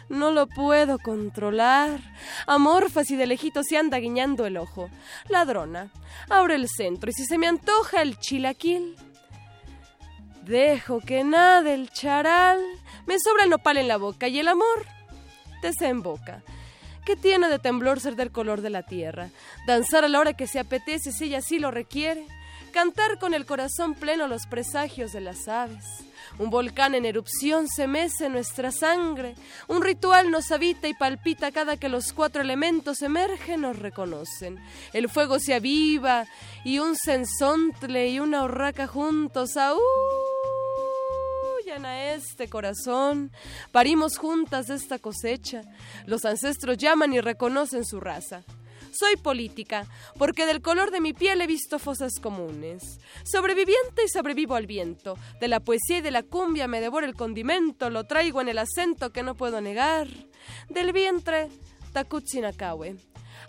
[0.08, 2.00] No lo puedo controlar.
[2.46, 4.90] Amorfas y de lejito se anda guiñando el ojo.
[5.28, 5.90] Ladrona,
[6.28, 8.96] abre el centro y si se me antoja el chilaquil.
[10.44, 12.58] Dejo que nade el charal.
[13.06, 14.86] Me sobra el nopal en la boca y el amor
[15.60, 16.42] desemboca.
[17.04, 19.30] ¿Qué tiene de temblor ser del color de la tierra?
[19.66, 22.26] Danzar a la hora que se apetece si ella así lo requiere.
[22.72, 26.07] Cantar con el corazón pleno los presagios de las aves.
[26.38, 29.34] Un volcán en erupción se mece nuestra sangre.
[29.66, 34.58] Un ritual nos habita y palpita cada que los cuatro elementos emergen nos reconocen.
[34.92, 36.26] El fuego se aviva
[36.64, 39.78] y un sensontle y una horraca juntos aúllan
[41.84, 43.32] a este corazón.
[43.72, 45.62] Parimos juntas esta cosecha.
[46.06, 48.44] Los ancestros llaman y reconocen su raza.
[48.98, 49.86] Soy política,
[50.18, 52.98] porque del color de mi piel he visto fosas comunes.
[53.22, 55.16] Sobreviviente y sobrevivo al viento.
[55.40, 58.58] De la poesía y de la cumbia me devoro el condimento, lo traigo en el
[58.58, 60.08] acento que no puedo negar.
[60.68, 61.48] Del vientre,
[61.92, 62.96] Takutsinakawe.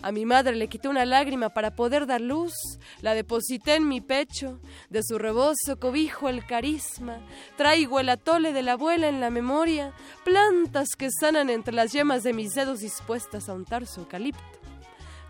[0.03, 2.53] A mi madre le quité una lágrima para poder dar luz,
[3.01, 7.19] la deposité en mi pecho, de su rebozo cobijo el carisma,
[7.57, 12.21] traigo el atole de la abuela en la memoria, plantas que sanan entre las yemas
[12.23, 14.48] de mis dedos dispuestas a untar su eucalipto.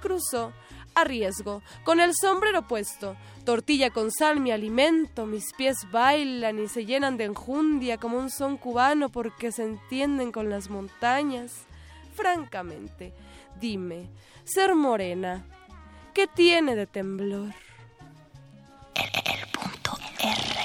[0.01, 0.53] Cruzo,
[0.95, 6.67] a riesgo, con el sombrero puesto, tortilla con sal mi alimento, mis pies bailan y
[6.67, 11.65] se llenan de enjundia como un son cubano porque se entienden con las montañas.
[12.13, 13.13] Francamente,
[13.59, 14.09] dime,
[14.43, 15.45] ser morena,
[16.13, 17.53] ¿qué tiene de temblor?
[18.95, 20.59] El, punto R.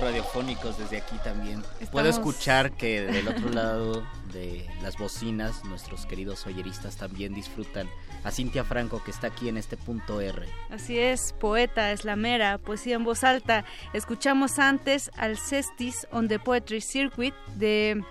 [0.00, 1.62] Radiofónicos desde aquí también.
[1.90, 7.88] Puedo escuchar que del otro lado de las bocinas nuestros queridos oyeristas también disfrutan
[8.24, 10.46] a Cintia Franco que está aquí en este punto R.
[10.70, 13.64] Así es, poeta, es la mera, poesía en voz alta.
[13.94, 18.02] Escuchamos antes al Cestis on the Poetry Circuit de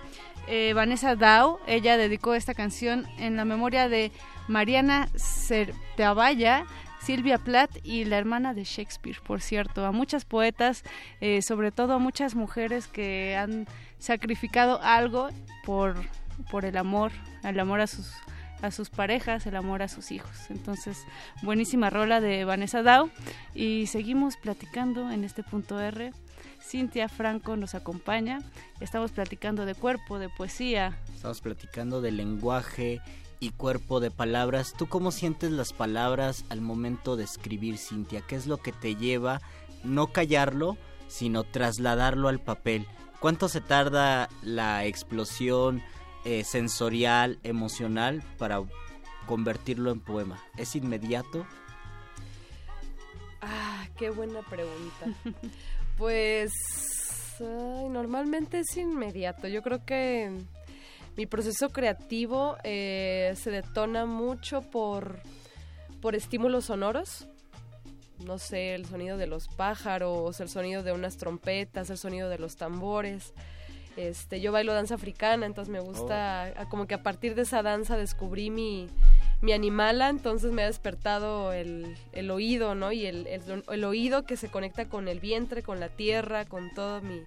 [0.47, 1.59] eh, Vanessa Dow.
[1.67, 4.11] Ella dedicó esta canción en la memoria de
[4.47, 6.65] Mariana Certeavalla,
[7.01, 10.83] Silvia Plath y la hermana de Shakespeare, por cierto, a muchas poetas,
[11.19, 13.67] eh, sobre todo a muchas mujeres que han
[14.03, 15.29] sacrificado algo
[15.63, 15.95] por,
[16.51, 18.11] por el amor, el amor a sus
[18.61, 20.31] a sus parejas, el amor a sus hijos.
[20.49, 20.97] Entonces,
[21.41, 23.09] buenísima rola de Vanessa Dow
[23.53, 26.13] y seguimos platicando en este punto R.
[26.61, 28.39] Cintia Franco nos acompaña.
[28.79, 30.97] Estamos platicando de cuerpo, de poesía.
[31.13, 33.01] Estamos platicando de lenguaje
[33.41, 34.73] y cuerpo de palabras.
[34.77, 38.21] ¿Tú cómo sientes las palabras al momento de escribir, Cintia?
[38.21, 39.41] ¿Qué es lo que te lleva
[39.83, 40.77] no callarlo,
[41.09, 42.87] sino trasladarlo al papel?
[43.23, 45.81] ¿Cuánto se tarda la explosión
[46.25, 48.61] eh, sensorial, emocional para
[49.27, 50.43] convertirlo en poema?
[50.57, 51.47] ¿Es inmediato?
[53.41, 55.05] Ah, qué buena pregunta.
[55.97, 56.51] pues
[57.39, 59.47] normalmente es inmediato.
[59.47, 60.29] Yo creo que
[61.15, 65.21] mi proceso creativo eh, se detona mucho por,
[66.01, 67.29] por estímulos sonoros.
[68.25, 72.39] No sé, el sonido de los pájaros, el sonido de unas trompetas, el sonido de
[72.39, 73.33] los tambores.
[73.97, 77.61] Este, yo bailo danza africana, entonces me gusta, a- como que a partir de esa
[77.61, 78.89] danza descubrí mi,
[79.41, 82.91] mi animala, entonces me ha despertado el, el oído, ¿no?
[82.91, 86.73] Y el, el, el, oído que se conecta con el vientre, con la tierra, con
[86.73, 87.21] todo mi,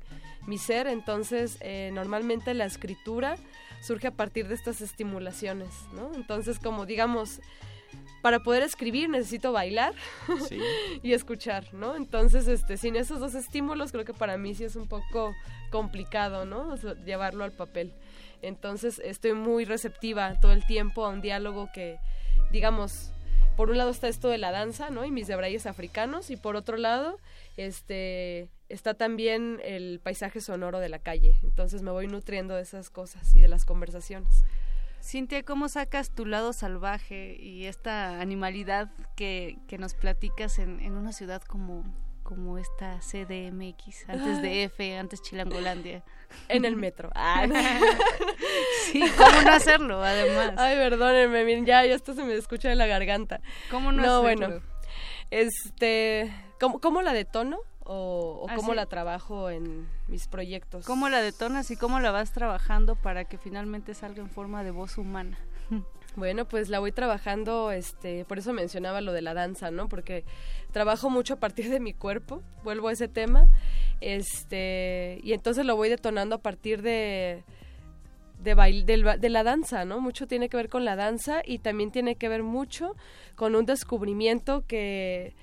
[0.48, 0.88] mi ser.
[0.88, 3.36] Entonces, eh, normalmente la escritura
[3.80, 6.10] surge a partir de estas estimulaciones, ¿no?
[6.16, 7.40] Entonces, como digamos,
[8.22, 9.94] para poder escribir necesito bailar
[11.02, 11.96] y escuchar, ¿no?
[11.96, 15.34] Entonces, este, sin esos dos estímulos, creo que para mí sí es un poco
[15.70, 16.76] complicado, ¿no?
[17.04, 17.92] llevarlo al papel.
[18.42, 21.98] Entonces, estoy muy receptiva todo el tiempo a un diálogo que,
[22.50, 23.12] digamos,
[23.56, 25.04] por un lado está esto de la danza, ¿no?
[25.04, 27.18] Y mis debrayes africanos, y por otro lado,
[27.56, 31.36] este, está también el paisaje sonoro de la calle.
[31.42, 34.44] Entonces me voy nutriendo de esas cosas y de las conversaciones.
[35.06, 40.94] Cintia, ¿cómo sacas tu lado salvaje y esta animalidad que, que nos platicas en, en,
[40.96, 41.84] una ciudad como,
[42.24, 46.02] como esta CDMX, antes de F, antes Chilangolandia?
[46.48, 47.12] En el metro.
[48.90, 50.54] sí, ¿cómo no hacerlo, además?
[50.56, 53.40] Ay, perdónenme, miren, ya, ya esto se me escucha de la garganta.
[53.70, 54.22] ¿Cómo no, hacerlo?
[54.22, 54.62] bueno,
[55.30, 57.60] este, ¿cómo, ¿cómo la detono?
[57.86, 60.84] O, o cómo la trabajo en mis proyectos.
[60.84, 64.70] ¿Cómo la detonas y cómo la vas trabajando para que finalmente salga en forma de
[64.70, 65.38] voz humana?
[66.16, 69.86] Bueno, pues la voy trabajando, este, por eso mencionaba lo de la danza, ¿no?
[69.86, 70.24] Porque
[70.72, 73.50] trabajo mucho a partir de mi cuerpo, vuelvo a ese tema,
[74.00, 77.44] este, y entonces lo voy detonando a partir de,
[78.42, 80.00] de, baile, de, de, la danza, ¿no?
[80.00, 82.96] Mucho tiene que ver con la danza y también tiene que ver mucho
[83.34, 85.34] con un descubrimiento que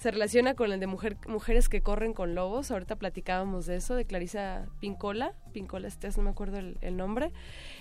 [0.00, 2.70] se relaciona con el de mujer, mujeres que corren con lobos.
[2.70, 7.32] Ahorita platicábamos de eso, de Clarisa Pincola, Pincola Estés, no me acuerdo el, nombre,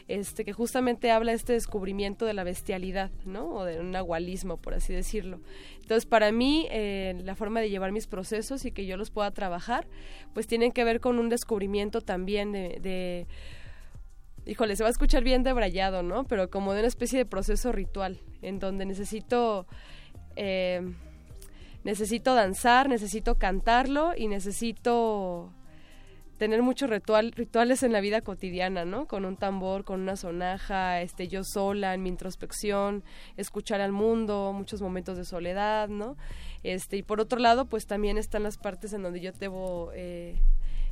[0.10, 3.48] este, que justamente habla de este descubrimiento de la bestialidad, ¿no?
[3.48, 5.40] O de un nahualismo, por así decirlo.
[5.76, 9.32] Entonces, para mí, eh, la forma de llevar mis procesos y que yo los pueda
[9.32, 9.88] trabajar,
[10.34, 13.28] pues tienen que ver con un descubrimiento también de, de
[14.46, 16.26] híjole, se va a escuchar bien debrayado, ¿no?
[16.26, 19.68] Pero como de una especie de proceso ritual, en donde necesito...
[20.36, 20.82] Eh,
[21.84, 25.54] necesito danzar, necesito cantarlo y necesito
[26.40, 29.08] tener muchos ritual, rituales en la vida cotidiana, ¿no?
[29.08, 33.04] Con un tambor, con una sonaja, este, yo sola en mi introspección,
[33.36, 36.16] escuchar al mundo, muchos momentos de soledad, ¿no?
[36.64, 40.42] Este, y por otro lado, pues también están las partes en donde yo debo eh,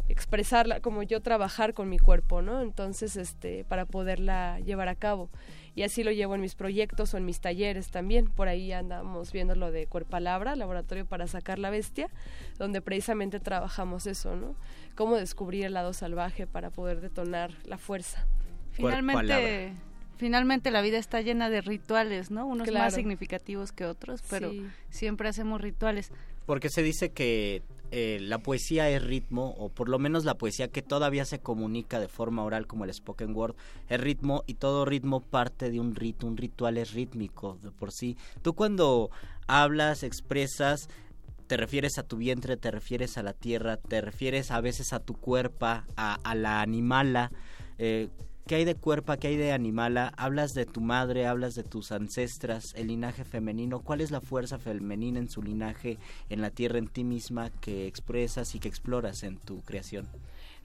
[0.09, 2.61] expresarla, como yo trabajar con mi cuerpo, ¿no?
[2.61, 5.29] Entonces, este, para poderla llevar a cabo
[5.77, 8.25] y así lo llevo en mis proyectos o en mis talleres también.
[8.25, 12.09] Por ahí andamos viendo lo de Cuerpalabra, Laboratorio para sacar la bestia,
[12.57, 14.55] donde precisamente trabajamos eso, ¿no?
[14.95, 18.25] Cómo descubrir el lado salvaje para poder detonar la fuerza.
[18.71, 19.73] Finalmente,
[20.17, 22.47] finalmente la vida está llena de rituales, ¿no?
[22.47, 22.85] Unos claro.
[22.85, 24.65] más significativos que otros, pero sí.
[24.89, 26.11] siempre hacemos rituales.
[26.47, 30.67] Porque se dice que eh, la poesía es ritmo, o por lo menos la poesía
[30.67, 33.55] que todavía se comunica de forma oral como el spoken word,
[33.87, 37.91] es ritmo y todo ritmo parte de un rito, un ritual es rítmico de por
[37.91, 38.17] sí.
[38.41, 39.09] Tú cuando
[39.47, 40.89] hablas, expresas,
[41.47, 44.99] te refieres a tu vientre, te refieres a la tierra, te refieres a veces a
[44.99, 47.31] tu cuerpo, a, la animala.
[47.77, 48.09] Eh,
[48.47, 49.13] ¿Qué hay de cuerpo?
[49.19, 50.13] ¿Qué hay de animala?
[50.15, 53.81] Hablas de tu madre, hablas de tus ancestras, el linaje femenino.
[53.81, 55.97] ¿Cuál es la fuerza femenina en su linaje,
[56.29, 60.07] en la tierra, en ti misma, que expresas y que exploras en tu creación?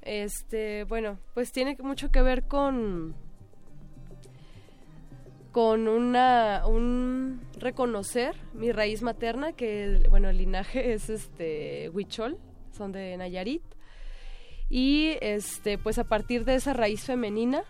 [0.00, 3.16] Este, bueno, pues tiene mucho que ver con
[5.50, 12.38] con una un reconocer mi raíz materna que bueno el linaje es este huichol
[12.70, 13.62] son de Nayarit
[14.68, 17.64] y este pues a partir de esa raíz femenina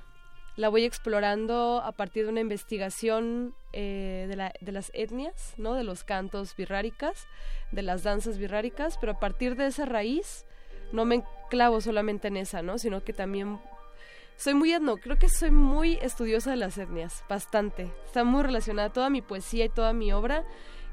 [0.57, 5.75] la voy explorando a partir de una investigación eh, de, la, de, las etnias, ¿no?
[5.75, 7.27] de los cantos birráricas,
[7.71, 10.45] de las danzas birráricas, pero a partir de esa raíz
[10.93, 12.79] no me enclavo solamente en esa, ¿no?
[12.79, 13.61] sino que también
[14.37, 17.91] soy muy etno, creo que soy muy estudiosa de las etnias, bastante.
[18.05, 20.45] Está muy relacionada, toda mi poesía y toda mi obra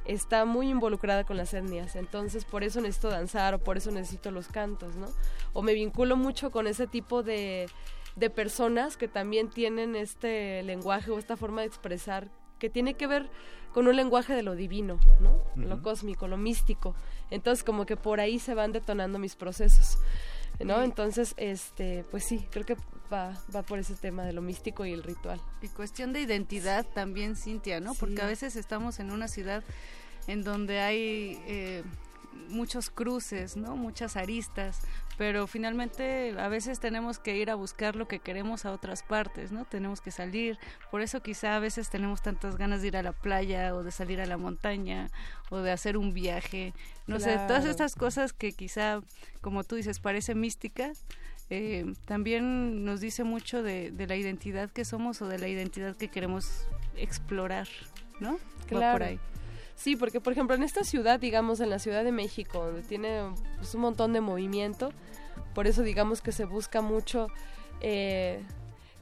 [0.06, 4.32] está muy involucrada con las etnias, entonces por eso necesito danzar o por eso necesito
[4.32, 5.08] los cantos, ¿no?
[5.54, 7.68] O me vinculo mucho con ese tipo de,
[8.16, 12.30] de personas que también tienen este lenguaje o esta forma de expresar
[12.60, 13.30] que tiene que ver
[13.74, 15.32] con un lenguaje de lo divino, ¿no?
[15.32, 15.66] Uh -huh.
[15.68, 16.96] Lo cósmico, lo místico.
[17.30, 19.98] Entonces como que por ahí se van detonando mis procesos.
[20.60, 20.82] ¿No?
[20.82, 22.76] Entonces, este, pues sí, creo que
[23.12, 25.42] va, va por ese tema de lo místico y el ritual.
[25.62, 27.94] Y cuestión de identidad también, Cintia, ¿no?
[27.94, 28.00] Sí.
[28.00, 29.64] Porque a veces estamos en una ciudad
[30.28, 31.84] en donde hay eh,
[32.50, 33.76] muchos cruces, ¿no?
[33.76, 34.82] Muchas aristas,
[35.20, 39.52] pero finalmente a veces tenemos que ir a buscar lo que queremos a otras partes,
[39.52, 39.66] ¿no?
[39.66, 40.58] Tenemos que salir,
[40.92, 43.92] por eso quizá a veces tenemos tantas ganas de ir a la playa o de
[43.92, 45.10] salir a la montaña
[45.50, 46.74] o de hacer un viaje,
[47.06, 47.34] no claro.
[47.42, 49.02] sé, todas estas cosas que quizá,
[49.42, 50.94] como tú dices, parece mística,
[51.50, 55.98] eh, también nos dice mucho de, de, la identidad que somos o de la identidad
[55.98, 56.66] que queremos
[56.96, 57.68] explorar.
[58.22, 58.34] ¿no?
[58.34, 58.94] Va Claro.
[58.94, 59.20] por ahí.
[59.80, 63.22] Sí, porque por ejemplo en esta ciudad, digamos en la Ciudad de México, donde tiene
[63.56, 64.92] pues, un montón de movimiento,
[65.56, 67.28] por eso digamos que se busca mucho
[67.80, 68.44] eh,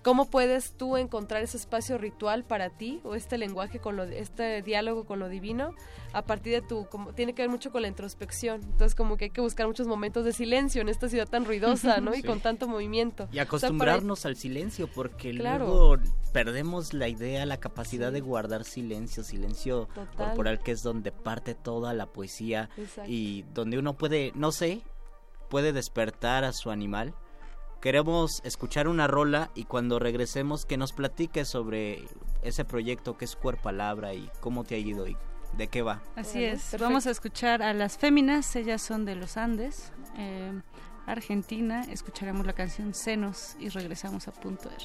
[0.08, 4.61] cómo puedes tú encontrar ese espacio ritual para ti o este lenguaje con lo este
[4.61, 5.74] diálogo con lo divino
[6.14, 8.61] a partir de tu como tiene que ver mucho con la introspección.
[8.64, 12.00] Entonces como que hay que buscar muchos momentos de silencio en esta ciudad tan ruidosa,
[12.00, 12.14] ¿no?
[12.16, 12.24] Y Sí.
[12.24, 13.24] con tanto movimiento.
[13.24, 15.66] Y O sea, para- acostumbrarnos al silencio, porque Claro.
[15.68, 15.98] luego
[16.32, 20.08] perdemos la idea, la capacidad de guardar silencio, silencio Total.
[20.16, 23.11] corporal, que es donde parte toda la poesía Exacto.
[23.11, 24.84] y donde uno puede, no sé,
[25.50, 27.14] puede despertar a su animal.
[27.81, 32.07] Queremos escuchar una rola y cuando regresemos que nos platique sobre
[32.41, 35.15] ese proyecto que es Cuerpo Palabra y cómo te ha ido y
[35.56, 36.01] de qué va.
[36.15, 36.61] Así es.
[36.61, 36.85] perfecto.
[36.85, 40.53] Vamos a escuchar a las féminas, ellas son de los Andes, eh,
[41.06, 41.85] Argentina.
[41.89, 44.77] Escucharemos la canción Senos y regresamos a punto R.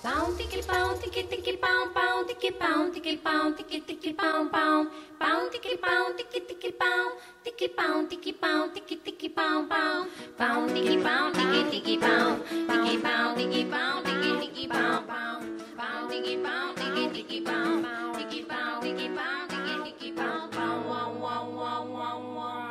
[0.00, 4.90] Pound tickle pound tickle tickle pound pound tickle pound tickle pound tickle tickle pound pound
[5.18, 10.70] pound tickle pound tickle tickle pound tickle pound tickle pound tickle tickle pound pound pound
[10.70, 16.42] tickle pound tickle tickle pound tickle pound tickle pound tickle tickle pound pound pound tickle
[16.44, 21.84] pound tickle tickle pound tickle pound tickle pound tickle tickle pound pound wow wow wow
[21.84, 22.67] wow wow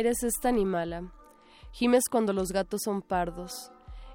[0.00, 1.12] Eres esta animala.
[1.72, 3.70] Gimes cuando los gatos son pardos.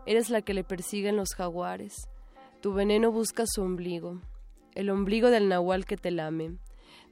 [0.08, 2.10] Eres la que le persiguen los jaguares.
[2.60, 4.20] Tu veneno busca su ombligo,
[4.74, 6.58] el ombligo del nahual que te lame.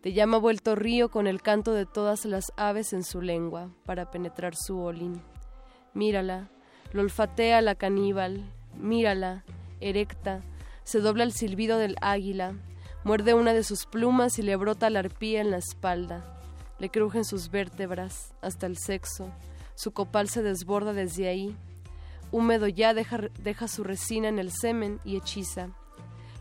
[0.02, 4.10] Te llama vuelto río con el canto de todas las aves en su lengua para
[4.10, 5.22] penetrar su olín.
[5.94, 6.50] Mírala,
[6.94, 8.52] lo olfatea la caníbal.
[8.76, 9.46] Mírala,
[9.82, 10.42] erecta,
[10.84, 12.56] se dobla el silbido del águila,
[13.04, 16.33] muerde una de sus plumas y le brota la arpía en la espalda.
[16.84, 19.32] Le crujen sus vértebras hasta el sexo.
[19.74, 21.56] Su copal se desborda desde ahí.
[22.30, 25.70] Húmedo ya deja, su resina en el semen y hechiza.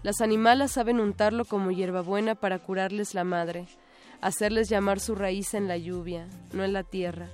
[0.03, 3.69] Las animalas saben untarlo como hierbabuena para curarles la madre,
[4.21, 7.29] hacerles llamar su raíz en la lluvia, no en la tierra.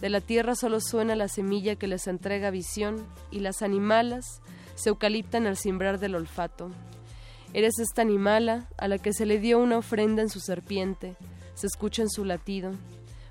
[0.00, 4.42] De la tierra solo suena la semilla que les entrega visión y las animalas
[4.74, 6.72] se eucaliptan al cimbrar del olfato.
[7.54, 11.16] Eres esta animala a la que se le dio una ofrenda en su serpiente,
[11.58, 12.70] se escucha en su latido.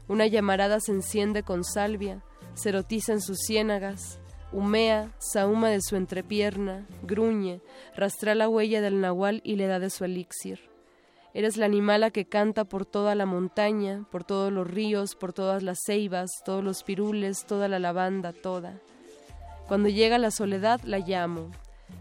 [0.10, 2.22] Una llamarada se enciende con salvia,
[2.56, 4.20] se erotiza en sus ciénagas,
[4.52, 7.62] humea, sahuma de su entrepierna, gruñe,
[7.96, 10.60] rastra la huella del nahual y le da de su elixir.
[11.34, 15.64] Eres la animala que canta por toda la montaña, por todos los ríos, por todas
[15.64, 18.82] las ceibas, todos los pirules, toda la lavanda, toda.
[19.70, 21.52] Cuando llega la soledad la llamo,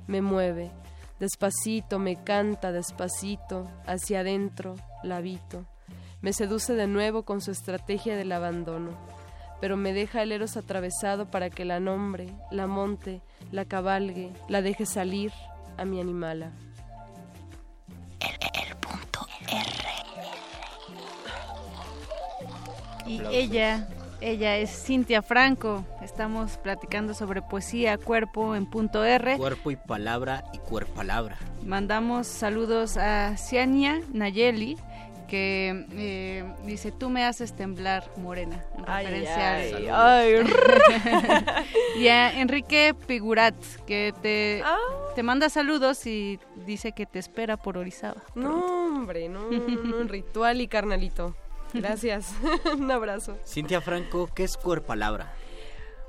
[0.08, 0.72] me mueve,
[1.20, 4.74] despacito me canta, despacito, hacia adentro
[5.04, 5.66] la habito.
[6.26, 8.90] Me seduce de nuevo con su estrategia del abandono,
[9.60, 13.22] pero me deja el eros atravesado para que la nombre, la monte,
[13.52, 15.30] la cabalgue, la deje salir
[15.76, 16.50] a mi animala.
[18.18, 19.62] El punto R.
[23.06, 23.86] Y ella,
[24.20, 25.84] ella es Cintia Franco.
[26.02, 29.38] Estamos platicando sobre poesía, cuerpo en punto R.
[29.38, 31.38] Cuerpo y palabra y cuerpalabra.
[31.62, 34.76] Mandamos saludos a Ciania Nayeli,
[35.26, 41.64] que eh, dice, tú me haces temblar, Morena, en Ay, referencia ay, al- ay.
[41.98, 43.54] y a Enrique Pigurat,
[43.86, 44.76] que te, Ah.
[45.14, 48.22] te manda saludos y dice que te espera por Orizaba.
[48.34, 51.34] No, hombre, no, no, no, en ritual y carnalito.
[51.74, 52.32] Gracias.
[52.78, 53.36] Un abrazo.
[53.44, 55.32] Cintia Franco, ¿qué es cuerpalabra?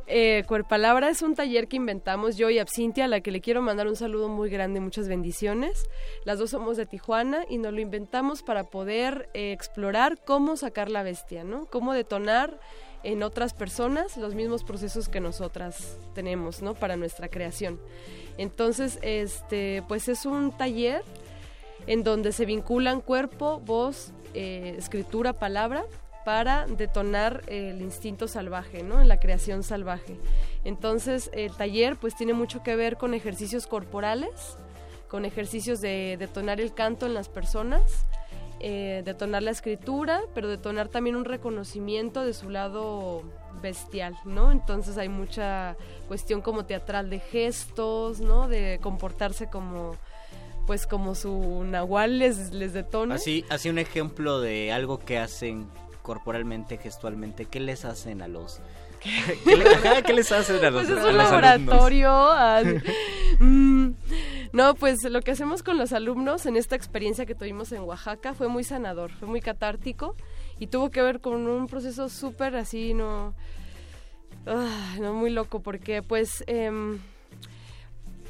[0.09, 3.61] Eh, Cuerpalabra es un taller que inventamos yo y Absintia, a la que le quiero
[3.61, 5.83] mandar un saludo muy grande, muchas bendiciones.
[6.23, 10.89] Las dos somos de Tijuana y nos lo inventamos para poder eh, explorar cómo sacar
[10.89, 11.65] la bestia, ¿no?
[11.65, 12.57] Cómo detonar
[13.03, 16.73] en otras personas los mismos procesos que nosotras tenemos, ¿no?
[16.73, 17.77] Para nuestra creación.
[18.37, 21.03] Entonces, este, pues es un taller
[21.85, 25.85] en donde se vinculan cuerpo, voz, eh, escritura, palabra
[26.27, 28.99] para detonar el instinto salvaje, ¿no?
[28.99, 30.19] En la creación salvaje.
[30.65, 34.57] Entonces, el taller pues tiene mucho que ver con ejercicios corporales,
[35.07, 38.05] con ejercicios de detonar el canto en las personas,
[38.59, 43.23] eh, detonar la escritura, pero detonar también un reconocimiento de su lado
[43.61, 44.51] bestial, ¿no?
[44.51, 45.77] Entonces hay mucha
[46.09, 48.49] cuestión como teatral de gestos, ¿no?
[48.49, 49.95] De comportarse como
[50.65, 53.15] pues como su nahual les, les detona.
[53.15, 55.69] Así, así un ejemplo de algo que hacen
[56.07, 57.47] corporalmente, gestualmente.
[57.47, 58.61] ¿Qué les hacen a los...
[59.43, 62.29] ¿Qué, le- ajá, ¿qué les hacen a los Pues es un laboratorio.
[63.39, 63.89] mm,
[64.53, 68.33] no, pues lo que hacemos con los alumnos en esta experiencia que tuvimos en Oaxaca
[68.33, 70.15] fue muy sanador, fue muy catártico
[70.59, 73.35] y tuvo que ver con un proceso súper así, no,
[74.45, 76.99] ah, no muy loco, porque pues em,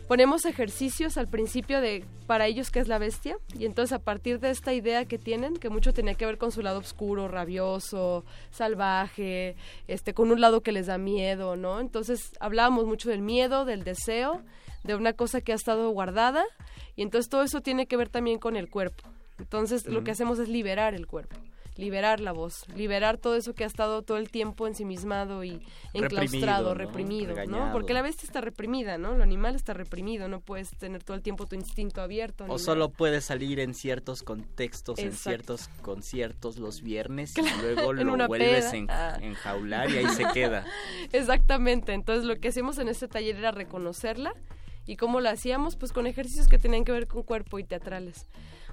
[0.08, 4.40] ponemos ejercicios al principio de para ellos qué es la bestia y entonces a partir
[4.40, 8.26] de esta idea que tienen que mucho tenía que ver con su lado oscuro rabioso
[8.52, 9.56] salvaje
[9.88, 13.84] este con un lado que les da miedo no entonces hablábamos mucho del miedo del
[13.84, 14.44] deseo
[14.84, 16.44] de una cosa que ha estado guardada
[16.96, 19.04] y entonces todo eso tiene que ver también con el cuerpo.
[19.38, 21.38] Entonces lo que hacemos es liberar el cuerpo
[21.78, 25.62] liberar la voz, liberar todo eso que ha estado todo el tiempo ensimismado y
[25.94, 26.74] enclaustrado, ¿no?
[26.74, 27.72] reprimido, ¿no?
[27.72, 29.16] Porque la bestia está reprimida, ¿no?
[29.16, 32.44] Lo animal está reprimido, no puedes tener todo el tiempo tu instinto abierto.
[32.46, 32.60] O nada.
[32.60, 38.28] solo puede salir en ciertos contextos, en ciertos conciertos los viernes Claro, y luego lo
[38.28, 39.18] vuelves en, Ah.
[39.22, 40.66] enjaular y ahí se queda.
[41.12, 44.34] Exactamente, entonces lo que hacemos en este taller era reconocerla
[44.86, 48.28] y cómo la hacíamos, pues con ejercicios que tenían que ver con cuerpo y teatrales.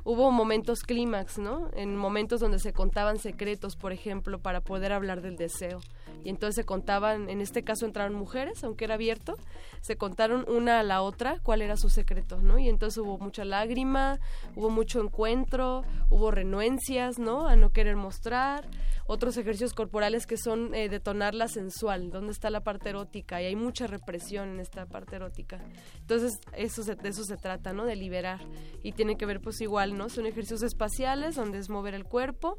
[0.05, 1.71] Hubo momentos clímax, ¿no?
[1.75, 5.81] En momentos donde se contaban secretos, por ejemplo, para poder hablar del deseo.
[6.23, 9.35] Y entonces se contaban, en este caso entraron mujeres, aunque era abierto,
[9.81, 12.59] se contaron una a la otra cuál era su secreto, ¿no?
[12.59, 14.21] Y entonces hubo mucha lágrima,
[14.55, 17.49] hubo mucho encuentro, hubo renuencias, ¿no?
[17.49, 18.69] A no querer mostrar,
[19.07, 23.47] otros ejercicios corporales que son eh, detonar la sensual, donde está la parte erótica, y
[23.47, 25.61] hay mucha represión en esta parte erótica.
[26.01, 27.85] Entonces, eso se, de eso se trata, ¿no?
[27.85, 28.41] De liberar.
[28.83, 30.09] Y tiene que ver, pues igual, ¿no?
[30.09, 32.59] Son ejercicios espaciales, donde es mover el cuerpo,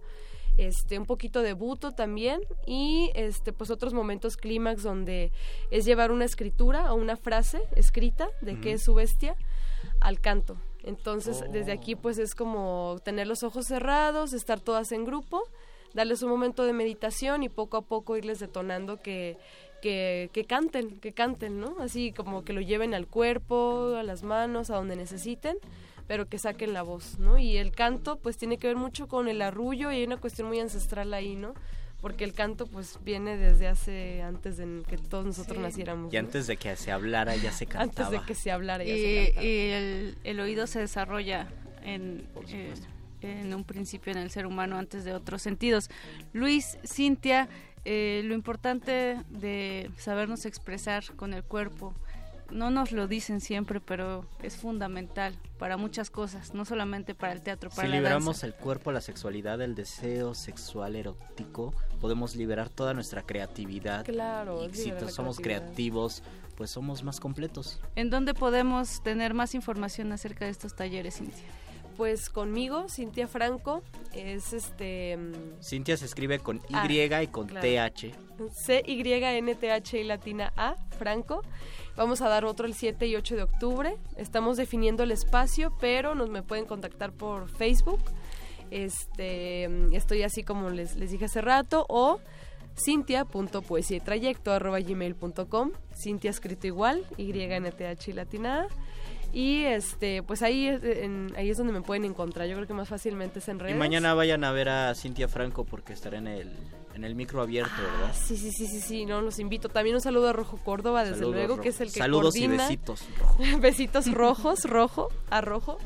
[0.58, 5.32] este un poquito de buto también y este pues otros momentos clímax donde
[5.70, 9.36] es llevar una escritura o una frase escrita de qué es su bestia
[10.00, 10.58] al canto.
[10.84, 15.42] Entonces, desde aquí pues es como tener los ojos cerrados, estar todas en grupo,
[15.94, 19.38] darles un momento de meditación y poco a poco irles detonando que
[19.82, 21.76] que, que canten, que canten, ¿no?
[21.80, 25.58] Así como que lo lleven al cuerpo, a las manos, a donde necesiten
[26.08, 27.38] pero que saquen la voz, ¿no?
[27.38, 30.48] Y el canto pues tiene que ver mucho con el arrullo y hay una cuestión
[30.48, 31.54] muy ancestral ahí, ¿no?
[32.02, 36.14] Porque el canto pues viene desde hace, antes de que todos nosotros naciéramos.
[36.14, 38.08] Y antes de que se hablara ya se cantaba.
[38.10, 39.46] Antes de que se hablara ya y, se cantaba.
[39.46, 41.48] y el, el oído se desarrolla
[41.84, 42.74] en, eh,
[43.22, 45.90] en un principio en el ser humano antes de otros sentidos.
[46.34, 47.48] Luis, Cintia,
[47.86, 51.94] eh, lo importante de sabernos expresar con el cuerpo,
[52.52, 57.42] no nos lo dicen siempre, pero es fundamental para muchas cosas, no solamente para el
[57.42, 58.48] teatro, para si la liberamos danza.
[58.48, 64.06] el cuerpo, la sexualidad, el deseo sexual erótico, podemos liberar toda nuestra creatividad.
[64.06, 65.42] Claro, Y si somos creatividad.
[65.64, 66.24] creativos,
[66.56, 67.80] pues somos más completos.
[67.96, 71.44] ¿En dónde podemos tener más información acerca de estos talleres, Cintia?
[71.98, 73.82] Pues conmigo, Cintia Franco,
[74.14, 75.16] es este...
[75.18, 77.66] mm, Cintia se escribe con Y Ah, y con claro.
[77.66, 78.12] TH.
[78.54, 81.42] C-Y-N-T-H y latina A, Franco.
[81.96, 83.96] Vamos a dar otro el 7 y 8 de octubre.
[84.18, 88.02] Estamos definiendo el espacio, pero nos me pueden contactar por Facebook.
[88.72, 92.20] Este, mm, estoy así como les, les dije hace rato, o
[92.78, 95.72] cintia.poesía y trayecto arroba gmail.com.
[95.96, 98.68] Cintia escrito igual, Y-N-T-H y latina A.
[99.36, 102.48] Y este, pues ahí, en- ahí es donde me pueden encontrar.
[102.48, 103.76] Yo creo que más fácilmente es en Y redes.
[103.76, 106.52] mañana vayan a ver a Cintia Franco porque estará en el,
[106.96, 108.16] en el micro abierto, ¿verdad?
[108.16, 109.70] Sí, sí, sí, sí, sí, no, los invito.
[109.70, 111.62] También un saludo a Rojo Córdoba, desde Saludos, luego, Rojo.
[111.64, 112.64] que es el que Saludos y coordina.
[112.64, 113.04] besitos,
[113.60, 115.78] besitos rojos, rojo, a rojo.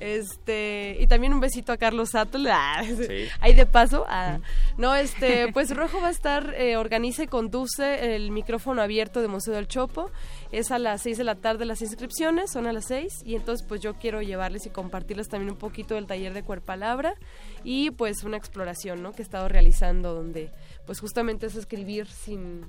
[0.00, 2.46] Este, y también un besito a Carlos Sattl.
[2.60, 2.82] Ah,
[3.40, 4.04] Ahí de paso.
[4.08, 4.38] ah.
[4.76, 9.28] No, este, pues Rojo va a estar, eh, organiza y conduce el micrófono abierto de
[9.28, 10.10] Museo del Chopo.
[10.50, 13.22] Es a las 6 de la tarde las inscripciones, son a las 6.
[13.24, 17.14] Y entonces, pues yo quiero llevarles y compartirles también un poquito del taller de Cuerpalabra
[17.64, 19.12] y pues una exploración, ¿no?
[19.12, 20.50] Que he estado realizando donde,
[20.86, 22.66] pues justamente es escribir sin,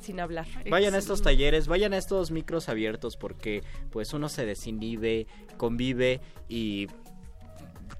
[0.00, 0.46] sin hablar.
[0.70, 6.20] Vayan a estos talleres, vayan a estos micros abiertos porque pues uno se desinhibe, convive
[6.48, 6.88] y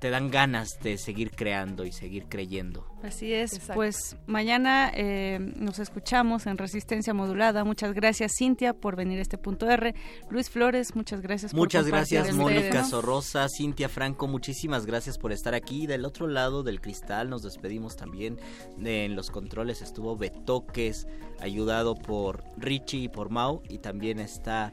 [0.00, 2.86] te dan ganas de seguir creando y seguir creyendo.
[3.02, 7.62] Así es, pues mañana eh, nos escuchamos en Resistencia Modulada.
[7.64, 9.94] Muchas gracias Cintia por venir a este punto R.
[10.30, 12.84] Luis Flores, muchas gracias por Muchas gracias Mónica tema.
[12.84, 15.86] Sorrosa, Cintia Franco, muchísimas gracias por estar aquí.
[15.86, 18.38] Del otro lado del cristal nos despedimos también.
[18.78, 21.06] De- en los controles estuvo Betoques,
[21.40, 24.72] ayudado por Richie y por Mau y también está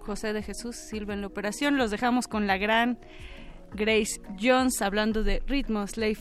[0.00, 1.76] José de Jesús Silva en la operación.
[1.76, 2.98] Los dejamos con la gran
[3.74, 6.18] Grace Jones hablando de ritmo, Slave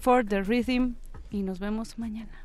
[0.00, 0.96] for the Rhythm.
[1.30, 2.44] Y nos vemos mañana.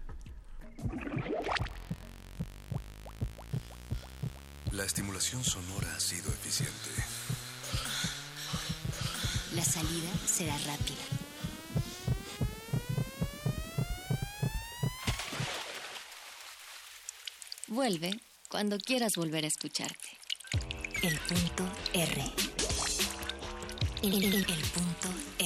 [4.71, 6.89] La estimulación sonora ha sido eficiente.
[9.55, 11.03] La salida será rápida.
[17.67, 18.19] Vuelve
[18.49, 20.09] cuando quieras volver a escucharte.
[21.03, 21.63] El punto
[21.93, 22.58] R.
[24.01, 25.09] El, punto
[25.41, 25.45] R.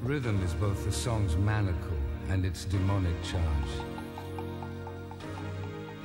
[0.00, 1.98] Rhythm is both the song's manacle
[2.30, 3.42] and its demonic charge.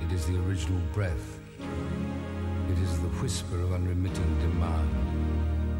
[0.03, 1.39] It is the original breath.
[1.61, 4.89] It is the whisper of unremitting demand.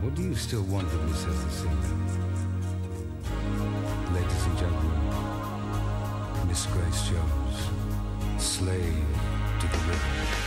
[0.01, 1.97] What do you still want of me, says the singer?
[4.13, 4.96] Ladies and gentlemen,
[6.47, 9.05] Miss Grace Jones, slave
[9.59, 10.46] to the rhythm.